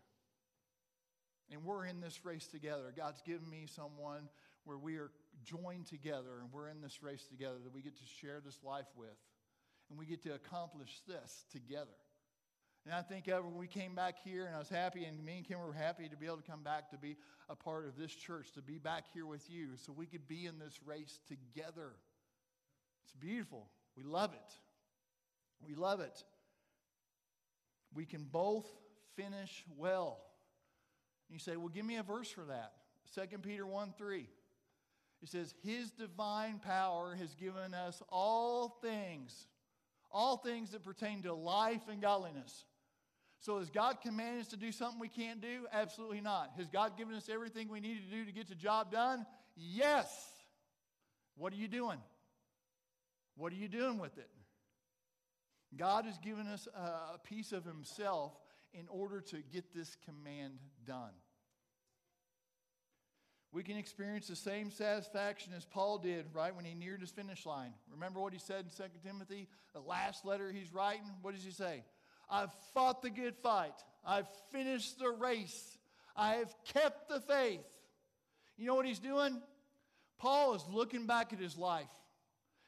And 1.51 1.65
we're 1.65 1.85
in 1.87 2.01
this 2.01 2.25
race 2.25 2.47
together. 2.47 2.93
God's 2.97 3.21
given 3.23 3.49
me 3.49 3.67
someone 3.67 4.29
where 4.65 4.79
we 4.79 4.97
are 4.97 5.11
joined 5.45 5.87
together 5.87 6.41
and 6.41 6.53
we're 6.53 6.69
in 6.69 6.81
this 6.81 7.03
race 7.03 7.25
together 7.29 7.57
that 7.63 7.73
we 7.73 7.83
get 7.83 7.97
to 7.97 8.07
share 8.21 8.41
this 8.45 8.61
life 8.63 8.89
with. 8.97 9.17
And 9.91 9.99
we 9.99 10.07
get 10.07 10.23
to 10.23 10.35
accomplish 10.35 11.03
this 11.07 11.45
together. 11.53 11.97
And 12.87 12.95
I 12.95 13.03
think 13.03 13.29
of 13.29 13.45
when 13.45 13.57
we 13.57 13.67
came 13.67 13.95
back 13.95 14.17
here, 14.23 14.47
and 14.47 14.55
I 14.55 14.59
was 14.59 14.69
happy, 14.69 15.05
and 15.05 15.25
me 15.25 15.39
and 15.39 15.47
Kim 15.47 15.59
were 15.59 15.73
happy 15.73 16.09
to 16.09 16.17
be 16.17 16.27
able 16.27 16.37
to 16.37 16.43
come 16.43 16.63
back 16.63 16.91
to 16.91 16.99
be 16.99 17.17
a 17.49 17.57
part 17.57 17.87
of 17.87 17.97
this 17.97 18.13
church, 18.15 18.53
to 18.53 18.63
be 18.63 18.79
back 18.79 19.05
here 19.13 19.27
with 19.27 19.49
you, 19.51 19.69
so 19.77 19.93
we 19.93 20.07
could 20.07 20.29
be 20.29 20.45
in 20.45 20.59
this 20.59 20.79
race 20.85 21.19
together. 21.27 21.93
It's 23.05 23.15
beautiful. 23.15 23.69
We 23.97 24.03
love 24.03 24.33
it. 24.35 24.59
We 25.67 25.75
love 25.75 26.01
it. 26.01 26.25
We 27.95 28.05
can 28.05 28.25
both 28.25 28.67
finish 29.17 29.65
well. 29.77 30.21
And 31.29 31.35
you 31.35 31.39
say, 31.39 31.57
well, 31.57 31.69
give 31.69 31.87
me 31.87 31.97
a 31.97 32.03
verse 32.03 32.29
for 32.29 32.45
that. 32.45 32.73
2 33.15 33.39
Peter 33.39 33.67
1 33.67 33.95
3. 33.97 34.29
It 35.25 35.31
says, 35.31 35.55
His 35.65 35.91
divine 35.91 36.59
power 36.59 37.17
has 37.19 37.35
given 37.35 37.73
us 37.73 38.03
all 38.11 38.69
things, 38.83 39.47
all 40.13 40.37
things 40.37 40.73
that 40.73 40.85
pertain 40.85 41.23
to 41.23 41.33
life 41.33 41.81
and 41.91 42.03
godliness. 42.03 42.67
So, 43.41 43.59
has 43.59 43.71
God 43.71 44.03
commanded 44.03 44.43
us 44.43 44.49
to 44.49 44.59
do 44.59 44.71
something 44.71 45.01
we 45.01 45.09
can't 45.09 45.41
do? 45.41 45.67
Absolutely 45.73 46.21
not. 46.21 46.53
Has 46.59 46.69
God 46.69 46.99
given 46.99 47.15
us 47.15 47.31
everything 47.33 47.71
we 47.71 47.81
need 47.81 48.05
to 48.05 48.15
do 48.15 48.27
to 48.27 48.33
get 48.33 48.51
the 48.51 48.55
job 48.55 48.93
done? 48.93 49.25
Yes. 49.57 50.15
What 51.37 51.55
are 51.55 51.57
you 51.57 51.69
doing? 51.69 51.99
What 53.35 53.51
are 53.51 53.57
you 53.57 53.69
doing 53.69 53.99
with 53.99 54.19
it? 54.19 54.29
God 55.75 56.05
has 56.05 56.19
given 56.19 56.47
us 56.47 56.69
a 56.77 57.19
piece 57.19 57.51
of 57.53 57.65
Himself 57.65 58.35
in 58.75 58.87
order 58.91 59.23
to 59.23 59.37
get 59.51 59.73
this 59.75 59.97
command 60.05 60.59
done. 60.87 61.13
We 63.55 63.63
can 63.63 63.77
experience 63.77 64.27
the 64.27 64.35
same 64.35 64.73
satisfaction 64.73 65.53
as 65.57 65.65
Paul 65.65 65.99
did, 65.99 66.27
right, 66.33 66.55
when 66.55 66.65
he 66.65 66.75
neared 66.75 67.01
his 67.01 67.11
finish 67.11 67.47
line. 67.47 67.73
Remember 67.89 68.19
what 68.19 68.33
he 68.33 68.41
said 68.41 68.65
in 68.65 68.71
2 68.77 68.83
Timothy, 69.07 69.47
the 69.73 69.81
last 69.81 70.25
letter 70.25 70.51
he's 70.51 70.75
writing? 70.75 71.09
What 71.23 71.35
does 71.35 71.45
he 71.45 71.53
say? 71.53 71.85
I've 72.29 72.51
fought 72.75 73.01
the 73.01 73.11
good 73.11 73.37
fight. 73.45 73.75
I've 74.05 74.27
finished 74.51 74.99
the 74.99 75.09
race. 75.09 75.79
I 76.17 76.35
have 76.35 76.53
kept 76.65 77.09
the 77.09 77.21
faith. 77.21 77.61
You 78.57 78.67
know 78.67 78.75
what 78.75 78.87
he's 78.87 78.99
doing? 78.99 79.41
Paul 80.19 80.55
is 80.55 80.65
looking 80.69 81.07
back 81.07 81.33
at 81.33 81.39
his 81.39 81.57
life. 81.57 81.87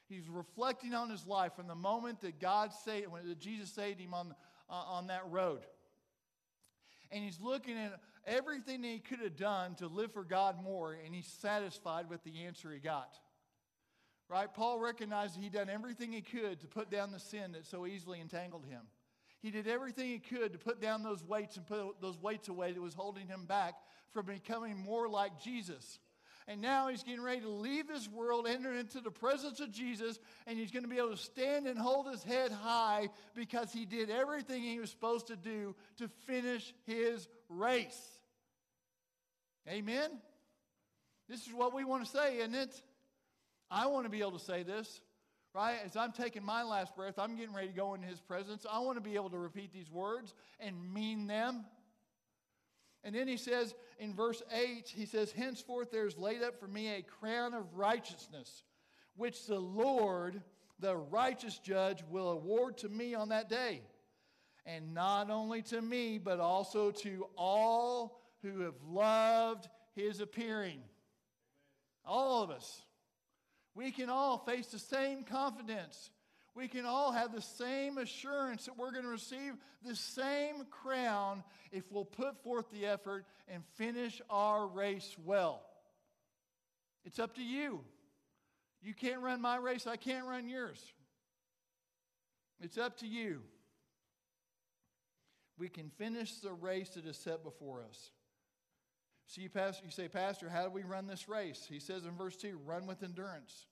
He's 0.07 0.29
reflecting 0.29 0.93
on 0.93 1.09
his 1.09 1.27
life 1.27 1.53
from 1.53 1.67
the 1.67 1.75
moment 1.75 2.21
that 2.21 2.39
God 2.39 2.71
saved, 2.85 3.09
when 3.09 3.23
Jesus 3.39 3.73
saved 3.73 3.99
him 3.99 4.13
on, 4.13 4.33
uh, 4.69 4.73
on 4.73 5.07
that 5.07 5.23
road. 5.29 5.59
And 7.11 7.25
he's 7.25 7.41
looking 7.41 7.77
at 7.77 7.99
everything 8.27 8.83
he 8.83 8.99
could 8.99 9.19
have 9.19 9.37
done 9.37 9.75
to 9.75 9.87
live 9.87 10.11
for 10.11 10.23
God 10.23 10.61
more, 10.63 10.93
and 10.93 11.15
he's 11.15 11.25
satisfied 11.25 12.09
with 12.09 12.23
the 12.23 12.43
answer 12.45 12.71
he 12.71 12.79
got. 12.79 13.17
Right? 14.29 14.53
Paul 14.53 14.79
recognized 14.79 15.37
he'd 15.37 15.53
done 15.53 15.69
everything 15.69 16.11
he 16.11 16.21
could 16.21 16.59
to 16.59 16.67
put 16.67 16.91
down 16.91 17.11
the 17.11 17.19
sin 17.19 17.53
that 17.53 17.65
so 17.65 17.87
easily 17.87 18.19
entangled 18.19 18.65
him. 18.65 18.81
He 19.39 19.51
did 19.51 19.67
everything 19.67 20.09
he 20.09 20.19
could 20.19 20.51
to 20.53 20.59
put 20.59 20.81
down 20.81 21.03
those 21.03 21.23
weights 21.23 21.55
and 21.55 21.65
put 21.65 22.01
those 22.01 22.19
weights 22.19 22.49
away 22.49 22.73
that 22.73 22.81
was 22.81 22.93
holding 22.93 23.27
him 23.27 23.45
back 23.45 23.75
from 24.11 24.25
becoming 24.25 24.77
more 24.77 25.07
like 25.07 25.39
Jesus. 25.41 25.99
And 26.49 26.61
now 26.61 26.87
he's 26.87 27.03
getting 27.03 27.21
ready 27.21 27.41
to 27.41 27.49
leave 27.49 27.87
this 27.87 28.09
world, 28.09 28.47
enter 28.47 28.73
into 28.73 29.01
the 29.01 29.11
presence 29.11 29.59
of 29.59 29.71
Jesus, 29.71 30.17
and 30.45 30.57
he's 30.57 30.71
going 30.71 30.83
to 30.83 30.89
be 30.89 30.97
able 30.97 31.11
to 31.11 31.17
stand 31.17 31.67
and 31.67 31.77
hold 31.77 32.09
his 32.09 32.23
head 32.23 32.51
high 32.51 33.09
because 33.35 33.71
he 33.71 33.85
did 33.85 34.09
everything 34.09 34.63
he 34.63 34.79
was 34.79 34.89
supposed 34.89 35.27
to 35.27 35.35
do 35.35 35.75
to 35.97 36.07
finish 36.25 36.73
his 36.85 37.27
race. 37.49 38.16
Amen? 39.69 40.11
This 41.27 41.45
is 41.45 41.53
what 41.53 41.73
we 41.73 41.83
want 41.83 42.05
to 42.05 42.09
say, 42.09 42.37
isn't 42.37 42.55
it? 42.55 42.81
I 43.69 43.87
want 43.87 44.05
to 44.05 44.09
be 44.09 44.21
able 44.21 44.39
to 44.39 44.43
say 44.43 44.63
this, 44.63 45.01
right? 45.53 45.77
As 45.85 45.97
I'm 45.97 46.13
taking 46.13 46.43
my 46.43 46.63
last 46.63 46.95
breath, 46.95 47.19
I'm 47.19 47.35
getting 47.35 47.53
ready 47.53 47.67
to 47.67 47.73
go 47.73 47.93
into 47.93 48.07
his 48.07 48.21
presence. 48.21 48.65
I 48.71 48.79
want 48.79 48.97
to 48.97 49.01
be 49.01 49.15
able 49.15 49.29
to 49.31 49.37
repeat 49.37 49.73
these 49.73 49.91
words 49.91 50.33
and 50.59 50.93
mean 50.93 51.27
them. 51.27 51.65
And 53.03 53.13
then 53.13 53.27
he 53.27 53.35
says 53.35 53.75
in 53.99 54.13
verse 54.13 54.41
8, 54.53 54.87
he 54.87 55.05
says, 55.05 55.31
Henceforth 55.31 55.91
there's 55.91 56.17
laid 56.17 56.43
up 56.43 56.59
for 56.59 56.67
me 56.67 56.95
a 56.95 57.01
crown 57.01 57.53
of 57.53 57.75
righteousness, 57.75 58.63
which 59.17 59.45
the 59.47 59.59
Lord, 59.59 60.41
the 60.79 60.95
righteous 60.95 61.59
judge, 61.59 62.03
will 62.09 62.29
award 62.29 62.77
to 62.79 62.89
me 62.89 63.15
on 63.15 63.29
that 63.29 63.49
day. 63.49 63.81
And 64.65 64.93
not 64.93 65.29
only 65.29 65.61
to 65.63 65.81
me, 65.81 66.17
but 66.17 66.39
also 66.39 66.91
to 66.91 67.27
all 67.37 68.21
who 68.41 68.61
have 68.61 68.75
loved 68.87 69.67
his 69.95 70.21
appearing. 70.21 70.79
All 72.05 72.43
of 72.43 72.49
us. 72.49 72.81
We 73.75 73.91
can 73.91 74.09
all 74.09 74.39
face 74.39 74.67
the 74.67 74.79
same 74.79 75.23
confidence. 75.23 76.09
We 76.55 76.67
can 76.67 76.85
all 76.85 77.11
have 77.11 77.35
the 77.35 77.41
same 77.41 77.99
assurance 77.99 78.65
that 78.65 78.77
we're 78.77 78.91
going 78.91 79.03
to 79.03 79.09
receive 79.09 79.53
the 79.85 79.95
same 79.95 80.65
crown 80.71 81.43
if 81.71 81.91
we'll 81.91 82.05
put 82.05 82.41
forth 82.43 82.65
the 82.71 82.87
effort 82.87 83.25
and 83.47 83.63
finish 83.75 84.19
our 84.29 84.65
race 84.65 85.15
well. 85.23 85.61
It's 87.05 87.19
up 87.19 87.35
to 87.35 87.43
you. 87.43 87.81
You 88.81 88.95
can't 88.95 89.21
run 89.21 89.41
my 89.41 89.57
race, 89.57 89.85
I 89.85 89.97
can't 89.97 90.25
run 90.25 90.49
yours. 90.49 90.81
It's 92.59 92.77
up 92.77 92.97
to 92.99 93.07
you. 93.07 93.41
We 95.59 95.69
can 95.69 95.89
finish 95.97 96.35
the 96.35 96.53
race 96.53 96.89
that 96.89 97.05
is 97.05 97.17
set 97.17 97.43
before 97.43 97.83
us. 97.87 98.11
So 99.27 99.41
you, 99.41 99.49
you 99.53 99.91
say, 99.91 100.07
Pastor, 100.07 100.49
how 100.49 100.63
do 100.63 100.69
we 100.69 100.83
run 100.83 101.05
this 101.05 101.27
race? 101.27 101.67
He 101.69 101.79
says 101.79 102.05
in 102.05 102.15
verse 102.15 102.37
2 102.37 102.59
run 102.65 102.87
with 102.87 103.03
endurance. 103.03 103.67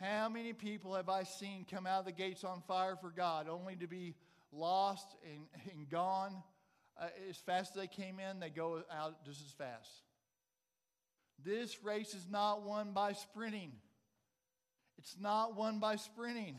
How 0.00 0.28
many 0.28 0.54
people 0.54 0.94
have 0.94 1.08
I 1.08 1.24
seen 1.24 1.66
come 1.70 1.86
out 1.86 2.00
of 2.00 2.04
the 2.06 2.12
gates 2.12 2.44
on 2.44 2.62
fire 2.66 2.96
for 2.96 3.10
God 3.10 3.48
only 3.48 3.76
to 3.76 3.86
be 3.86 4.14
lost 4.50 5.16
and, 5.24 5.42
and 5.70 5.88
gone? 5.90 6.42
Uh, 6.98 7.08
as 7.28 7.36
fast 7.36 7.76
as 7.76 7.82
they 7.82 7.86
came 7.88 8.18
in, 8.18 8.40
they 8.40 8.48
go 8.48 8.82
out 8.90 9.24
just 9.24 9.40
as 9.44 9.52
fast. 9.52 9.90
This 11.44 11.84
race 11.84 12.14
is 12.14 12.26
not 12.30 12.62
won 12.62 12.92
by 12.92 13.12
sprinting. 13.12 13.72
It's 14.98 15.16
not 15.20 15.56
won 15.56 15.78
by 15.78 15.96
sprinting. 15.96 16.56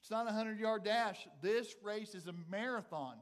It's 0.00 0.10
not 0.10 0.22
a 0.22 0.34
100 0.34 0.58
yard 0.58 0.84
dash. 0.84 1.18
This 1.42 1.74
race 1.82 2.14
is 2.14 2.28
a 2.28 2.34
marathon. 2.50 3.16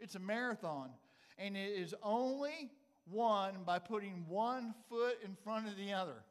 It's 0.00 0.14
a 0.14 0.20
marathon. 0.20 0.90
And 1.38 1.56
it 1.56 1.78
is 1.78 1.94
only 2.02 2.70
won 3.10 3.62
by 3.64 3.78
putting 3.78 4.24
one 4.28 4.74
foot 4.88 5.18
in 5.24 5.36
front 5.44 5.68
of 5.68 5.76
the 5.76 5.92
other. 5.92 6.24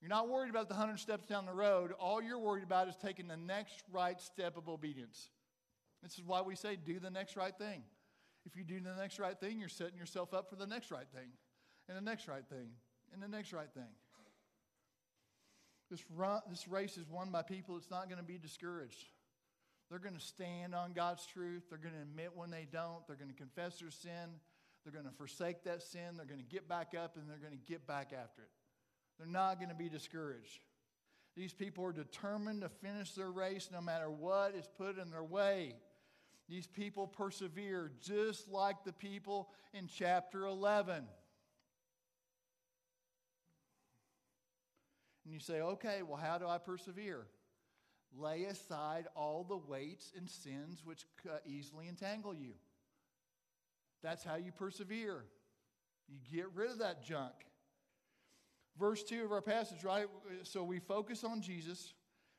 You're 0.00 0.10
not 0.10 0.28
worried 0.28 0.50
about 0.50 0.68
the 0.68 0.74
100 0.74 0.98
steps 0.98 1.26
down 1.26 1.46
the 1.46 1.52
road. 1.52 1.92
All 1.98 2.22
you're 2.22 2.38
worried 2.38 2.64
about 2.64 2.88
is 2.88 2.96
taking 2.96 3.26
the 3.26 3.36
next 3.36 3.82
right 3.90 4.20
step 4.20 4.56
of 4.56 4.68
obedience. 4.68 5.30
This 6.02 6.18
is 6.18 6.24
why 6.24 6.42
we 6.42 6.56
say, 6.56 6.76
do 6.76 7.00
the 7.00 7.10
next 7.10 7.36
right 7.36 7.56
thing. 7.56 7.82
If 8.44 8.56
you 8.56 8.64
do 8.64 8.80
the 8.80 8.94
next 9.00 9.18
right 9.18 9.38
thing, 9.38 9.58
you're 9.58 9.70
setting 9.70 9.96
yourself 9.96 10.34
up 10.34 10.50
for 10.50 10.56
the 10.56 10.66
next 10.66 10.90
right 10.90 11.06
thing, 11.14 11.30
and 11.88 11.96
the 11.96 12.02
next 12.02 12.28
right 12.28 12.44
thing, 12.50 12.68
and 13.12 13.22
the 13.22 13.28
next 13.28 13.54
right 13.54 13.72
thing. 13.72 13.88
This, 15.90 16.04
run, 16.14 16.40
this 16.50 16.68
race 16.68 16.96
is 16.98 17.08
won 17.08 17.30
by 17.30 17.42
people 17.42 17.76
that's 17.76 17.90
not 17.90 18.08
going 18.08 18.18
to 18.18 18.24
be 18.24 18.36
discouraged. 18.36 19.06
They're 19.88 19.98
going 19.98 20.16
to 20.16 20.20
stand 20.20 20.74
on 20.74 20.92
God's 20.92 21.24
truth. 21.26 21.64
They're 21.68 21.78
going 21.78 21.94
to 21.94 22.00
admit 22.00 22.32
when 22.34 22.50
they 22.50 22.66
don't. 22.70 23.06
They're 23.06 23.16
going 23.16 23.30
to 23.30 23.36
confess 23.36 23.78
their 23.78 23.90
sin. 23.90 24.40
They're 24.84 24.92
going 24.92 25.06
to 25.06 25.16
forsake 25.16 25.64
that 25.64 25.82
sin. 25.82 26.16
They're 26.16 26.26
going 26.26 26.40
to 26.40 26.46
get 26.46 26.68
back 26.68 26.92
up 26.94 27.16
and 27.16 27.28
they're 27.28 27.38
going 27.38 27.58
to 27.58 27.72
get 27.72 27.86
back 27.86 28.12
after 28.12 28.42
it. 28.42 28.50
They're 29.18 29.26
not 29.26 29.58
going 29.58 29.70
to 29.70 29.74
be 29.74 29.88
discouraged. 29.88 30.60
These 31.36 31.52
people 31.52 31.84
are 31.84 31.92
determined 31.92 32.60
to 32.60 32.68
finish 32.68 33.12
their 33.12 33.30
race 33.30 33.70
no 33.72 33.80
matter 33.80 34.10
what 34.10 34.54
is 34.54 34.68
put 34.76 34.98
in 34.98 35.10
their 35.10 35.24
way. 35.24 35.74
These 36.48 36.66
people 36.66 37.06
persevere 37.06 37.90
just 38.00 38.48
like 38.48 38.84
the 38.84 38.92
people 38.92 39.48
in 39.72 39.88
chapter 39.88 40.44
11. 40.44 41.06
And 45.24 45.32
you 45.32 45.40
say, 45.40 45.60
okay, 45.60 46.02
well, 46.02 46.18
how 46.18 46.36
do 46.36 46.46
I 46.46 46.58
persevere? 46.58 47.26
Lay 48.16 48.44
aside 48.44 49.06
all 49.16 49.42
the 49.42 49.56
weights 49.56 50.12
and 50.16 50.28
sins 50.28 50.82
which 50.84 51.06
easily 51.46 51.88
entangle 51.88 52.34
you. 52.34 52.52
That's 54.04 54.22
how 54.22 54.36
you 54.36 54.52
persevere. 54.52 55.24
You 56.08 56.18
get 56.30 56.46
rid 56.54 56.70
of 56.70 56.78
that 56.78 57.02
junk. 57.02 57.32
Verse 58.78 59.02
2 59.02 59.24
of 59.24 59.32
our 59.32 59.40
passage, 59.40 59.82
right? 59.82 60.06
So 60.42 60.62
we 60.62 60.78
focus 60.78 61.24
on 61.24 61.40
Jesus. 61.40 61.94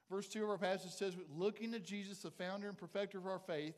Verse 0.10 0.28
2 0.28 0.44
of 0.44 0.50
our 0.52 0.58
passage 0.58 0.92
says, 0.92 1.18
Looking 1.36 1.72
to 1.72 1.80
Jesus, 1.80 2.20
the 2.20 2.32
founder 2.32 2.70
and 2.70 2.78
perfecter 2.78 3.18
of 3.18 3.26
our 3.26 3.40
faith, 3.40 3.74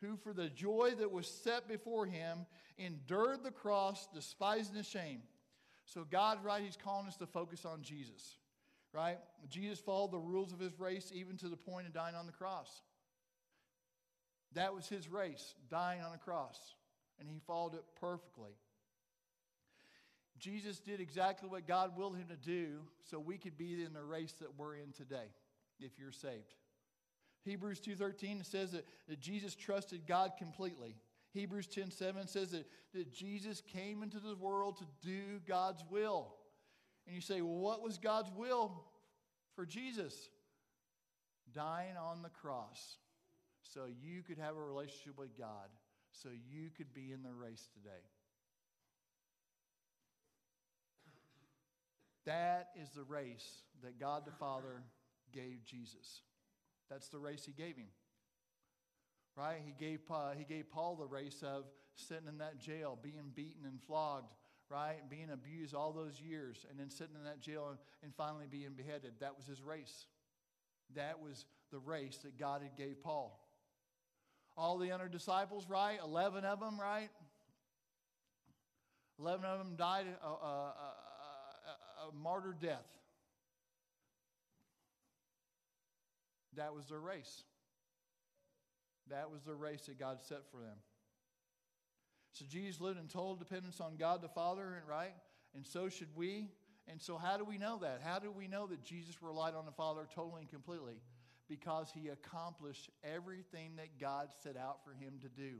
who 0.00 0.16
for 0.16 0.32
the 0.32 0.48
joy 0.48 0.92
that 0.98 1.10
was 1.10 1.26
set 1.26 1.68
before 1.68 2.06
him 2.06 2.46
endured 2.76 3.44
the 3.44 3.50
cross, 3.50 4.08
despising 4.12 4.74
the 4.74 4.82
shame. 4.82 5.22
So, 5.84 6.04
God, 6.10 6.44
right, 6.44 6.62
He's 6.62 6.76
calling 6.76 7.06
us 7.06 7.16
to 7.16 7.26
focus 7.26 7.64
on 7.64 7.82
Jesus, 7.82 8.36
right? 8.92 9.18
Jesus 9.48 9.78
followed 9.78 10.12
the 10.12 10.18
rules 10.18 10.52
of 10.52 10.60
His 10.60 10.78
race 10.78 11.10
even 11.14 11.36
to 11.38 11.48
the 11.48 11.56
point 11.56 11.86
of 11.86 11.94
dying 11.94 12.14
on 12.14 12.26
the 12.26 12.32
cross. 12.32 12.82
That 14.52 14.74
was 14.74 14.86
His 14.86 15.08
race, 15.08 15.54
dying 15.70 16.02
on 16.02 16.12
a 16.14 16.18
cross, 16.18 16.58
and 17.20 17.28
He 17.28 17.40
followed 17.46 17.74
it 17.74 17.84
perfectly. 18.00 18.52
Jesus 20.38 20.78
did 20.78 21.00
exactly 21.00 21.48
what 21.48 21.66
God 21.66 21.96
willed 21.96 22.16
him 22.16 22.28
to 22.28 22.36
do 22.36 22.78
so 23.02 23.18
we 23.18 23.38
could 23.38 23.58
be 23.58 23.84
in 23.84 23.92
the 23.92 24.02
race 24.02 24.34
that 24.40 24.56
we're 24.56 24.76
in 24.76 24.92
today 24.92 25.32
if 25.80 25.98
you're 25.98 26.12
saved. 26.12 26.54
Hebrews 27.44 27.80
2:13 27.80 28.44
says 28.44 28.72
that, 28.72 28.84
that 29.08 29.20
Jesus 29.20 29.54
trusted 29.54 30.06
God 30.06 30.32
completely. 30.38 30.96
Hebrews 31.32 31.66
10:7 31.66 32.28
says 32.28 32.52
that, 32.52 32.66
that 32.94 33.12
Jesus 33.12 33.60
came 33.60 34.02
into 34.02 34.20
the 34.20 34.36
world 34.36 34.78
to 34.78 34.86
do 35.02 35.40
God's 35.46 35.82
will. 35.90 36.34
And 37.06 37.14
you 37.14 37.22
say, 37.22 37.40
well, 37.40 37.58
what 37.58 37.82
was 37.82 37.98
God's 37.98 38.30
will 38.36 38.84
for 39.54 39.64
Jesus? 39.64 40.28
Dying 41.54 41.96
on 41.96 42.22
the 42.22 42.28
cross 42.28 42.98
so 43.62 43.86
you 43.86 44.22
could 44.22 44.38
have 44.38 44.56
a 44.56 44.62
relationship 44.62 45.18
with 45.18 45.36
God, 45.36 45.68
so 46.22 46.28
you 46.30 46.70
could 46.76 46.92
be 46.94 47.12
in 47.12 47.22
the 47.22 47.32
race 47.32 47.68
today. 47.72 48.02
That 52.26 52.68
is 52.80 52.90
the 52.90 53.04
race 53.04 53.62
that 53.82 53.98
God 53.98 54.26
the 54.26 54.32
Father 54.32 54.82
gave 55.32 55.64
Jesus. 55.64 56.20
That's 56.90 57.08
the 57.08 57.18
race 57.18 57.44
he 57.46 57.52
gave 57.52 57.76
him. 57.76 57.88
Right? 59.36 59.60
He 59.64 59.72
gave, 59.72 60.00
uh, 60.10 60.32
he 60.36 60.44
gave 60.44 60.70
Paul 60.70 60.96
the 60.96 61.06
race 61.06 61.42
of 61.42 61.64
sitting 61.94 62.28
in 62.28 62.38
that 62.38 62.58
jail, 62.58 62.98
being 63.00 63.32
beaten 63.34 63.64
and 63.64 63.80
flogged, 63.80 64.34
right? 64.68 64.98
Being 65.08 65.30
abused 65.32 65.74
all 65.74 65.92
those 65.92 66.20
years, 66.20 66.66
and 66.68 66.78
then 66.78 66.90
sitting 66.90 67.14
in 67.16 67.24
that 67.24 67.40
jail 67.40 67.68
and, 67.70 67.78
and 68.02 68.14
finally 68.14 68.46
being 68.50 68.72
beheaded. 68.76 69.12
That 69.20 69.36
was 69.36 69.46
his 69.46 69.62
race. 69.62 70.06
That 70.94 71.22
was 71.22 71.46
the 71.70 71.78
race 71.78 72.18
that 72.24 72.38
God 72.38 72.62
had 72.62 72.76
gave 72.76 73.02
Paul. 73.02 73.47
All 74.58 74.76
the 74.76 74.90
other 74.90 75.06
disciples, 75.06 75.68
right? 75.68 76.00
11 76.04 76.44
of 76.44 76.58
them, 76.58 76.80
right? 76.80 77.10
11 79.20 79.44
of 79.44 79.58
them 79.58 79.76
died 79.76 80.06
uh, 80.22 80.26
uh, 80.26 80.66
uh 80.68 82.08
a 82.08 82.14
martyr 82.16 82.56
death. 82.60 82.86
That 86.56 86.74
was 86.74 86.86
their 86.86 86.98
race. 86.98 87.44
That 89.10 89.30
was 89.30 89.42
the 89.42 89.54
race 89.54 89.86
that 89.86 89.98
God 89.98 90.18
set 90.20 90.42
for 90.50 90.58
them. 90.58 90.76
So 92.32 92.44
Jesus 92.48 92.80
lived 92.80 92.98
in 92.98 93.06
total 93.06 93.36
dependence 93.36 93.80
on 93.80 93.96
God 93.96 94.22
the 94.22 94.28
Father, 94.28 94.82
right? 94.88 95.14
And 95.54 95.64
so 95.64 95.88
should 95.88 96.14
we. 96.16 96.48
And 96.90 97.00
so, 97.00 97.16
how 97.16 97.36
do 97.36 97.44
we 97.44 97.58
know 97.58 97.78
that? 97.82 98.00
How 98.02 98.18
do 98.18 98.30
we 98.32 98.48
know 98.48 98.66
that 98.66 98.82
Jesus 98.82 99.22
relied 99.22 99.54
on 99.54 99.66
the 99.66 99.72
Father 99.72 100.06
totally 100.14 100.42
and 100.42 100.50
completely? 100.50 100.94
Because 101.48 101.90
he 101.94 102.08
accomplished 102.08 102.90
everything 103.02 103.76
that 103.76 103.98
God 104.00 104.28
set 104.42 104.56
out 104.56 104.84
for 104.84 104.92
him 104.92 105.14
to 105.22 105.28
do. 105.28 105.56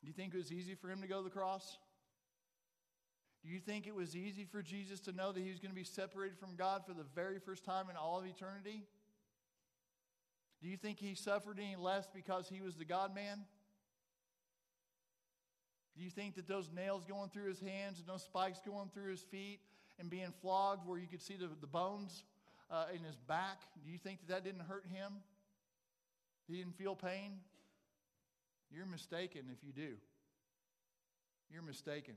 Do 0.00 0.06
you 0.06 0.12
think 0.12 0.34
it 0.34 0.36
was 0.36 0.52
easy 0.52 0.74
for 0.74 0.90
him 0.90 1.00
to 1.02 1.08
go 1.08 1.18
to 1.18 1.24
the 1.24 1.30
cross? 1.30 1.78
Do 3.44 3.48
you 3.48 3.60
think 3.60 3.86
it 3.86 3.94
was 3.94 4.16
easy 4.16 4.44
for 4.44 4.62
Jesus 4.62 5.00
to 5.00 5.12
know 5.12 5.32
that 5.32 5.40
he 5.40 5.50
was 5.50 5.60
going 5.60 5.70
to 5.70 5.76
be 5.76 5.84
separated 5.84 6.38
from 6.38 6.56
God 6.56 6.82
for 6.86 6.92
the 6.92 7.04
very 7.14 7.38
first 7.38 7.64
time 7.64 7.88
in 7.90 7.96
all 7.96 8.18
of 8.18 8.26
eternity? 8.26 8.84
Do 10.60 10.68
you 10.68 10.76
think 10.76 10.98
he 10.98 11.14
suffered 11.14 11.58
any 11.58 11.76
less 11.76 12.08
because 12.12 12.48
he 12.48 12.60
was 12.60 12.74
the 12.74 12.84
God 12.84 13.14
man? 13.14 13.44
Do 15.96 16.04
you 16.04 16.10
think 16.10 16.36
that 16.36 16.46
those 16.46 16.70
nails 16.74 17.04
going 17.04 17.30
through 17.30 17.48
his 17.48 17.60
hands 17.60 17.98
and 17.98 18.08
those 18.08 18.22
spikes 18.22 18.60
going 18.64 18.90
through 18.92 19.10
his 19.10 19.22
feet 19.22 19.60
and 19.98 20.08
being 20.08 20.32
flogged 20.40 20.86
where 20.86 20.98
you 20.98 21.06
could 21.08 21.22
see 21.22 21.36
the, 21.36 21.48
the 21.60 21.66
bones 21.66 22.22
uh, 22.70 22.86
in 22.94 23.02
his 23.02 23.16
back, 23.16 23.60
do 23.84 23.90
you 23.90 23.98
think 23.98 24.20
that 24.20 24.28
that 24.28 24.44
didn't 24.44 24.66
hurt 24.66 24.84
him? 24.86 25.12
He 26.46 26.56
didn't 26.56 26.76
feel 26.76 26.94
pain? 26.94 27.32
You're 28.70 28.86
mistaken 28.86 29.42
if 29.52 29.64
you 29.64 29.72
do. 29.72 29.94
You're 31.50 31.62
mistaken. 31.62 32.14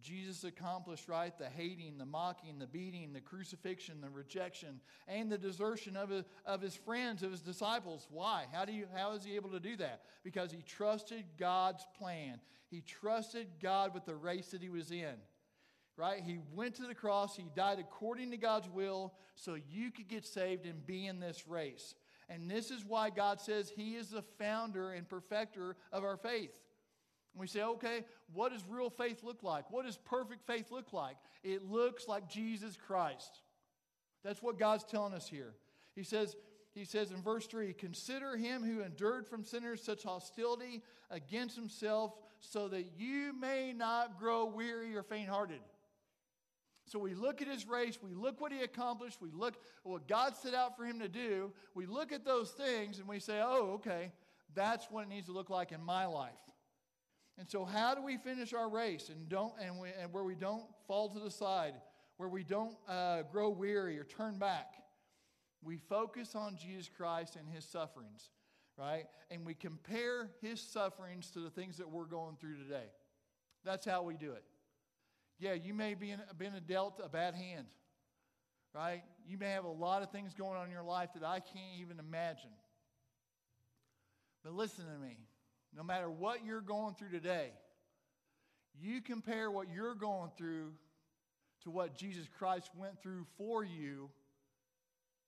Jesus 0.00 0.42
accomplished, 0.42 1.06
right, 1.06 1.36
the 1.38 1.48
hating, 1.48 1.98
the 1.98 2.06
mocking, 2.06 2.58
the 2.58 2.66
beating, 2.66 3.12
the 3.12 3.20
crucifixion, 3.20 4.00
the 4.00 4.08
rejection, 4.08 4.80
and 5.06 5.30
the 5.30 5.38
desertion 5.38 5.96
of 5.96 6.08
his, 6.08 6.24
of 6.46 6.62
his 6.62 6.74
friends, 6.74 7.22
of 7.22 7.30
his 7.30 7.42
disciples. 7.42 8.08
Why? 8.10 8.46
How, 8.52 8.64
do 8.64 8.72
you, 8.72 8.86
how 8.94 9.12
is 9.12 9.22
he 9.24 9.36
able 9.36 9.50
to 9.50 9.60
do 9.60 9.76
that? 9.76 10.02
Because 10.24 10.50
he 10.50 10.62
trusted 10.62 11.24
God's 11.38 11.86
plan. 11.98 12.40
He 12.68 12.80
trusted 12.80 13.46
God 13.60 13.92
with 13.92 14.06
the 14.06 14.14
race 14.14 14.48
that 14.48 14.62
he 14.62 14.70
was 14.70 14.90
in. 14.90 15.14
Right? 15.96 16.22
He 16.24 16.38
went 16.54 16.76
to 16.76 16.86
the 16.86 16.94
cross, 16.94 17.36
he 17.36 17.44
died 17.54 17.78
according 17.78 18.30
to 18.30 18.36
God's 18.36 18.68
will 18.68 19.12
so 19.34 19.56
you 19.70 19.90
could 19.90 20.08
get 20.08 20.24
saved 20.24 20.64
and 20.66 20.84
be 20.86 21.06
in 21.06 21.20
this 21.20 21.46
race. 21.46 21.94
And 22.28 22.50
this 22.50 22.70
is 22.70 22.84
why 22.84 23.10
God 23.10 23.40
says 23.40 23.70
he 23.74 23.94
is 23.94 24.08
the 24.08 24.22
founder 24.38 24.92
and 24.92 25.08
perfecter 25.08 25.76
of 25.92 26.02
our 26.02 26.16
faith. 26.16 26.58
And 27.34 27.40
we 27.40 27.46
say, 27.46 27.62
okay, 27.62 28.04
what 28.32 28.52
does 28.52 28.64
real 28.68 28.90
faith 28.90 29.22
look 29.22 29.42
like? 29.42 29.70
What 29.70 29.84
does 29.84 29.96
perfect 29.98 30.46
faith 30.46 30.70
look 30.70 30.92
like? 30.92 31.16
It 31.42 31.70
looks 31.70 32.08
like 32.08 32.28
Jesus 32.28 32.76
Christ. 32.86 33.40
That's 34.24 34.42
what 34.42 34.58
God's 34.58 34.84
telling 34.84 35.14
us 35.14 35.28
here. 35.28 35.54
He 35.94 36.04
says, 36.04 36.36
he 36.74 36.84
says 36.84 37.10
in 37.10 37.22
verse 37.22 37.46
3 37.46 37.72
Consider 37.74 38.36
him 38.36 38.62
who 38.62 38.82
endured 38.82 39.26
from 39.26 39.44
sinners 39.44 39.82
such 39.82 40.02
hostility 40.02 40.82
against 41.10 41.56
himself, 41.56 42.14
so 42.40 42.68
that 42.68 42.86
you 42.96 43.32
may 43.38 43.72
not 43.72 44.18
grow 44.18 44.46
weary 44.46 44.96
or 44.96 45.02
faint 45.02 45.28
hearted. 45.28 45.60
So 46.86 46.98
we 46.98 47.14
look 47.14 47.40
at 47.40 47.48
his 47.48 47.66
race, 47.66 47.98
we 48.02 48.14
look 48.14 48.40
what 48.40 48.52
he 48.52 48.62
accomplished, 48.62 49.18
we 49.20 49.30
look 49.30 49.54
what 49.84 50.08
God 50.08 50.36
set 50.36 50.52
out 50.52 50.76
for 50.76 50.84
him 50.84 50.98
to 50.98 51.08
do, 51.08 51.52
we 51.74 51.86
look 51.86 52.12
at 52.12 52.24
those 52.24 52.50
things 52.50 52.98
and 52.98 53.08
we 53.08 53.20
say, 53.20 53.40
oh, 53.42 53.74
okay, 53.74 54.12
that's 54.54 54.90
what 54.90 55.04
it 55.04 55.08
needs 55.08 55.26
to 55.26 55.32
look 55.32 55.48
like 55.48 55.72
in 55.72 55.82
my 55.82 56.06
life. 56.06 56.32
And 57.38 57.48
so, 57.48 57.64
how 57.64 57.94
do 57.94 58.02
we 58.02 58.18
finish 58.18 58.52
our 58.52 58.68
race 58.68 59.08
and 59.08 59.28
don't 59.28 59.54
and, 59.60 59.78
we, 59.78 59.88
and 60.00 60.12
where 60.12 60.24
we 60.24 60.34
don't 60.34 60.64
fall 60.86 61.08
to 61.08 61.18
the 61.18 61.30
side, 61.30 61.74
where 62.18 62.28
we 62.28 62.44
don't 62.44 62.76
uh, 62.88 63.22
grow 63.22 63.48
weary 63.48 63.98
or 63.98 64.04
turn 64.04 64.38
back? 64.38 64.74
We 65.64 65.78
focus 65.78 66.34
on 66.34 66.56
Jesus 66.56 66.90
Christ 66.94 67.36
and 67.36 67.48
His 67.48 67.64
sufferings, 67.64 68.30
right? 68.76 69.04
And 69.30 69.46
we 69.46 69.54
compare 69.54 70.30
His 70.42 70.60
sufferings 70.60 71.30
to 71.30 71.40
the 71.40 71.50
things 71.50 71.78
that 71.78 71.88
we're 71.88 72.04
going 72.04 72.36
through 72.36 72.58
today. 72.58 72.90
That's 73.64 73.86
how 73.86 74.02
we 74.02 74.16
do 74.16 74.32
it. 74.32 74.44
Yeah, 75.42 75.54
you 75.54 75.74
may 75.74 75.94
be 75.94 76.12
in, 76.12 76.20
been 76.38 76.52
dealt 76.68 77.00
a 77.04 77.08
bad 77.08 77.34
hand, 77.34 77.66
right? 78.72 79.02
You 79.26 79.36
may 79.38 79.50
have 79.50 79.64
a 79.64 79.68
lot 79.68 80.02
of 80.02 80.12
things 80.12 80.34
going 80.34 80.56
on 80.56 80.66
in 80.66 80.70
your 80.70 80.84
life 80.84 81.08
that 81.14 81.24
I 81.24 81.40
can't 81.40 81.80
even 81.80 81.98
imagine. 81.98 82.52
But 84.44 84.52
listen 84.52 84.84
to 84.84 85.04
me 85.04 85.16
no 85.76 85.82
matter 85.82 86.08
what 86.08 86.44
you're 86.44 86.60
going 86.60 86.94
through 86.94 87.10
today, 87.10 87.50
you 88.80 89.00
compare 89.00 89.50
what 89.50 89.66
you're 89.68 89.96
going 89.96 90.30
through 90.38 90.74
to 91.64 91.70
what 91.70 91.96
Jesus 91.96 92.28
Christ 92.38 92.70
went 92.76 93.02
through 93.02 93.26
for 93.36 93.64
you, 93.64 94.10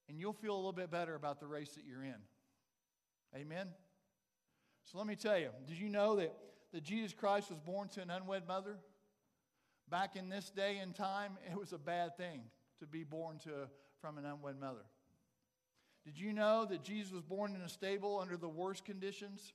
and 0.08 0.16
you'll 0.16 0.32
feel 0.32 0.54
a 0.54 0.56
little 0.56 0.72
bit 0.72 0.92
better 0.92 1.16
about 1.16 1.40
the 1.40 1.48
race 1.48 1.70
that 1.70 1.82
you're 1.84 2.04
in. 2.04 2.14
Amen? 3.34 3.66
So 4.84 4.96
let 4.96 5.08
me 5.08 5.16
tell 5.16 5.40
you 5.40 5.48
did 5.66 5.76
you 5.76 5.88
know 5.88 6.14
that, 6.16 6.32
that 6.72 6.84
Jesus 6.84 7.12
Christ 7.12 7.50
was 7.50 7.58
born 7.58 7.88
to 7.88 8.02
an 8.02 8.10
unwed 8.10 8.46
mother? 8.46 8.76
Back 9.88 10.16
in 10.16 10.28
this 10.28 10.50
day 10.50 10.78
and 10.78 10.94
time, 10.94 11.32
it 11.50 11.58
was 11.58 11.72
a 11.72 11.78
bad 11.78 12.16
thing 12.16 12.42
to 12.80 12.86
be 12.86 13.04
born 13.04 13.38
to, 13.44 13.68
from 14.00 14.18
an 14.18 14.24
unwed 14.24 14.58
mother. 14.58 14.84
Did 16.04 16.18
you 16.18 16.32
know 16.32 16.66
that 16.66 16.82
Jesus 16.82 17.12
was 17.12 17.22
born 17.22 17.54
in 17.54 17.62
a 17.62 17.68
stable 17.68 18.18
under 18.20 18.36
the 18.36 18.48
worst 18.48 18.84
conditions? 18.84 19.52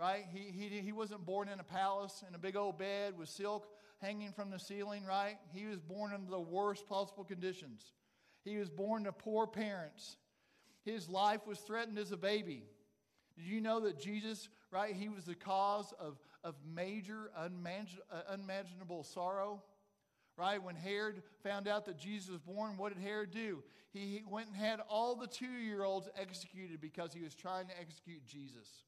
right? 0.00 0.24
He, 0.32 0.50
he, 0.50 0.80
he 0.80 0.92
wasn't 0.92 1.26
born 1.26 1.48
in 1.48 1.60
a 1.60 1.64
palace 1.64 2.24
in 2.26 2.34
a 2.34 2.38
big 2.38 2.56
old 2.56 2.78
bed 2.78 3.18
with 3.18 3.28
silk 3.28 3.66
hanging 4.00 4.32
from 4.32 4.50
the 4.50 4.58
ceiling, 4.58 5.04
right? 5.04 5.36
He 5.52 5.66
was 5.66 5.78
born 5.78 6.12
under 6.14 6.30
the 6.30 6.40
worst 6.40 6.88
possible 6.88 7.22
conditions. 7.22 7.92
He 8.42 8.56
was 8.56 8.70
born 8.70 9.04
to 9.04 9.12
poor 9.12 9.46
parents. 9.46 10.16
His 10.86 11.10
life 11.10 11.46
was 11.46 11.58
threatened 11.58 11.98
as 11.98 12.12
a 12.12 12.16
baby. 12.16 12.64
Did 13.36 13.44
you 13.44 13.60
know 13.60 13.80
that 13.80 14.00
Jesus, 14.00 14.48
right, 14.70 14.94
he 14.94 15.08
was 15.08 15.24
the 15.24 15.34
cause 15.34 15.92
of, 15.98 16.18
of 16.44 16.54
major, 16.64 17.30
uh, 17.36 17.48
unimaginable 18.28 19.04
sorrow? 19.04 19.62
Right? 20.36 20.62
When 20.62 20.76
Herod 20.76 21.22
found 21.42 21.68
out 21.68 21.84
that 21.86 21.98
Jesus 21.98 22.30
was 22.30 22.40
born, 22.40 22.76
what 22.76 22.94
did 22.94 23.02
Herod 23.02 23.30
do? 23.30 23.62
He 23.92 24.22
went 24.28 24.48
and 24.48 24.56
had 24.56 24.80
all 24.88 25.16
the 25.16 25.26
two 25.26 25.46
year 25.46 25.84
olds 25.84 26.08
executed 26.16 26.80
because 26.80 27.12
he 27.12 27.22
was 27.22 27.34
trying 27.34 27.66
to 27.66 27.78
execute 27.78 28.24
Jesus. 28.24 28.84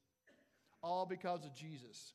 All 0.81 1.05
because 1.05 1.45
of 1.45 1.53
Jesus. 1.53 2.13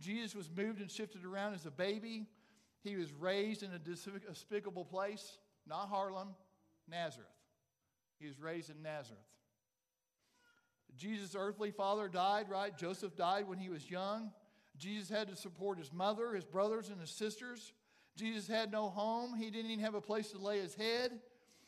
Jesus 0.00 0.34
was 0.34 0.48
moved 0.56 0.80
and 0.80 0.90
shifted 0.90 1.24
around 1.24 1.54
as 1.54 1.66
a 1.66 1.70
baby. 1.70 2.26
He 2.82 2.96
was 2.96 3.12
raised 3.12 3.62
in 3.62 3.70
a 3.72 3.78
despicable 3.78 4.84
place, 4.84 5.38
not 5.66 5.88
Harlem, 5.88 6.34
Nazareth. 6.88 7.28
He 8.18 8.26
was 8.26 8.40
raised 8.40 8.70
in 8.70 8.82
Nazareth. 8.82 9.20
Jesus' 10.96 11.34
earthly 11.36 11.70
father 11.70 12.08
died, 12.08 12.48
right? 12.48 12.76
Joseph 12.76 13.16
died 13.16 13.48
when 13.48 13.58
he 13.58 13.68
was 13.68 13.90
young. 13.90 14.30
Jesus 14.78 15.08
had 15.08 15.28
to 15.28 15.36
support 15.36 15.78
his 15.78 15.92
mother, 15.92 16.32
his 16.32 16.44
brothers, 16.44 16.88
and 16.88 17.00
his 17.00 17.10
sisters. 17.10 17.72
Jesus 18.16 18.46
had 18.46 18.70
no 18.70 18.88
home. 18.88 19.34
He 19.34 19.50
didn't 19.50 19.70
even 19.70 19.84
have 19.84 19.94
a 19.94 20.00
place 20.00 20.32
to 20.32 20.38
lay 20.38 20.60
his 20.60 20.74
head. 20.74 21.12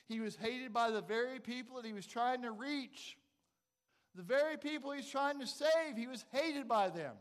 He 0.06 0.20
was 0.20 0.36
hated 0.36 0.72
by 0.72 0.90
the 0.90 1.01
very 1.01 1.40
people 1.40 1.76
that 1.76 1.86
he 1.86 1.92
was 1.92 2.06
trying 2.06 2.42
to 2.42 2.51
reach. 2.51 3.16
The 4.14 4.22
very 4.22 4.56
people 4.56 4.92
he's 4.92 5.09
trying 5.09 5.40
to 5.40 5.46
save, 5.46 5.96
he 5.96 6.06
was 6.06 6.24
hated 6.32 6.68
by 6.68 6.90
them. 6.90 7.14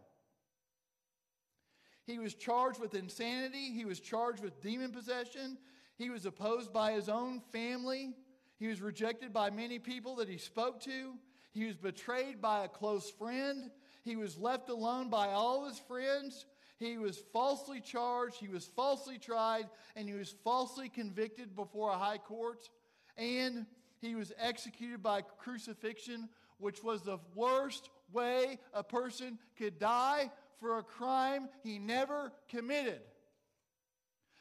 He 2.05 2.19
was 2.19 2.33
charged 2.33 2.79
with 2.79 2.95
insanity. 2.95 3.71
He 3.71 3.85
was 3.85 3.99
charged 3.99 4.43
with 4.43 4.61
demon 4.61 4.91
possession. 4.91 5.57
He 5.97 6.09
was 6.09 6.25
opposed 6.25 6.73
by 6.73 6.91
his 6.91 7.07
own 7.07 7.39
family. 7.51 8.13
He 8.59 8.67
was 8.67 8.81
rejected 8.81 9.33
by 9.33 9.49
many 9.49 9.79
people 9.79 10.15
that 10.17 10.27
he 10.27 10.37
spoke 10.37 10.81
to. 10.81 11.13
He 11.53 11.65
was 11.65 11.77
betrayed 11.77 12.41
by 12.41 12.65
a 12.65 12.67
close 12.67 13.09
friend. 13.11 13.69
He 14.03 14.15
was 14.15 14.37
left 14.37 14.69
alone 14.69 15.09
by 15.09 15.27
all 15.27 15.67
his 15.67 15.79
friends. 15.79 16.45
He 16.79 16.97
was 16.97 17.23
falsely 17.31 17.79
charged, 17.79 18.35
he 18.35 18.49
was 18.49 18.65
falsely 18.65 19.17
tried, 19.17 19.69
and 19.95 20.09
he 20.09 20.15
was 20.15 20.35
falsely 20.43 20.89
convicted 20.89 21.55
before 21.55 21.91
a 21.91 21.97
high 21.97 22.17
court. 22.17 22.69
And 23.15 23.67
he 24.01 24.15
was 24.15 24.33
executed 24.37 25.01
by 25.01 25.21
crucifixion, 25.21 26.27
which 26.57 26.83
was 26.83 27.01
the 27.01 27.19
worst 27.35 27.89
way 28.11 28.59
a 28.73 28.83
person 28.83 29.39
could 29.57 29.79
die 29.79 30.29
for 30.59 30.77
a 30.77 30.83
crime 30.83 31.47
he 31.63 31.79
never 31.79 32.33
committed. 32.49 32.99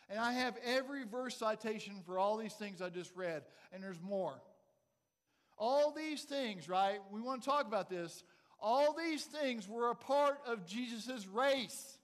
And 0.08 0.18
I 0.18 0.32
have 0.32 0.56
every 0.64 1.04
verse 1.04 1.36
citation 1.36 2.02
for 2.04 2.18
all 2.18 2.36
these 2.36 2.54
things 2.54 2.82
I 2.82 2.90
just 2.90 3.14
read, 3.14 3.44
and 3.72 3.82
there's 3.82 4.00
more. 4.00 4.40
All 5.58 5.92
these 5.92 6.22
things, 6.22 6.68
right? 6.68 6.98
We 7.10 7.20
want 7.20 7.42
to 7.42 7.48
talk 7.48 7.66
about 7.66 7.88
this. 7.88 8.24
All 8.60 8.94
these 8.94 9.24
things 9.24 9.68
were 9.68 9.90
a 9.90 9.94
part 9.94 10.38
of 10.46 10.66
Jesus' 10.66 11.26
race 11.26 11.98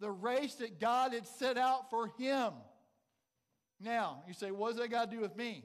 the 0.00 0.10
race 0.10 0.54
that 0.56 0.80
God 0.80 1.12
had 1.12 1.26
set 1.26 1.58
out 1.58 1.90
for 1.90 2.08
him. 2.18 2.52
Now, 3.78 4.22
you 4.26 4.34
say, 4.34 4.50
what 4.50 4.70
does 4.70 4.78
that 4.78 4.90
got 4.90 5.10
to 5.10 5.16
do 5.16 5.22
with 5.22 5.36
me? 5.36 5.62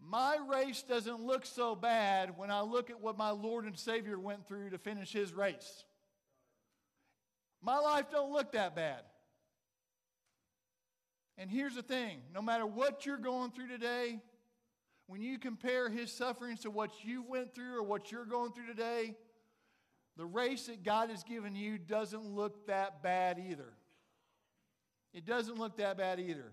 My 0.00 0.38
race 0.48 0.82
doesn't 0.82 1.20
look 1.20 1.46
so 1.46 1.74
bad 1.74 2.36
when 2.36 2.50
I 2.50 2.62
look 2.62 2.90
at 2.90 3.00
what 3.00 3.16
my 3.16 3.30
Lord 3.30 3.64
and 3.64 3.78
Savior 3.78 4.18
went 4.18 4.46
through 4.46 4.70
to 4.70 4.78
finish 4.78 5.12
his 5.12 5.32
race. 5.32 5.84
My 7.62 7.78
life 7.78 8.06
don't 8.10 8.32
look 8.32 8.52
that 8.52 8.74
bad. 8.74 9.00
And 11.38 11.50
here's 11.50 11.74
the 11.74 11.82
thing, 11.82 12.20
no 12.32 12.40
matter 12.40 12.66
what 12.66 13.04
you're 13.04 13.18
going 13.18 13.50
through 13.50 13.68
today, 13.68 14.20
when 15.06 15.22
you 15.22 15.38
compare 15.38 15.88
his 15.88 16.12
sufferings 16.12 16.60
to 16.60 16.70
what 16.70 16.90
you 17.04 17.22
went 17.22 17.54
through 17.54 17.78
or 17.78 17.82
what 17.82 18.10
you're 18.10 18.24
going 18.24 18.52
through 18.52 18.66
today, 18.66 19.14
the 20.16 20.26
race 20.26 20.66
that 20.66 20.82
God 20.82 21.10
has 21.10 21.22
given 21.22 21.54
you 21.54 21.78
doesn't 21.78 22.24
look 22.24 22.66
that 22.66 23.02
bad 23.02 23.38
either. 23.38 23.72
It 25.12 25.24
doesn't 25.24 25.58
look 25.58 25.76
that 25.76 25.96
bad 25.96 26.18
either. 26.18 26.52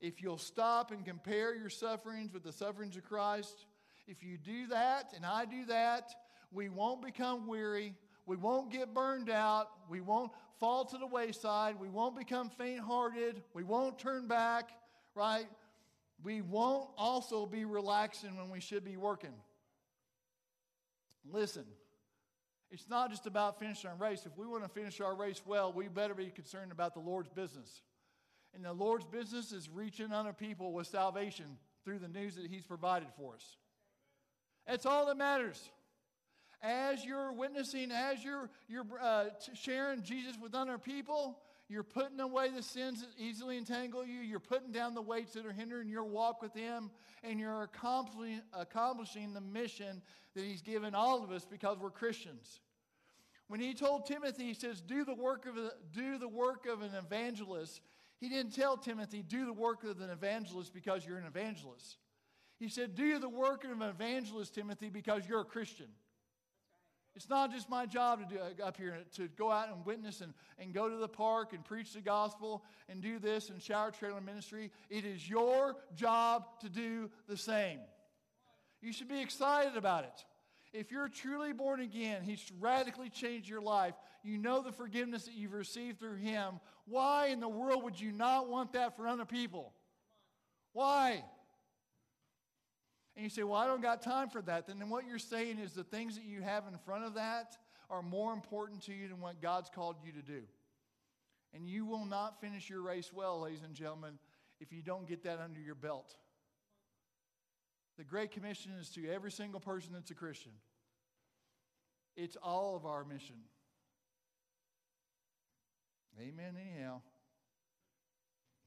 If 0.00 0.22
you'll 0.22 0.38
stop 0.38 0.90
and 0.90 1.04
compare 1.04 1.54
your 1.54 1.68
sufferings 1.68 2.32
with 2.32 2.42
the 2.42 2.52
sufferings 2.52 2.96
of 2.96 3.04
Christ, 3.04 3.66
if 4.06 4.22
you 4.22 4.38
do 4.38 4.66
that 4.68 5.12
and 5.14 5.24
I 5.24 5.44
do 5.44 5.66
that, 5.66 6.10
we 6.50 6.68
won't 6.68 7.02
become 7.02 7.46
weary. 7.46 7.94
We 8.26 8.36
won't 8.36 8.70
get 8.70 8.94
burned 8.94 9.30
out. 9.30 9.68
We 9.88 10.00
won't 10.00 10.32
fall 10.58 10.84
to 10.86 10.98
the 10.98 11.06
wayside. 11.06 11.78
We 11.78 11.88
won't 11.88 12.16
become 12.16 12.48
faint 12.48 12.80
hearted. 12.80 13.42
We 13.54 13.62
won't 13.62 13.98
turn 13.98 14.26
back, 14.26 14.70
right? 15.14 15.46
We 16.22 16.42
won't 16.42 16.88
also 16.98 17.46
be 17.46 17.64
relaxing 17.64 18.36
when 18.36 18.50
we 18.50 18.60
should 18.60 18.84
be 18.84 18.96
working. 18.96 19.34
Listen, 21.30 21.64
it's 22.70 22.88
not 22.88 23.10
just 23.10 23.26
about 23.26 23.58
finishing 23.58 23.90
our 23.90 23.96
race. 23.96 24.26
If 24.26 24.36
we 24.36 24.46
want 24.46 24.62
to 24.62 24.68
finish 24.68 25.00
our 25.00 25.14
race 25.14 25.42
well, 25.44 25.72
we 25.72 25.88
better 25.88 26.14
be 26.14 26.26
concerned 26.26 26.72
about 26.72 26.94
the 26.94 27.00
Lord's 27.00 27.28
business. 27.28 27.82
And 28.54 28.64
the 28.64 28.72
Lord's 28.72 29.06
business 29.06 29.52
is 29.52 29.68
reaching 29.68 30.12
other 30.12 30.32
people 30.32 30.72
with 30.72 30.86
salvation 30.86 31.46
through 31.84 31.98
the 31.98 32.08
news 32.08 32.36
that 32.36 32.46
He's 32.46 32.62
provided 32.62 33.08
for 33.16 33.34
us. 33.34 33.56
That's 34.66 34.86
all 34.86 35.06
that 35.06 35.16
matters. 35.16 35.70
As 36.62 37.04
you're 37.04 37.32
witnessing, 37.32 37.90
as 37.90 38.22
you're, 38.22 38.50
you're 38.68 38.86
uh, 39.00 39.26
sharing 39.54 40.02
Jesus 40.02 40.36
with 40.40 40.54
other 40.54 40.78
people, 40.78 41.38
you're 41.70 41.84
putting 41.84 42.18
away 42.18 42.48
the 42.50 42.64
sins 42.64 43.00
that 43.00 43.10
easily 43.16 43.56
entangle 43.56 44.04
you. 44.04 44.18
You're 44.20 44.40
putting 44.40 44.72
down 44.72 44.92
the 44.92 45.00
weights 45.00 45.34
that 45.34 45.46
are 45.46 45.52
hindering 45.52 45.88
your 45.88 46.02
walk 46.02 46.42
with 46.42 46.52
Him. 46.52 46.90
And 47.22 47.38
you're 47.38 47.62
accomplishing, 47.62 49.32
the 49.32 49.40
mission 49.40 50.02
that 50.34 50.42
He's 50.42 50.62
given 50.62 50.96
all 50.96 51.22
of 51.22 51.30
us 51.30 51.44
because 51.44 51.78
we're 51.78 51.90
Christians. 51.90 52.58
When 53.46 53.60
He 53.60 53.72
told 53.72 54.04
Timothy, 54.04 54.46
He 54.46 54.54
says, 54.54 54.80
do 54.80 55.04
the 55.04 55.14
work 55.14 55.46
of, 55.46 55.56
a, 55.56 55.70
do 55.92 56.18
the 56.18 56.28
work 56.28 56.66
of 56.66 56.82
an 56.82 56.90
evangelist. 56.94 57.80
He 58.18 58.28
didn't 58.28 58.54
tell 58.56 58.76
Timothy, 58.76 59.22
do 59.22 59.46
the 59.46 59.52
work 59.52 59.84
of 59.84 60.00
an 60.00 60.10
evangelist 60.10 60.74
because 60.74 61.06
you're 61.06 61.18
an 61.18 61.26
evangelist. 61.26 61.98
He 62.58 62.68
said, 62.68 62.96
do 62.96 63.20
the 63.20 63.28
work 63.28 63.64
of 63.64 63.70
an 63.70 63.82
evangelist, 63.82 64.56
Timothy, 64.56 64.90
because 64.90 65.22
you're 65.28 65.42
a 65.42 65.44
Christian. 65.44 65.86
It's 67.16 67.28
not 67.28 67.50
just 67.50 67.68
my 67.68 67.86
job 67.86 68.20
to 68.20 68.34
do 68.34 68.40
uh, 68.40 68.66
up 68.66 68.76
here 68.76 68.98
to 69.16 69.28
go 69.28 69.50
out 69.50 69.68
and 69.68 69.84
witness 69.84 70.20
and, 70.20 70.32
and 70.58 70.72
go 70.72 70.88
to 70.88 70.96
the 70.96 71.08
park 71.08 71.52
and 71.52 71.64
preach 71.64 71.92
the 71.92 72.00
gospel 72.00 72.64
and 72.88 73.02
do 73.02 73.18
this 73.18 73.50
and 73.50 73.60
shower 73.60 73.90
trailer 73.90 74.20
ministry. 74.20 74.70
It 74.88 75.04
is 75.04 75.28
your 75.28 75.76
job 75.96 76.44
to 76.60 76.68
do 76.68 77.10
the 77.28 77.36
same. 77.36 77.80
You 78.80 78.92
should 78.92 79.08
be 79.08 79.20
excited 79.20 79.76
about 79.76 80.04
it. 80.04 80.24
If 80.72 80.92
you're 80.92 81.08
truly 81.08 81.52
born 81.52 81.80
again, 81.80 82.22
He's 82.22 82.44
radically 82.60 83.10
changed 83.10 83.48
your 83.48 83.60
life. 83.60 83.94
You 84.22 84.38
know 84.38 84.62
the 84.62 84.72
forgiveness 84.72 85.24
that 85.24 85.34
you've 85.34 85.52
received 85.52 85.98
through 85.98 86.16
Him. 86.16 86.60
Why 86.86 87.26
in 87.26 87.40
the 87.40 87.48
world 87.48 87.82
would 87.82 88.00
you 88.00 88.12
not 88.12 88.48
want 88.48 88.72
that 88.74 88.96
for 88.96 89.08
other 89.08 89.24
people? 89.24 89.72
Why? 90.72 91.24
And 93.20 93.24
you 93.26 93.28
say, 93.28 93.42
Well, 93.42 93.60
I 93.60 93.66
don't 93.66 93.82
got 93.82 94.00
time 94.00 94.30
for 94.30 94.40
that. 94.40 94.66
Then 94.66 94.88
what 94.88 95.06
you're 95.06 95.18
saying 95.18 95.58
is 95.58 95.72
the 95.72 95.84
things 95.84 96.14
that 96.14 96.24
you 96.24 96.40
have 96.40 96.64
in 96.66 96.78
front 96.78 97.04
of 97.04 97.12
that 97.16 97.54
are 97.90 98.00
more 98.00 98.32
important 98.32 98.80
to 98.84 98.94
you 98.94 99.08
than 99.08 99.20
what 99.20 99.42
God's 99.42 99.68
called 99.68 99.96
you 100.02 100.10
to 100.12 100.22
do. 100.22 100.40
And 101.52 101.68
you 101.68 101.84
will 101.84 102.06
not 102.06 102.40
finish 102.40 102.70
your 102.70 102.80
race 102.80 103.12
well, 103.12 103.42
ladies 103.42 103.60
and 103.62 103.74
gentlemen, 103.74 104.18
if 104.58 104.72
you 104.72 104.80
don't 104.80 105.06
get 105.06 105.22
that 105.24 105.38
under 105.38 105.60
your 105.60 105.74
belt. 105.74 106.16
The 107.98 108.04
Great 108.04 108.30
Commission 108.30 108.72
is 108.80 108.88
to 108.92 109.06
every 109.06 109.30
single 109.30 109.60
person 109.60 109.90
that's 109.92 110.10
a 110.10 110.14
Christian. 110.14 110.52
It's 112.16 112.38
all 112.42 112.74
of 112.74 112.86
our 112.86 113.04
mission. 113.04 113.36
Amen 116.18 116.54
anyhow. 116.58 117.02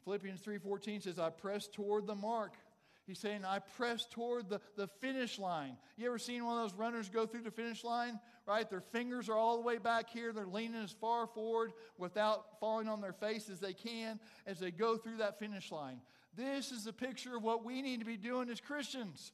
Philippians 0.04 0.42
3:14 0.42 1.02
says 1.02 1.18
I 1.18 1.32
press 1.32 1.68
toward 1.68 2.06
the 2.06 2.14
mark. 2.14 2.54
He's 3.06 3.20
saying 3.20 3.44
I 3.44 3.60
press 3.60 4.06
toward 4.06 4.50
the, 4.50 4.62
the 4.78 4.88
finish 4.88 5.38
line. 5.38 5.76
You 5.98 6.08
ever 6.08 6.18
seen 6.18 6.46
one 6.46 6.58
of 6.58 6.64
those 6.64 6.78
runners 6.78 7.10
go 7.10 7.26
through 7.26 7.42
the 7.42 7.52
finish 7.52 7.84
line? 7.84 8.20
Right? 8.48 8.70
Their 8.70 8.82
fingers 8.82 9.28
are 9.28 9.36
all 9.36 9.58
the 9.58 9.64
way 9.64 9.78
back 9.78 10.10
here. 10.10 10.32
They're 10.32 10.46
leaning 10.46 10.82
as 10.82 10.92
far 10.92 11.28
forward 11.28 11.74
without 11.98 12.60
falling 12.60 12.88
on 12.88 13.02
their 13.02 13.14
face 13.14 13.50
as 13.50 13.60
they 13.60 13.74
can 13.74 14.20
as 14.48 14.60
they 14.60 14.72
go 14.72 14.96
through 14.96 15.18
that 15.18 15.38
finish 15.38 15.72
line. 15.72 16.00
This 16.36 16.72
is 16.72 16.88
a 16.88 16.94
picture 16.94 17.36
of 17.36 17.44
what 17.44 17.66
we 17.66 17.82
need 17.82 18.00
to 18.00 18.06
be 18.06 18.18
doing 18.18 18.50
as 18.50 18.62
Christians. 18.62 19.34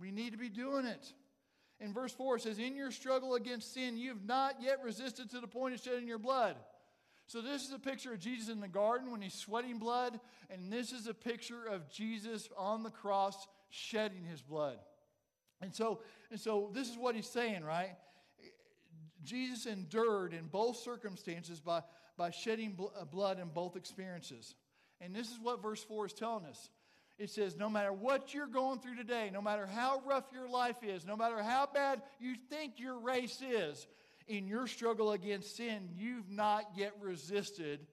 We 0.00 0.10
need 0.10 0.32
to 0.32 0.38
be 0.38 0.48
doing 0.48 0.86
it. 0.86 1.12
In 1.80 1.92
verse 1.92 2.12
4, 2.12 2.36
it 2.36 2.42
says, 2.42 2.58
In 2.58 2.76
your 2.76 2.90
struggle 2.90 3.34
against 3.34 3.74
sin, 3.74 3.98
you 3.98 4.08
have 4.08 4.24
not 4.24 4.56
yet 4.60 4.82
resisted 4.82 5.30
to 5.30 5.40
the 5.40 5.46
point 5.46 5.74
of 5.74 5.80
shedding 5.80 6.08
your 6.08 6.18
blood. 6.18 6.56
So, 7.26 7.40
this 7.40 7.64
is 7.66 7.72
a 7.72 7.78
picture 7.78 8.12
of 8.12 8.20
Jesus 8.20 8.48
in 8.48 8.60
the 8.60 8.68
garden 8.68 9.10
when 9.10 9.20
he's 9.20 9.34
sweating 9.34 9.78
blood, 9.78 10.20
and 10.48 10.72
this 10.72 10.92
is 10.92 11.08
a 11.08 11.14
picture 11.14 11.66
of 11.66 11.90
Jesus 11.90 12.48
on 12.56 12.84
the 12.84 12.90
cross 12.90 13.48
shedding 13.70 14.24
his 14.24 14.42
blood. 14.42 14.78
And 15.60 15.74
so, 15.74 16.00
and 16.30 16.38
so 16.38 16.70
this 16.72 16.88
is 16.88 16.96
what 16.96 17.14
he's 17.14 17.28
saying, 17.28 17.64
right? 17.64 17.96
Jesus 19.24 19.66
endured 19.66 20.32
in 20.32 20.46
both 20.46 20.76
circumstances 20.76 21.60
by, 21.60 21.82
by 22.16 22.30
shedding 22.30 22.72
bl- 22.72 22.86
uh, 22.98 23.04
blood 23.04 23.40
in 23.40 23.48
both 23.48 23.76
experiences. 23.76 24.54
And 25.00 25.14
this 25.14 25.30
is 25.30 25.38
what 25.42 25.62
verse 25.62 25.82
4 25.82 26.06
is 26.06 26.12
telling 26.12 26.44
us. 26.44 26.70
It 27.18 27.30
says, 27.30 27.56
no 27.56 27.70
matter 27.70 27.92
what 27.92 28.34
you're 28.34 28.46
going 28.46 28.78
through 28.78 28.96
today, 28.96 29.30
no 29.32 29.40
matter 29.40 29.66
how 29.66 30.02
rough 30.06 30.26
your 30.32 30.48
life 30.48 30.76
is, 30.82 31.06
no 31.06 31.16
matter 31.16 31.42
how 31.42 31.66
bad 31.72 32.02
you 32.20 32.34
think 32.50 32.78
your 32.78 32.98
race 32.98 33.42
is, 33.42 33.86
in 34.28 34.46
your 34.46 34.66
struggle 34.66 35.12
against 35.12 35.56
sin, 35.56 35.88
you've 35.96 36.30
not 36.30 36.64
yet 36.76 36.92
resisted 37.00 37.86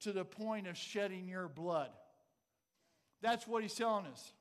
to 0.00 0.12
the 0.12 0.24
point 0.24 0.66
of 0.66 0.76
shedding 0.76 1.28
your 1.28 1.48
blood. 1.48 1.90
That's 3.22 3.46
what 3.46 3.62
he's 3.62 3.74
telling 3.74 4.06
us. 4.06 4.32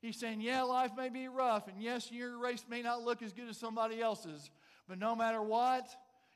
He's 0.00 0.18
saying, 0.18 0.40
yeah, 0.40 0.62
life 0.62 0.92
may 0.96 1.08
be 1.08 1.28
rough, 1.28 1.68
and 1.68 1.82
yes, 1.82 2.10
your 2.12 2.38
race 2.38 2.64
may 2.68 2.82
not 2.82 3.02
look 3.02 3.22
as 3.22 3.32
good 3.32 3.48
as 3.48 3.56
somebody 3.56 4.00
else's, 4.00 4.50
but 4.88 4.98
no 4.98 5.16
matter 5.16 5.42
what, 5.42 5.88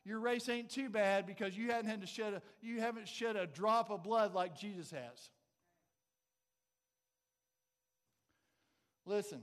your 0.05 0.19
race 0.19 0.49
ain't 0.49 0.71
too 0.71 0.89
bad 0.89 1.27
because 1.27 1.57
you 1.57 1.71
haven't 1.71 1.91
had 1.91 2.01
to 2.01 2.07
shed 2.07 2.35
a, 2.35 2.43
you 2.63 2.81
haven't 2.81 3.07
shed 3.07 3.37
a 3.37 3.47
drop 3.47 3.91
of 3.91 4.03
blood 4.03 4.35
like 4.35 4.59
Jesus 4.59 4.91
has. 4.91 5.31
Listen, 9.05 9.41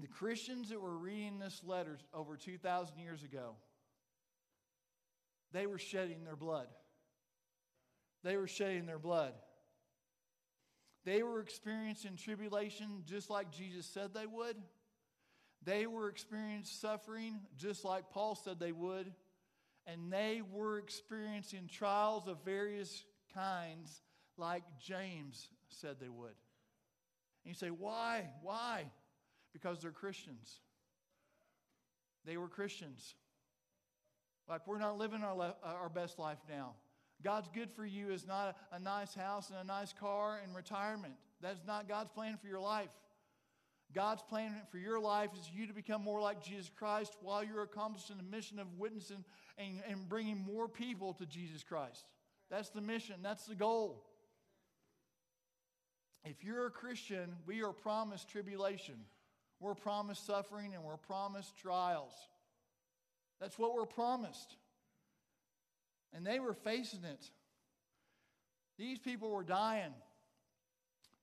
the 0.00 0.08
Christians 0.08 0.68
that 0.70 0.80
were 0.80 0.96
reading 0.96 1.38
this 1.38 1.62
letter 1.64 1.98
over 2.14 2.36
2,000 2.36 2.98
years 2.98 3.22
ago, 3.22 3.56
they 5.52 5.66
were 5.66 5.78
shedding 5.78 6.24
their 6.24 6.36
blood. 6.36 6.68
They 8.22 8.36
were 8.36 8.46
shedding 8.46 8.86
their 8.86 8.98
blood. 8.98 9.32
They 11.04 11.22
were 11.22 11.40
experiencing 11.40 12.16
tribulation 12.16 13.02
just 13.06 13.30
like 13.30 13.50
Jesus 13.50 13.86
said 13.86 14.12
they 14.12 14.26
would. 14.26 14.56
They 15.64 15.86
were 15.86 16.08
experiencing 16.08 16.76
suffering 16.78 17.40
just 17.56 17.84
like 17.84 18.10
Paul 18.10 18.34
said 18.34 18.60
they 18.60 18.72
would. 18.72 19.12
And 19.86 20.12
they 20.12 20.42
were 20.52 20.78
experiencing 20.78 21.68
trials 21.68 22.28
of 22.28 22.44
various 22.44 23.04
kinds 23.34 24.02
like 24.36 24.62
James 24.78 25.48
said 25.68 25.96
they 26.00 26.08
would. 26.08 26.34
And 27.44 27.46
you 27.46 27.54
say, 27.54 27.68
why? 27.68 28.28
Why? 28.42 28.84
Because 29.52 29.80
they're 29.80 29.90
Christians. 29.90 30.60
They 32.24 32.36
were 32.36 32.48
Christians. 32.48 33.14
Like 34.48 34.66
we're 34.66 34.78
not 34.78 34.98
living 34.98 35.22
our, 35.22 35.34
le- 35.34 35.56
uh, 35.62 35.74
our 35.80 35.88
best 35.88 36.18
life 36.18 36.38
now. 36.48 36.74
God's 37.22 37.48
good 37.54 37.70
for 37.70 37.84
you 37.84 38.10
is 38.10 38.26
not 38.26 38.56
a, 38.72 38.76
a 38.76 38.78
nice 38.78 39.14
house 39.14 39.50
and 39.50 39.58
a 39.58 39.64
nice 39.64 39.92
car 39.92 40.40
and 40.42 40.54
retirement. 40.54 41.14
That's 41.40 41.60
not 41.66 41.88
God's 41.88 42.10
plan 42.10 42.38
for 42.40 42.48
your 42.48 42.60
life. 42.60 42.90
God's 43.92 44.22
plan 44.22 44.54
for 44.70 44.78
your 44.78 45.00
life 45.00 45.30
is 45.34 45.50
you 45.52 45.66
to 45.66 45.72
become 45.72 46.02
more 46.02 46.20
like 46.20 46.42
Jesus 46.42 46.70
Christ 46.74 47.16
while 47.22 47.42
you're 47.42 47.62
accomplishing 47.62 48.16
the 48.16 48.22
mission 48.22 48.58
of 48.58 48.66
witnessing 48.78 49.24
and, 49.58 49.82
and 49.88 50.08
bringing 50.08 50.38
more 50.38 50.68
people 50.68 51.12
to 51.14 51.26
Jesus 51.26 51.64
Christ. 51.64 52.04
That's 52.50 52.70
the 52.70 52.80
mission, 52.80 53.16
that's 53.22 53.46
the 53.46 53.54
goal. 53.54 54.04
If 56.24 56.44
you're 56.44 56.66
a 56.66 56.70
Christian, 56.70 57.32
we 57.46 57.62
are 57.62 57.72
promised 57.72 58.28
tribulation. 58.28 58.96
We're 59.60 59.74
promised 59.74 60.26
suffering 60.26 60.74
and 60.74 60.82
we're 60.82 60.96
promised 60.96 61.56
trials. 61.58 62.14
That's 63.40 63.58
what 63.58 63.74
we're 63.74 63.86
promised. 63.86 64.56
And 66.14 66.26
they 66.26 66.40
were 66.40 66.54
facing 66.54 67.04
it. 67.04 67.30
These 68.78 68.98
people 68.98 69.30
were 69.30 69.44
dying. 69.44 69.92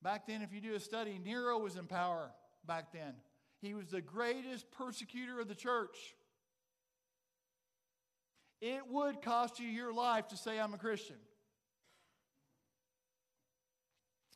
Back 0.03 0.27
then, 0.27 0.43
if 0.43 0.53
you 0.53 0.61
do 0.61 0.75
a 0.75 0.79
study, 0.79 1.19
Nero 1.23 1.57
was 1.57 1.75
in 1.75 1.87
power 1.87 2.29
back 2.65 2.93
then. 2.93 3.15
He 3.59 3.73
was 3.73 3.87
the 3.87 4.01
greatest 4.01 4.69
persecutor 4.71 5.39
of 5.39 5.47
the 5.47 5.55
church. 5.55 5.97
It 8.61 8.87
would 8.87 9.23
cost 9.23 9.59
you 9.59 9.67
your 9.67 9.91
life 9.91 10.27
to 10.29 10.37
say, 10.37 10.59
I'm 10.59 10.75
a 10.75 10.77
Christian. 10.77 11.17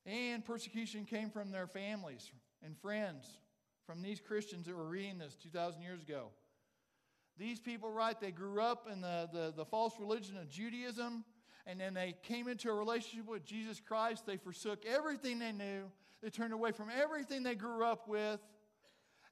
And 0.08 0.44
persecution 0.44 1.06
came 1.06 1.30
from 1.30 1.52
their 1.52 1.68
families 1.68 2.32
and 2.64 2.76
friends 2.80 3.28
from 3.92 4.02
these 4.02 4.22
Christians 4.22 4.68
that 4.68 4.78
were 4.78 4.88
reading 4.88 5.18
this 5.18 5.36
2,000 5.36 5.82
years 5.82 6.02
ago. 6.02 6.30
These 7.38 7.60
people, 7.60 7.92
right, 7.92 8.18
they 8.20 8.32
grew 8.32 8.62
up 8.62 8.88
in 8.90 9.02
the, 9.02 9.30
the, 9.34 9.54
the 9.54 9.66
false 9.66 9.94
religion 10.00 10.38
of 10.38 10.50
Judaism, 10.50 11.26
and 11.68 11.78
then 11.78 11.94
they 11.94 12.16
came 12.24 12.48
into 12.48 12.70
a 12.70 12.74
relationship 12.74 13.28
with 13.28 13.44
Jesus 13.44 13.82
Christ. 13.86 14.26
They 14.26 14.38
forsook 14.38 14.86
everything 14.86 15.40
they 15.40 15.52
knew, 15.52 15.92
they 16.24 16.30
turned 16.30 16.54
away 16.54 16.72
from 16.72 16.88
everything 16.90 17.44
they 17.44 17.56
grew 17.56 17.84
up 17.84 18.08
with, 18.08 18.40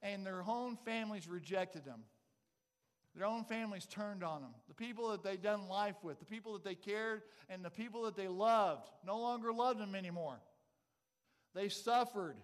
and 0.01 0.25
their 0.25 0.43
own 0.45 0.75
families 0.83 1.25
rejected 1.25 1.85
them. 1.85 2.03
Their 3.15 3.27
own 3.27 3.45
families 3.45 3.85
turned 3.85 4.25
on 4.25 4.41
them. 4.41 4.51
The 4.67 4.75
people 4.75 5.09
that 5.11 5.23
they'd 5.23 5.41
done 5.41 5.69
life 5.69 5.95
with, 6.03 6.19
the 6.19 6.25
people 6.25 6.51
that 6.53 6.65
they 6.65 6.75
cared, 6.75 7.21
and 7.47 7.63
the 7.63 7.69
people 7.69 8.03
that 8.03 8.17
they 8.17 8.27
loved 8.27 8.89
no 9.07 9.19
longer 9.19 9.53
loved 9.53 9.79
them 9.79 9.95
anymore. 9.95 10.41
They 11.55 11.69
suffered. 11.69 12.35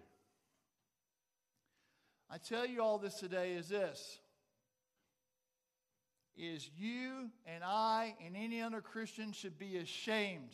I 2.30 2.38
tell 2.38 2.66
you 2.66 2.82
all 2.82 2.98
this 2.98 3.14
today 3.14 3.52
is 3.52 3.68
this 3.68 4.18
is 6.36 6.68
you 6.76 7.30
and 7.46 7.64
I 7.64 8.14
and 8.24 8.36
any 8.36 8.60
other 8.60 8.80
Christian 8.80 9.32
should 9.32 9.58
be 9.58 9.78
ashamed. 9.78 10.50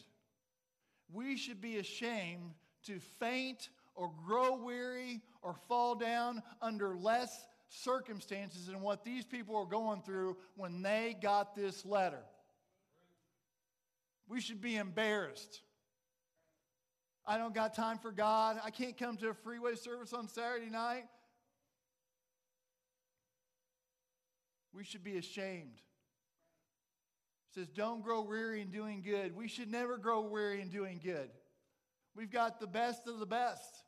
We 1.12 1.36
should 1.36 1.60
be 1.60 1.78
ashamed 1.78 2.54
to 2.86 3.00
faint 3.18 3.68
or 3.94 4.10
grow 4.24 4.56
weary 4.56 5.20
or 5.42 5.54
fall 5.68 5.94
down 5.94 6.42
under 6.60 6.96
less 6.96 7.46
circumstances 7.68 8.66
than 8.66 8.80
what 8.80 9.04
these 9.04 9.24
people 9.24 9.56
are 9.56 9.66
going 9.66 10.02
through 10.02 10.36
when 10.56 10.82
they 10.82 11.16
got 11.20 11.54
this 11.54 11.84
letter. 11.84 12.22
We 14.28 14.40
should 14.40 14.60
be 14.60 14.76
embarrassed. 14.76 15.62
I 17.26 17.38
don't 17.38 17.54
got 17.54 17.74
time 17.74 17.98
for 17.98 18.12
God. 18.12 18.60
I 18.64 18.70
can't 18.70 18.96
come 18.96 19.16
to 19.18 19.30
a 19.30 19.34
freeway 19.34 19.74
service 19.74 20.12
on 20.12 20.28
Saturday 20.28 20.70
night. 20.70 21.04
We 24.74 24.84
should 24.84 25.04
be 25.04 25.16
ashamed. 25.16 25.80
It 27.50 27.54
says, 27.54 27.68
Don't 27.68 28.02
grow 28.02 28.22
weary 28.22 28.60
in 28.60 28.70
doing 28.70 29.02
good. 29.02 29.36
We 29.36 29.48
should 29.48 29.70
never 29.70 29.98
grow 29.98 30.22
weary 30.22 30.60
in 30.60 30.68
doing 30.68 31.00
good. 31.02 31.30
We've 32.14 32.30
got 32.30 32.60
the 32.60 32.66
best 32.66 33.06
of 33.06 33.18
the 33.18 33.26
best. 33.26 33.84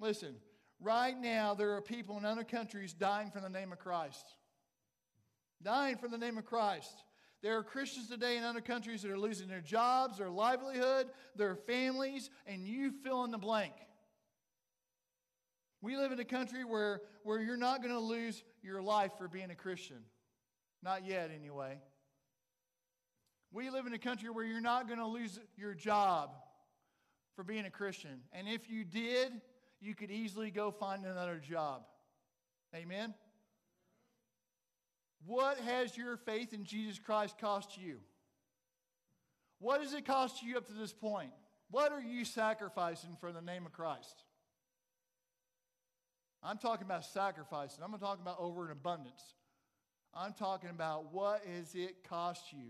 Listen, 0.00 0.36
right 0.80 1.16
now 1.16 1.54
there 1.54 1.72
are 1.72 1.80
people 1.80 2.18
in 2.18 2.24
other 2.24 2.44
countries 2.44 2.92
dying 2.92 3.30
for 3.30 3.40
the 3.40 3.48
name 3.48 3.72
of 3.72 3.78
Christ. 3.78 4.24
Dying 5.62 5.96
for 5.96 6.08
the 6.08 6.18
name 6.18 6.38
of 6.38 6.44
Christ. 6.44 7.04
There 7.42 7.56
are 7.58 7.62
Christians 7.62 8.08
today 8.08 8.36
in 8.36 8.44
other 8.44 8.60
countries 8.60 9.02
that 9.02 9.10
are 9.10 9.18
losing 9.18 9.48
their 9.48 9.60
jobs, 9.60 10.18
their 10.18 10.30
livelihood, 10.30 11.08
their 11.36 11.54
families, 11.54 12.30
and 12.46 12.66
you 12.66 12.90
fill 12.90 13.24
in 13.24 13.30
the 13.30 13.38
blank. 13.38 13.74
We 15.82 15.96
live 15.98 16.12
in 16.12 16.18
a 16.18 16.24
country 16.24 16.64
where, 16.64 17.02
where 17.22 17.40
you're 17.40 17.58
not 17.58 17.82
going 17.82 17.92
to 17.92 18.00
lose 18.00 18.42
your 18.64 18.82
life 18.82 19.12
for 19.18 19.28
being 19.28 19.50
a 19.50 19.54
Christian. 19.54 19.98
Not 20.82 21.06
yet, 21.06 21.30
anyway. 21.34 21.78
We 23.52 23.70
live 23.70 23.86
in 23.86 23.92
a 23.92 23.98
country 23.98 24.30
where 24.30 24.44
you're 24.44 24.60
not 24.60 24.88
going 24.88 24.98
to 24.98 25.06
lose 25.06 25.38
your 25.56 25.74
job 25.74 26.30
for 27.36 27.44
being 27.44 27.66
a 27.66 27.70
Christian. 27.70 28.20
And 28.32 28.48
if 28.48 28.68
you 28.68 28.84
did, 28.84 29.32
you 29.80 29.94
could 29.94 30.10
easily 30.10 30.50
go 30.50 30.70
find 30.70 31.04
another 31.04 31.38
job. 31.38 31.82
Amen? 32.74 33.14
What 35.24 35.58
has 35.58 35.96
your 35.96 36.16
faith 36.16 36.52
in 36.52 36.64
Jesus 36.64 36.98
Christ 36.98 37.38
cost 37.38 37.78
you? 37.78 37.98
What 39.58 39.80
has 39.80 39.94
it 39.94 40.04
cost 40.04 40.42
you 40.42 40.56
up 40.56 40.66
to 40.66 40.72
this 40.72 40.92
point? 40.92 41.30
What 41.70 41.92
are 41.92 42.02
you 42.02 42.24
sacrificing 42.24 43.16
for 43.20 43.32
the 43.32 43.40
name 43.40 43.66
of 43.66 43.72
Christ? 43.72 44.23
I'm 46.44 46.58
talking 46.58 46.84
about 46.84 47.04
sacrifices. 47.04 47.78
I'm 47.82 47.98
talking 47.98 48.22
about 48.22 48.36
over 48.38 48.66
an 48.66 48.70
abundance. 48.70 49.22
I'm 50.12 50.34
talking 50.34 50.70
about 50.70 51.12
what 51.12 51.42
has 51.56 51.74
it 51.74 52.06
cost 52.08 52.52
you? 52.52 52.68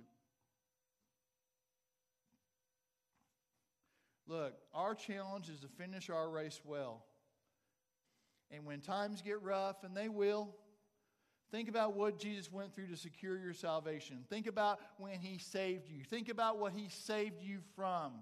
Look, 4.27 4.55
our 4.73 4.95
challenge 4.95 5.51
is 5.51 5.61
to 5.61 5.69
finish 5.69 6.09
our 6.09 6.31
race 6.31 6.61
well. 6.65 7.05
And 8.51 8.65
when 8.65 8.81
times 8.81 9.21
get 9.21 9.43
rough, 9.43 9.83
and 9.83 9.97
they 9.97 10.09
will, 10.09 10.55
think 11.51 11.69
about 11.69 11.95
what 11.95 12.19
Jesus 12.19 12.51
went 12.51 12.75
through 12.75 12.87
to 12.87 12.97
secure 12.97 13.37
your 13.39 13.53
salvation. 13.53 14.25
Think 14.31 14.47
about 14.47 14.79
when 14.99 15.19
he 15.19 15.39
saved 15.39 15.89
you. 15.91 16.05
Think 16.05 16.29
about 16.29 16.59
what 16.59 16.73
he 16.73 16.89
saved 16.89 17.43
you 17.43 17.59
from. 17.75 18.13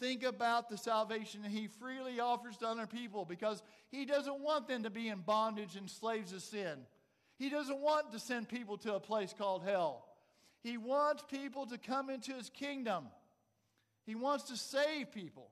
Think 0.00 0.24
about 0.24 0.68
the 0.68 0.76
salvation 0.76 1.42
that 1.42 1.50
He 1.50 1.68
freely 1.68 2.20
offers 2.20 2.56
to 2.58 2.66
other 2.66 2.86
people 2.86 3.24
because 3.24 3.62
He 3.90 4.04
doesn't 4.04 4.40
want 4.40 4.68
them 4.68 4.82
to 4.82 4.90
be 4.90 5.08
in 5.08 5.20
bondage 5.20 5.76
and 5.76 5.88
slaves 5.88 6.32
of 6.32 6.42
sin. 6.42 6.80
He 7.36 7.48
doesn't 7.48 7.78
want 7.78 8.12
to 8.12 8.18
send 8.18 8.48
people 8.48 8.76
to 8.78 8.94
a 8.94 9.00
place 9.00 9.34
called 9.36 9.62
hell. 9.64 10.06
He 10.62 10.76
wants 10.78 11.24
people 11.30 11.66
to 11.66 11.78
come 11.78 12.10
into 12.10 12.32
His 12.32 12.50
kingdom. 12.50 13.06
He 14.04 14.14
wants 14.14 14.44
to 14.44 14.56
save 14.56 15.12
people. 15.12 15.50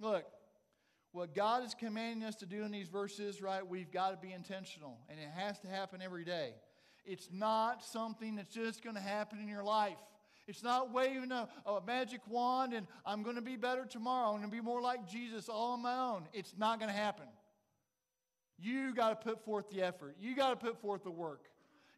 Look, 0.00 0.24
what 1.12 1.34
God 1.34 1.64
is 1.64 1.74
commanding 1.74 2.26
us 2.26 2.34
to 2.36 2.46
do 2.46 2.64
in 2.64 2.72
these 2.72 2.88
verses, 2.88 3.40
right, 3.40 3.66
we've 3.66 3.92
got 3.92 4.10
to 4.10 4.16
be 4.16 4.32
intentional, 4.32 4.98
and 5.08 5.18
it 5.20 5.28
has 5.36 5.58
to 5.60 5.68
happen 5.68 6.02
every 6.02 6.24
day. 6.24 6.54
It's 7.04 7.28
not 7.30 7.84
something 7.84 8.34
that's 8.34 8.52
just 8.52 8.82
going 8.82 8.96
to 8.96 9.02
happen 9.02 9.38
in 9.38 9.46
your 9.46 9.62
life. 9.62 9.98
It's 10.46 10.62
not 10.62 10.92
waving 10.92 11.32
a, 11.32 11.48
a 11.66 11.80
magic 11.86 12.20
wand 12.28 12.74
and 12.74 12.86
I'm 13.06 13.22
going 13.22 13.36
to 13.36 13.42
be 13.42 13.56
better 13.56 13.86
tomorrow. 13.86 14.28
I'm 14.28 14.38
going 14.38 14.50
to 14.50 14.56
be 14.56 14.62
more 14.62 14.82
like 14.82 15.08
Jesus 15.08 15.48
all 15.48 15.72
on 15.72 15.82
my 15.82 15.96
own. 15.96 16.28
It's 16.32 16.54
not 16.58 16.78
going 16.78 16.90
to 16.90 16.96
happen. 16.96 17.26
You 18.58 18.94
got 18.94 19.20
to 19.20 19.28
put 19.28 19.44
forth 19.44 19.70
the 19.70 19.82
effort. 19.82 20.16
You 20.20 20.36
got 20.36 20.50
to 20.50 20.56
put 20.56 20.80
forth 20.80 21.02
the 21.02 21.10
work. 21.10 21.46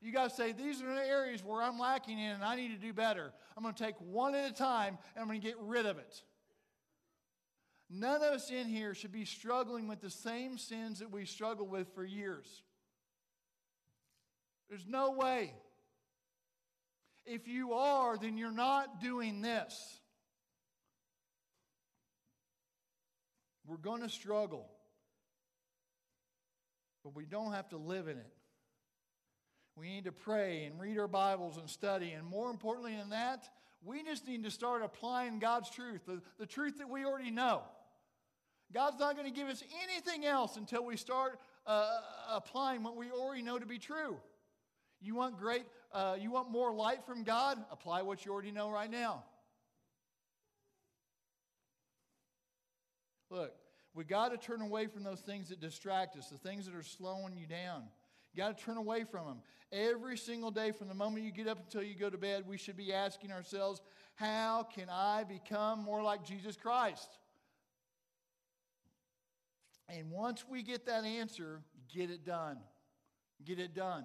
You 0.01 0.13
got 0.13 0.31
to 0.31 0.35
say, 0.35 0.53
these 0.53 0.81
are 0.83 0.95
the 0.95 1.07
areas 1.07 1.43
where 1.45 1.63
I'm 1.63 1.79
lacking 1.79 2.19
in 2.19 2.33
and 2.33 2.45
I 2.45 2.55
need 2.55 2.69
to 2.69 2.77
do 2.77 2.93
better. 2.93 3.33
I'm 3.57 3.63
going 3.63 3.75
to 3.75 3.83
take 3.83 3.97
one 4.01 4.35
at 4.35 4.51
a 4.51 4.55
time 4.55 4.99
and 5.15 5.23
I'm 5.23 5.27
going 5.27 5.41
to 5.41 5.47
get 5.47 5.57
rid 5.61 5.87
of 5.87 5.99
it. 5.99 6.23
None 7.89 8.17
of 8.17 8.23
us 8.23 8.51
in 8.51 8.69
here 8.69 8.95
should 8.95 9.13
be 9.13 9.25
struggling 9.25 9.89
with 9.89 10.01
the 10.01 10.11
same 10.11 10.59
sins 10.59 10.99
that 10.99 11.11
we 11.11 11.25
struggled 11.25 11.71
with 11.71 11.95
for 11.95 12.05
years. 12.05 12.63
There's 14.69 14.87
no 14.87 15.13
way. 15.13 15.53
If 17.27 17.49
you 17.49 17.73
are, 17.73 18.17
then 18.17 18.39
you're 18.39 18.53
not 18.53 19.01
doing 19.01 19.43
this. 19.43 19.99
We're 23.67 23.77
going 23.79 24.03
to 24.03 24.09
struggle, 24.09 24.69
but 27.03 27.17
we 27.17 27.25
don't 27.25 27.53
have 27.53 27.69
to 27.71 27.77
live 27.77 28.07
in 28.07 28.17
it. 28.17 28.33
We 29.75 29.89
need 29.89 30.05
to 30.05 30.13
pray 30.13 30.65
and 30.65 30.81
read 30.81 30.99
our 30.99 31.09
Bibles 31.09 31.57
and 31.57 31.69
study. 31.69 32.13
And 32.13 32.25
more 32.25 32.49
importantly 32.49 32.97
than 32.97 33.11
that, 33.11 33.49
we 33.85 34.03
just 34.05 34.27
need 34.27 34.45
to 34.45 34.51
start 34.51 34.83
applying 34.83 35.39
God's 35.41 35.69
truth, 35.69 36.03
the, 36.07 36.23
the 36.39 36.47
truth 36.47 36.79
that 36.79 36.89
we 36.89 37.05
already 37.05 37.31
know. 37.31 37.63
God's 38.73 38.99
not 38.99 39.17
going 39.17 39.33
to 39.33 39.35
give 39.35 39.49
us 39.49 39.63
anything 39.85 40.25
else 40.25 40.57
until 40.57 40.85
we 40.85 40.97
start 40.97 41.39
uh, 41.67 41.91
applying 42.31 42.83
what 42.83 42.97
we 42.97 43.11
already 43.11 43.43
know 43.43 43.59
to 43.59 43.67
be 43.67 43.79
true. 43.79 44.17
You 45.01 45.15
want 45.15 45.39
great, 45.39 45.65
uh, 45.97 46.15
you 46.21 46.31
want 46.31 46.51
more 46.51 46.75
light 46.75 47.07
from 47.07 47.25
God? 47.25 47.57
Apply 47.71 48.03
what 48.03 48.27
you 48.27 48.33
already 48.33 48.53
know 48.53 48.71
right 48.71 48.91
now. 48.91 49.25
Look, 53.31 53.55
we 53.95 54.05
got 54.05 54.31
to 54.31 54.37
turn 54.37 54.61
away 54.61 54.89
from 54.89 55.05
those 55.05 55.21
things 55.21 55.49
that 55.49 55.59
distract 55.59 56.17
us, 56.19 56.29
the 56.29 56.37
things 56.37 56.67
that 56.67 56.75
are 56.75 56.83
slowing 56.83 57.35
you 57.35 57.47
down. 57.47 57.85
You 58.35 58.43
got 58.43 58.59
to 58.59 58.63
turn 58.63 58.77
away 58.77 59.05
from 59.05 59.27
them. 59.27 59.39
Every 59.73 60.19
single 60.19 60.51
day, 60.51 60.71
from 60.71 60.89
the 60.89 60.95
moment 60.95 61.25
you 61.25 61.33
get 61.33 61.49
up 61.49 61.59
until 61.59 61.83
you 61.83 61.95
go 61.95 62.11
to 62.11 62.19
bed, 62.19 62.45
we 62.47 62.59
should 62.59 62.77
be 62.77 62.93
asking 62.93 63.33
ourselves, 63.33 63.81
How 64.17 64.65
can 64.65 64.89
I 64.91 65.25
become 65.25 65.83
more 65.83 66.03
like 66.03 66.27
Jesus 66.27 66.57
Christ? 66.57 67.09
And 69.89 70.11
once 70.11 70.45
we 70.47 70.63
get 70.63 70.85
that 70.87 71.05
answer, 71.05 71.63
get 71.93 72.11
it 72.11 72.23
done. 72.23 72.59
Get 73.47 73.59
it 73.59 73.75
done. 73.75 74.05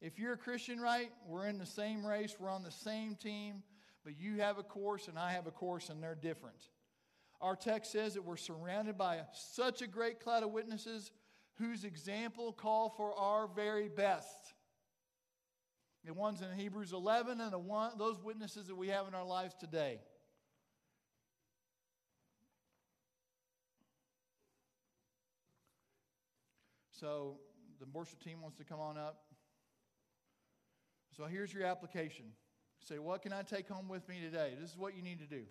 If 0.00 0.18
you're 0.18 0.32
a 0.32 0.38
Christian, 0.38 0.80
right, 0.80 1.10
we're 1.26 1.46
in 1.46 1.58
the 1.58 1.66
same 1.66 2.04
race, 2.06 2.36
we're 2.38 2.50
on 2.50 2.62
the 2.62 2.70
same 2.70 3.16
team, 3.16 3.62
but 4.02 4.18
you 4.18 4.40
have 4.40 4.58
a 4.58 4.62
course 4.62 5.08
and 5.08 5.18
I 5.18 5.32
have 5.32 5.46
a 5.46 5.50
course 5.50 5.90
and 5.90 6.02
they're 6.02 6.14
different. 6.14 6.68
Our 7.40 7.54
text 7.54 7.92
says 7.92 8.14
that 8.14 8.24
we're 8.24 8.36
surrounded 8.36 8.96
by 8.96 9.20
such 9.32 9.82
a 9.82 9.86
great 9.86 10.20
cloud 10.20 10.42
of 10.42 10.50
witnesses 10.50 11.10
whose 11.54 11.84
example 11.84 12.52
call 12.52 12.88
for 12.88 13.14
our 13.14 13.46
very 13.46 13.88
best. 13.88 14.54
The 16.04 16.14
ones 16.14 16.40
in 16.40 16.58
Hebrews 16.58 16.94
11 16.94 17.40
and 17.40 17.52
the 17.52 17.58
one, 17.58 17.92
those 17.98 18.18
witnesses 18.22 18.68
that 18.68 18.74
we 18.74 18.88
have 18.88 19.06
in 19.06 19.14
our 19.14 19.24
lives 19.24 19.54
today. 19.60 20.00
So 26.92 27.38
the 27.78 27.86
worship 27.92 28.22
team 28.22 28.40
wants 28.40 28.56
to 28.58 28.64
come 28.64 28.80
on 28.80 28.96
up. 28.96 29.29
So 31.16 31.24
here's 31.24 31.52
your 31.52 31.64
application. 31.64 32.26
say, 32.84 32.98
what 32.98 33.22
can 33.22 33.32
I 33.32 33.42
take 33.42 33.68
home 33.68 33.88
with 33.88 34.08
me 34.08 34.20
today? 34.20 34.54
This 34.60 34.70
is 34.70 34.78
what 34.78 34.96
you 34.96 35.02
need 35.02 35.18
to 35.18 35.26
do. 35.26 35.42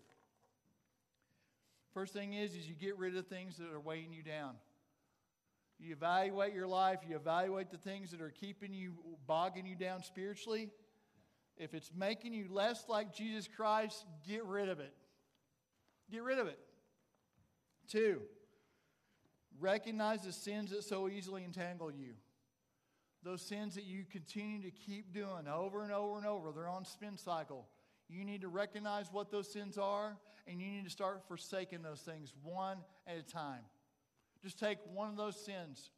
First 1.93 2.13
thing 2.13 2.33
is, 2.33 2.55
is 2.55 2.67
you 2.67 2.75
get 2.75 2.97
rid 2.97 3.15
of 3.17 3.27
things 3.27 3.57
that 3.57 3.71
are 3.73 3.79
weighing 3.79 4.13
you 4.13 4.23
down. 4.23 4.53
You 5.79 5.93
evaluate 5.93 6.53
your 6.53 6.67
life, 6.67 6.99
you 7.07 7.15
evaluate 7.15 7.71
the 7.71 7.77
things 7.77 8.11
that 8.11 8.21
are 8.21 8.31
keeping 8.31 8.73
you, 8.73 8.93
bogging 9.27 9.65
you 9.65 9.75
down 9.75 10.03
spiritually. 10.03 10.69
If 11.57 11.73
it's 11.73 11.91
making 11.95 12.33
you 12.33 12.47
less 12.51 12.85
like 12.87 13.13
Jesus 13.13 13.47
Christ, 13.47 14.05
get 14.27 14.45
rid 14.45 14.69
of 14.69 14.79
it. 14.79 14.93
Get 16.11 16.23
rid 16.23 16.39
of 16.39 16.47
it. 16.47 16.59
Two, 17.89 18.21
recognize 19.59 20.21
the 20.21 20.31
sins 20.31 20.71
that 20.71 20.83
so 20.83 21.09
easily 21.09 21.43
entangle 21.43 21.91
you. 21.91 22.13
Those 23.23 23.41
sins 23.41 23.75
that 23.75 23.83
you 23.83 24.05
continue 24.09 24.61
to 24.61 24.71
keep 24.71 25.13
doing 25.13 25.47
over 25.47 25.83
and 25.83 25.91
over 25.91 26.17
and 26.17 26.25
over, 26.25 26.51
they're 26.51 26.69
on 26.69 26.85
spin 26.85 27.17
cycle. 27.17 27.67
You 28.07 28.23
need 28.23 28.41
to 28.41 28.47
recognize 28.47 29.07
what 29.11 29.29
those 29.29 29.51
sins 29.51 29.77
are, 29.77 30.17
and 30.47 30.61
you 30.61 30.71
need 30.71 30.85
to 30.85 30.89
start 30.89 31.27
forsaking 31.27 31.81
those 31.81 32.01
things 32.01 32.33
one 32.41 32.77
at 33.05 33.17
a 33.17 33.23
time. 33.23 33.61
Just 34.41 34.57
take 34.57 34.77
one 34.93 35.09
of 35.09 35.17
those 35.17 35.35
sins, 35.35 35.91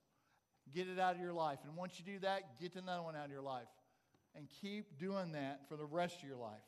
get 0.73 0.87
it 0.89 0.99
out 0.99 1.15
of 1.15 1.21
your 1.21 1.33
life. 1.33 1.59
And 1.63 1.75
once 1.75 1.99
you 1.99 2.05
do 2.05 2.19
that, 2.19 2.59
get 2.59 2.75
another 2.75 3.03
one 3.03 3.15
out 3.15 3.25
of 3.25 3.31
your 3.31 3.41
life. 3.41 3.67
And 4.35 4.47
keep 4.61 4.97
doing 4.97 5.33
that 5.33 5.67
for 5.69 5.75
the 5.75 5.85
rest 5.85 6.21
of 6.21 6.27
your 6.27 6.37
life. 6.37 6.59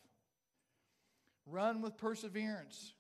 Run 1.46 1.82
with 1.82 1.98
perseverance. 1.98 2.94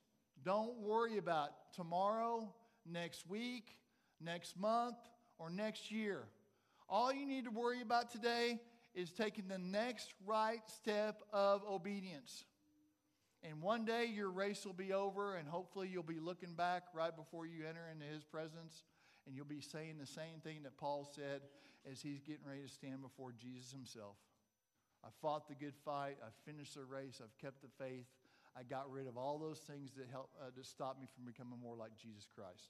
Don't 0.43 0.80
worry 0.80 1.17
about 1.17 1.51
tomorrow, 1.75 2.53
next 2.85 3.27
week, 3.30 3.77
next 4.19 4.57
month, 4.57 4.97
or 5.38 5.49
next 5.49 5.91
year. 5.91 6.23
All 6.89 7.14
you 7.14 7.26
need 7.26 7.45
to 7.45 7.51
worry 7.51 7.81
about 7.81 8.11
today 8.11 8.60
is 8.93 9.11
taking 9.11 9.47
the 9.47 9.57
next 9.57 10.14
right 10.26 10.61
step 10.68 11.22
of 11.31 11.64
obedience. 11.69 12.45
And 13.43 13.61
one 13.61 13.84
day 13.84 14.05
your 14.05 14.30
race 14.30 14.65
will 14.65 14.73
be 14.73 14.93
over, 14.93 15.35
and 15.35 15.47
hopefully 15.47 15.89
you'll 15.91 16.03
be 16.03 16.19
looking 16.19 16.53
back 16.53 16.84
right 16.93 17.15
before 17.15 17.45
you 17.45 17.65
enter 17.68 17.81
into 17.91 18.05
his 18.05 18.23
presence, 18.23 18.84
and 19.26 19.35
you'll 19.35 19.45
be 19.45 19.61
saying 19.61 19.97
the 19.99 20.05
same 20.05 20.39
thing 20.43 20.64
that 20.64 20.77
Paul 20.77 21.10
said 21.14 21.41
as 21.91 22.01
he's 22.01 22.22
getting 22.22 22.45
ready 22.47 22.61
to 22.61 22.69
stand 22.69 23.01
before 23.01 23.34
Jesus 23.38 23.72
himself. 23.72 24.15
I 25.03 25.10
fought 25.22 25.49
the 25.49 25.55
good 25.55 25.76
fight, 25.84 26.15
I 26.23 26.30
finished 26.49 26.76
the 26.76 26.85
race, 26.85 27.19
I've 27.22 27.38
kept 27.38 27.61
the 27.61 27.68
faith, 27.84 28.05
I 28.55 28.64
got 28.64 28.89
rid 28.89 29.07
of 29.07 29.18
all 29.18 29.38
those 29.38 29.60
things 29.60 29.91
that 29.97 30.07
help 30.10 30.30
uh, 30.39 30.51
to 30.55 30.64
stop 30.64 30.99
me 30.99 31.07
from 31.14 31.26
becoming 31.26 31.60
more 31.61 31.76
like 31.76 31.91
Jesus 31.97 32.27
Christ. 32.34 32.69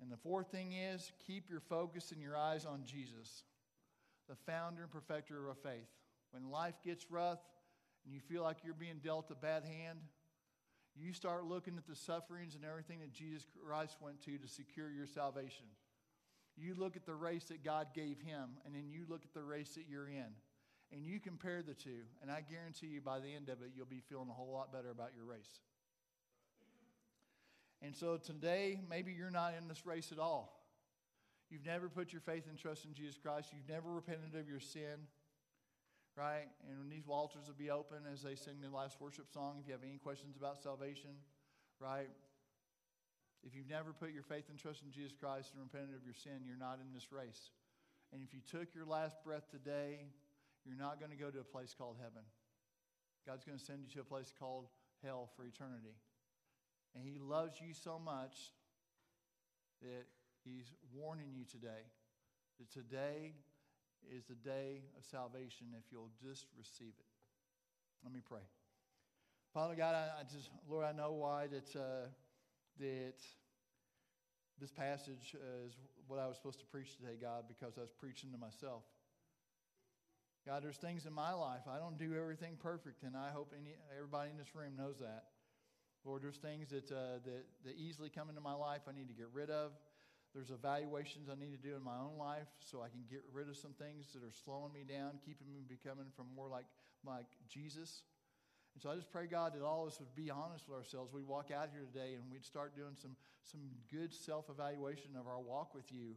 And 0.00 0.10
the 0.10 0.16
fourth 0.16 0.50
thing 0.50 0.72
is 0.72 1.12
keep 1.26 1.50
your 1.50 1.60
focus 1.60 2.12
and 2.12 2.22
your 2.22 2.36
eyes 2.36 2.64
on 2.64 2.84
Jesus, 2.84 3.44
the 4.28 4.36
founder 4.46 4.82
and 4.82 4.90
perfecter 4.90 5.38
of 5.38 5.48
our 5.48 5.54
faith. 5.54 5.88
When 6.30 6.50
life 6.50 6.76
gets 6.84 7.10
rough, 7.10 7.40
and 8.04 8.14
you 8.14 8.20
feel 8.20 8.42
like 8.42 8.58
you're 8.64 8.74
being 8.74 9.00
dealt 9.02 9.30
a 9.30 9.34
bad 9.34 9.64
hand, 9.64 9.98
you 10.96 11.12
start 11.12 11.44
looking 11.44 11.76
at 11.76 11.86
the 11.86 11.94
sufferings 11.94 12.54
and 12.54 12.64
everything 12.64 13.00
that 13.00 13.12
Jesus 13.12 13.44
Christ 13.64 13.96
went 14.00 14.22
to 14.22 14.38
to 14.38 14.48
secure 14.48 14.90
your 14.90 15.06
salvation. 15.06 15.66
You 16.56 16.74
look 16.74 16.96
at 16.96 17.06
the 17.06 17.14
race 17.14 17.44
that 17.44 17.64
God 17.64 17.88
gave 17.94 18.20
him, 18.20 18.50
and 18.64 18.74
then 18.74 18.88
you 18.88 19.04
look 19.08 19.22
at 19.24 19.32
the 19.34 19.42
race 19.42 19.74
that 19.74 19.84
you're 19.88 20.08
in. 20.08 20.32
And 20.92 21.06
you 21.06 21.20
compare 21.20 21.62
the 21.62 21.74
two, 21.74 22.02
and 22.20 22.30
I 22.30 22.40
guarantee 22.40 22.88
you 22.88 23.00
by 23.00 23.20
the 23.20 23.32
end 23.32 23.48
of 23.48 23.62
it, 23.62 23.70
you'll 23.76 23.86
be 23.86 24.02
feeling 24.08 24.28
a 24.28 24.32
whole 24.32 24.52
lot 24.52 24.72
better 24.72 24.90
about 24.90 25.10
your 25.14 25.24
race. 25.24 25.60
And 27.82 27.96
so 27.96 28.16
today, 28.16 28.80
maybe 28.88 29.12
you're 29.12 29.30
not 29.30 29.54
in 29.60 29.68
this 29.68 29.86
race 29.86 30.12
at 30.12 30.18
all. 30.18 30.56
You've 31.50 31.64
never 31.64 31.88
put 31.88 32.12
your 32.12 32.20
faith 32.20 32.44
and 32.48 32.58
trust 32.58 32.84
in 32.84 32.94
Jesus 32.94 33.16
Christ. 33.16 33.48
You've 33.52 33.68
never 33.68 33.90
repented 33.90 34.34
of 34.38 34.48
your 34.48 34.60
sin 34.60 35.08
right? 36.16 36.48
And 36.68 36.90
these 36.90 37.08
altars 37.08 37.46
will 37.46 37.58
be 37.58 37.70
open 37.70 38.04
as 38.12 38.22
they 38.22 38.34
sing 38.34 38.60
the 38.60 38.68
last 38.68 39.00
worship 39.00 39.30
song. 39.32 39.56
If 39.60 39.66
you 39.66 39.72
have 39.72 39.84
any 39.84 39.98
questions 39.98 40.36
about 40.36 40.62
salvation, 40.62 41.10
right? 41.78 42.10
If 43.42 43.54
you've 43.54 43.68
never 43.68 43.92
put 43.92 44.12
your 44.12 44.22
faith 44.22 44.44
and 44.50 44.58
trust 44.58 44.82
in 44.84 44.90
Jesus 44.90 45.12
Christ 45.18 45.52
and 45.54 45.62
repented 45.62 45.96
of 45.96 46.04
your 46.04 46.14
sin, 46.14 46.44
you're 46.44 46.60
not 46.60 46.78
in 46.80 46.92
this 46.92 47.12
race. 47.12 47.50
And 48.12 48.22
if 48.22 48.34
you 48.34 48.40
took 48.44 48.74
your 48.74 48.84
last 48.84 49.22
breath 49.24 49.48
today, 49.50 50.12
you're 50.66 50.76
not 50.76 51.00
going 51.00 51.10
to 51.10 51.16
go 51.16 51.30
to 51.30 51.40
a 51.40 51.44
place 51.44 51.74
called 51.76 51.96
heaven. 51.96 52.26
God's 53.26 53.44
going 53.44 53.58
to 53.58 53.64
send 53.64 53.80
you 53.80 53.88
to 53.94 54.00
a 54.00 54.04
place 54.04 54.32
called 54.38 54.66
hell 55.02 55.30
for 55.36 55.44
eternity. 55.44 55.96
And 56.94 57.06
He 57.06 57.18
loves 57.18 57.60
you 57.60 57.74
so 57.74 57.98
much 57.98 58.36
that 59.82 60.06
He's 60.44 60.72
warning 60.92 61.30
you 61.34 61.44
today 61.44 61.84
that 62.60 62.70
today 62.70 63.32
is 64.14 64.24
the 64.24 64.34
day 64.34 64.82
of 64.98 65.04
salvation 65.04 65.68
if 65.78 65.84
you'll 65.90 66.10
just 66.22 66.46
receive 66.58 66.92
it. 66.98 67.06
Let 68.04 68.12
me 68.12 68.20
pray. 68.26 68.44
Father 69.52 69.74
God, 69.74 69.94
I, 69.94 70.20
I 70.20 70.22
just, 70.24 70.50
Lord, 70.68 70.84
I 70.84 70.92
know 70.92 71.12
why 71.12 71.46
that, 71.48 71.78
uh, 71.78 72.06
that 72.78 73.14
this 74.60 74.70
passage 74.70 75.34
uh, 75.34 75.66
is 75.66 75.72
what 76.06 76.20
I 76.20 76.26
was 76.26 76.36
supposed 76.36 76.60
to 76.60 76.66
preach 76.66 76.96
today, 76.96 77.16
God, 77.20 77.44
because 77.48 77.78
I 77.78 77.80
was 77.80 77.90
preaching 77.90 78.30
to 78.32 78.38
myself. 78.38 78.82
God, 80.46 80.62
there's 80.62 80.76
things 80.76 81.06
in 81.06 81.12
my 81.12 81.32
life. 81.32 81.62
I 81.70 81.78
don't 81.78 81.98
do 81.98 82.14
everything 82.16 82.56
perfect, 82.62 83.02
and 83.02 83.16
I 83.16 83.30
hope 83.30 83.52
any, 83.58 83.74
everybody 83.96 84.30
in 84.30 84.36
this 84.36 84.54
room 84.54 84.72
knows 84.76 84.98
that. 85.00 85.24
Lord, 86.04 86.22
there's 86.22 86.36
things 86.36 86.70
that, 86.70 86.90
uh, 86.90 87.20
that, 87.24 87.44
that 87.64 87.76
easily 87.76 88.08
come 88.08 88.28
into 88.28 88.40
my 88.40 88.54
life 88.54 88.82
I 88.88 88.92
need 88.92 89.08
to 89.08 89.14
get 89.14 89.28
rid 89.32 89.50
of. 89.50 89.72
There's 90.34 90.50
evaluations 90.50 91.28
I 91.28 91.34
need 91.34 91.50
to 91.50 91.60
do 91.60 91.74
in 91.74 91.82
my 91.82 91.98
own 91.98 92.16
life 92.16 92.46
so 92.60 92.82
I 92.82 92.88
can 92.88 93.02
get 93.10 93.22
rid 93.32 93.48
of 93.48 93.56
some 93.56 93.72
things 93.72 94.06
that 94.14 94.22
are 94.22 94.32
slowing 94.44 94.72
me 94.72 94.86
down, 94.86 95.18
keeping 95.26 95.50
me 95.52 95.60
becoming 95.66 96.06
from 96.14 96.26
more 96.34 96.48
like, 96.48 96.66
like 97.04 97.26
Jesus. 97.48 98.02
And 98.74 98.82
so 98.82 98.90
I 98.90 98.94
just 98.94 99.10
pray, 99.10 99.26
God, 99.26 99.54
that 99.54 99.62
all 99.62 99.82
of 99.82 99.92
us 99.92 99.98
would 99.98 100.14
be 100.14 100.30
honest 100.30 100.68
with 100.68 100.78
ourselves. 100.78 101.12
We'd 101.12 101.26
walk 101.26 101.50
out 101.50 101.70
here 101.72 101.82
today 101.82 102.14
and 102.14 102.30
we'd 102.30 102.46
start 102.46 102.76
doing 102.76 102.94
some, 102.94 103.16
some 103.42 103.60
good 103.90 104.14
self 104.14 104.48
evaluation 104.48 105.18
of 105.18 105.26
our 105.26 105.40
walk 105.40 105.74
with 105.74 105.90
you. 105.90 106.14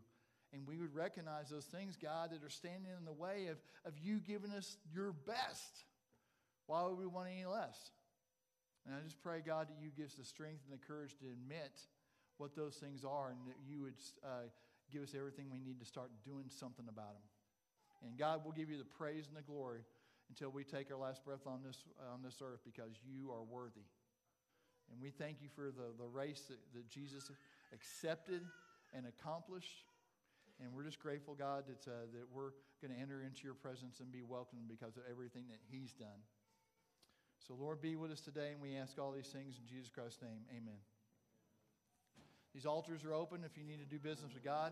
And 0.54 0.68
we 0.68 0.78
would 0.78 0.94
recognize 0.94 1.50
those 1.50 1.66
things, 1.66 1.98
God, 1.98 2.30
that 2.30 2.46
are 2.46 2.50
standing 2.50 2.92
in 2.96 3.06
the 3.06 3.12
way 3.12 3.48
of, 3.48 3.58
of 3.86 3.98
you 3.98 4.20
giving 4.20 4.52
us 4.52 4.78
your 4.94 5.12
best. 5.12 5.86
Why 6.68 6.84
would 6.84 7.00
we 7.00 7.08
want 7.08 7.30
any 7.34 7.46
less? 7.46 7.90
And 8.86 8.96
I 8.96 9.00
just 9.04 9.22
pray, 9.22 9.40
God, 9.46 9.70
that 9.70 9.80
you 9.82 9.90
give 9.96 10.08
us 10.08 10.16
the 10.16 10.26
strength 10.26 10.62
and 10.68 10.78
the 10.78 10.84
courage 10.86 11.16
to 11.20 11.26
admit 11.32 11.72
what 12.38 12.56
those 12.56 12.76
things 12.76 13.06
are 13.06 13.30
and 13.30 13.40
that 13.48 13.60
you 13.66 13.82
would 13.82 14.00
uh, 14.24 14.52
give 14.92 15.04
us 15.04 15.16
everything 15.16 15.48
we 15.52 15.60
need 15.60 15.80
to 15.80 15.86
start 15.86 16.12
doing 16.26 16.46
something 16.50 16.86
about 16.90 17.16
them. 17.16 17.28
And 18.04 18.18
God, 18.18 18.42
we'll 18.44 18.54
give 18.54 18.70
you 18.70 18.78
the 18.78 18.84
praise 18.84 19.28
and 19.28 19.38
the 19.38 19.42
glory 19.42 19.88
until 20.30 20.50
we 20.50 20.64
take 20.64 20.92
our 20.92 20.98
last 20.98 21.24
breath 21.24 21.48
on 21.48 21.62
this, 21.66 21.78
on 22.12 22.22
this 22.22 22.42
earth 22.44 22.60
because 22.66 22.92
you 23.08 23.32
are 23.32 23.44
worthy. 23.44 23.88
And 24.92 25.00
we 25.02 25.10
thank 25.10 25.42
you 25.42 25.48
for 25.56 25.72
the, 25.72 25.96
the 25.98 26.08
race 26.08 26.44
that, 26.50 26.60
that 26.76 26.90
Jesus 26.90 27.32
accepted 27.74 28.42
and 28.94 29.06
accomplished. 29.08 29.86
And 30.60 30.74
we're 30.74 30.84
just 30.84 31.00
grateful, 31.00 31.34
God, 31.34 31.64
that, 31.68 31.90
uh, 31.90 32.06
that 32.14 32.28
we're 32.32 32.52
going 32.82 32.94
to 32.94 33.00
enter 33.00 33.24
into 33.24 33.44
your 33.44 33.56
presence 33.56 34.00
and 34.02 34.12
be 34.12 34.22
welcomed 34.22 34.68
because 34.68 34.98
of 34.98 35.04
everything 35.10 35.46
that 35.50 35.60
he's 35.72 35.94
done. 35.94 36.20
So, 37.48 37.56
Lord, 37.60 37.82
be 37.82 37.98
with 37.98 38.12
us 38.12 38.22
today, 38.22 38.52
and 38.54 38.62
we 38.62 38.78
ask 38.78 38.98
all 38.98 39.12
these 39.12 39.28
things 39.28 39.56
in 39.60 39.68
Jesus 39.68 39.90
Christ's 39.94 40.22
name. 40.22 40.46
Amen. 40.52 40.80
These 42.54 42.66
altars 42.66 43.04
are 43.04 43.14
open 43.14 43.44
if 43.44 43.58
you 43.58 43.66
need 43.66 43.80
to 43.80 43.86
do 43.86 44.00
business 44.00 44.34
with 44.34 44.44
God. 44.44 44.72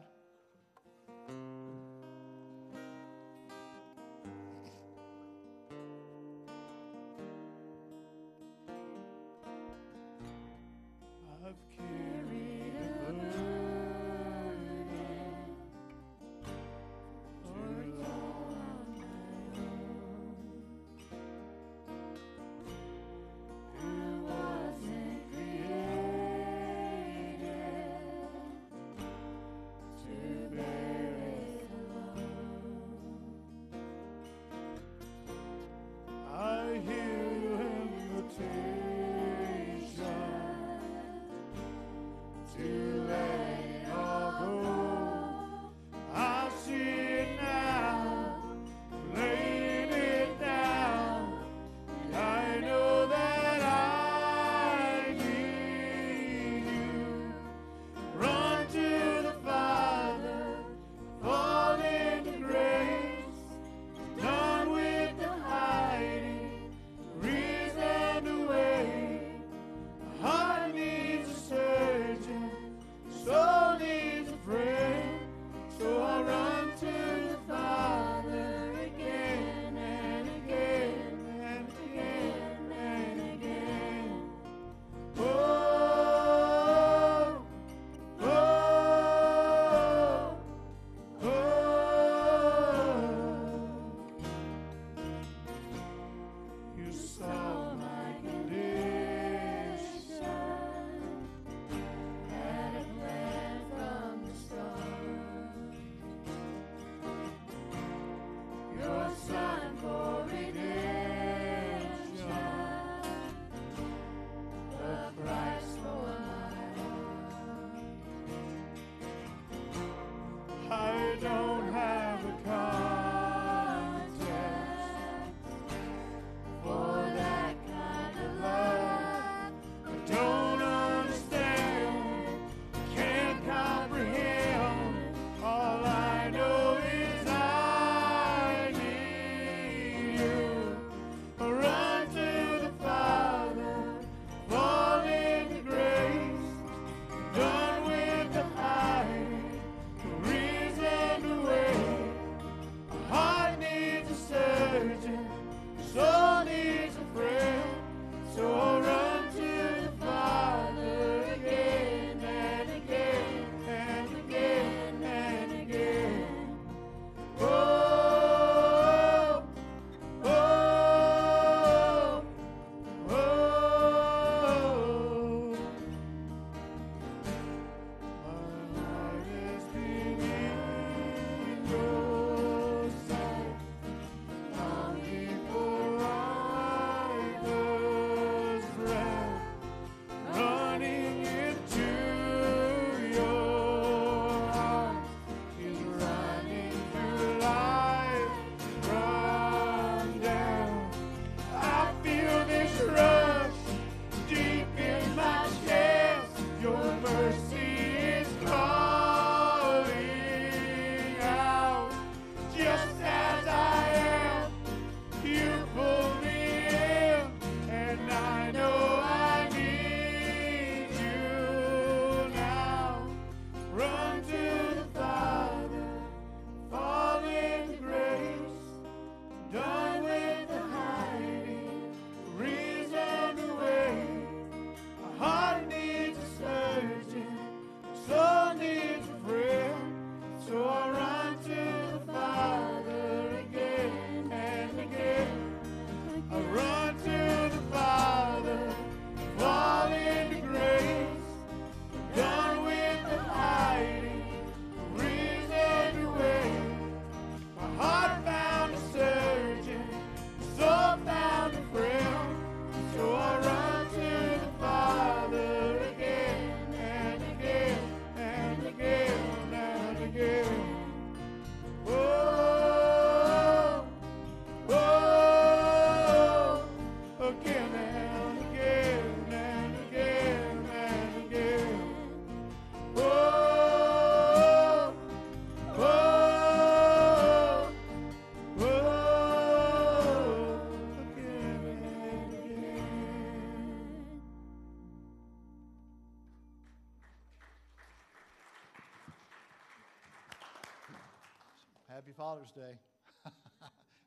Father's 302.41 302.53
Day. 302.55 302.79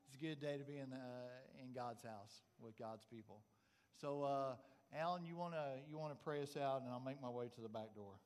it's 0.09 0.17
a 0.17 0.25
good 0.25 0.41
day 0.41 0.59
to 0.59 0.65
be 0.65 0.79
in, 0.79 0.93
uh, 0.93 1.63
in 1.63 1.73
God's 1.73 2.03
house 2.03 2.43
with 2.61 2.77
God's 2.79 3.05
people. 3.07 3.43
So, 4.01 4.23
uh, 4.23 4.55
Alan, 4.97 5.25
you 5.25 5.37
want 5.37 5.55
to 5.55 5.79
you 5.89 5.99
wanna 5.99 6.17
pray 6.25 6.43
us 6.43 6.57
out, 6.57 6.83
and 6.83 6.91
I'll 6.91 7.05
make 7.05 7.23
my 7.23 7.29
way 7.29 7.47
to 7.55 7.61
the 7.61 7.69
back 7.69 7.95
door. 7.95 8.19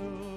I've 0.00 0.33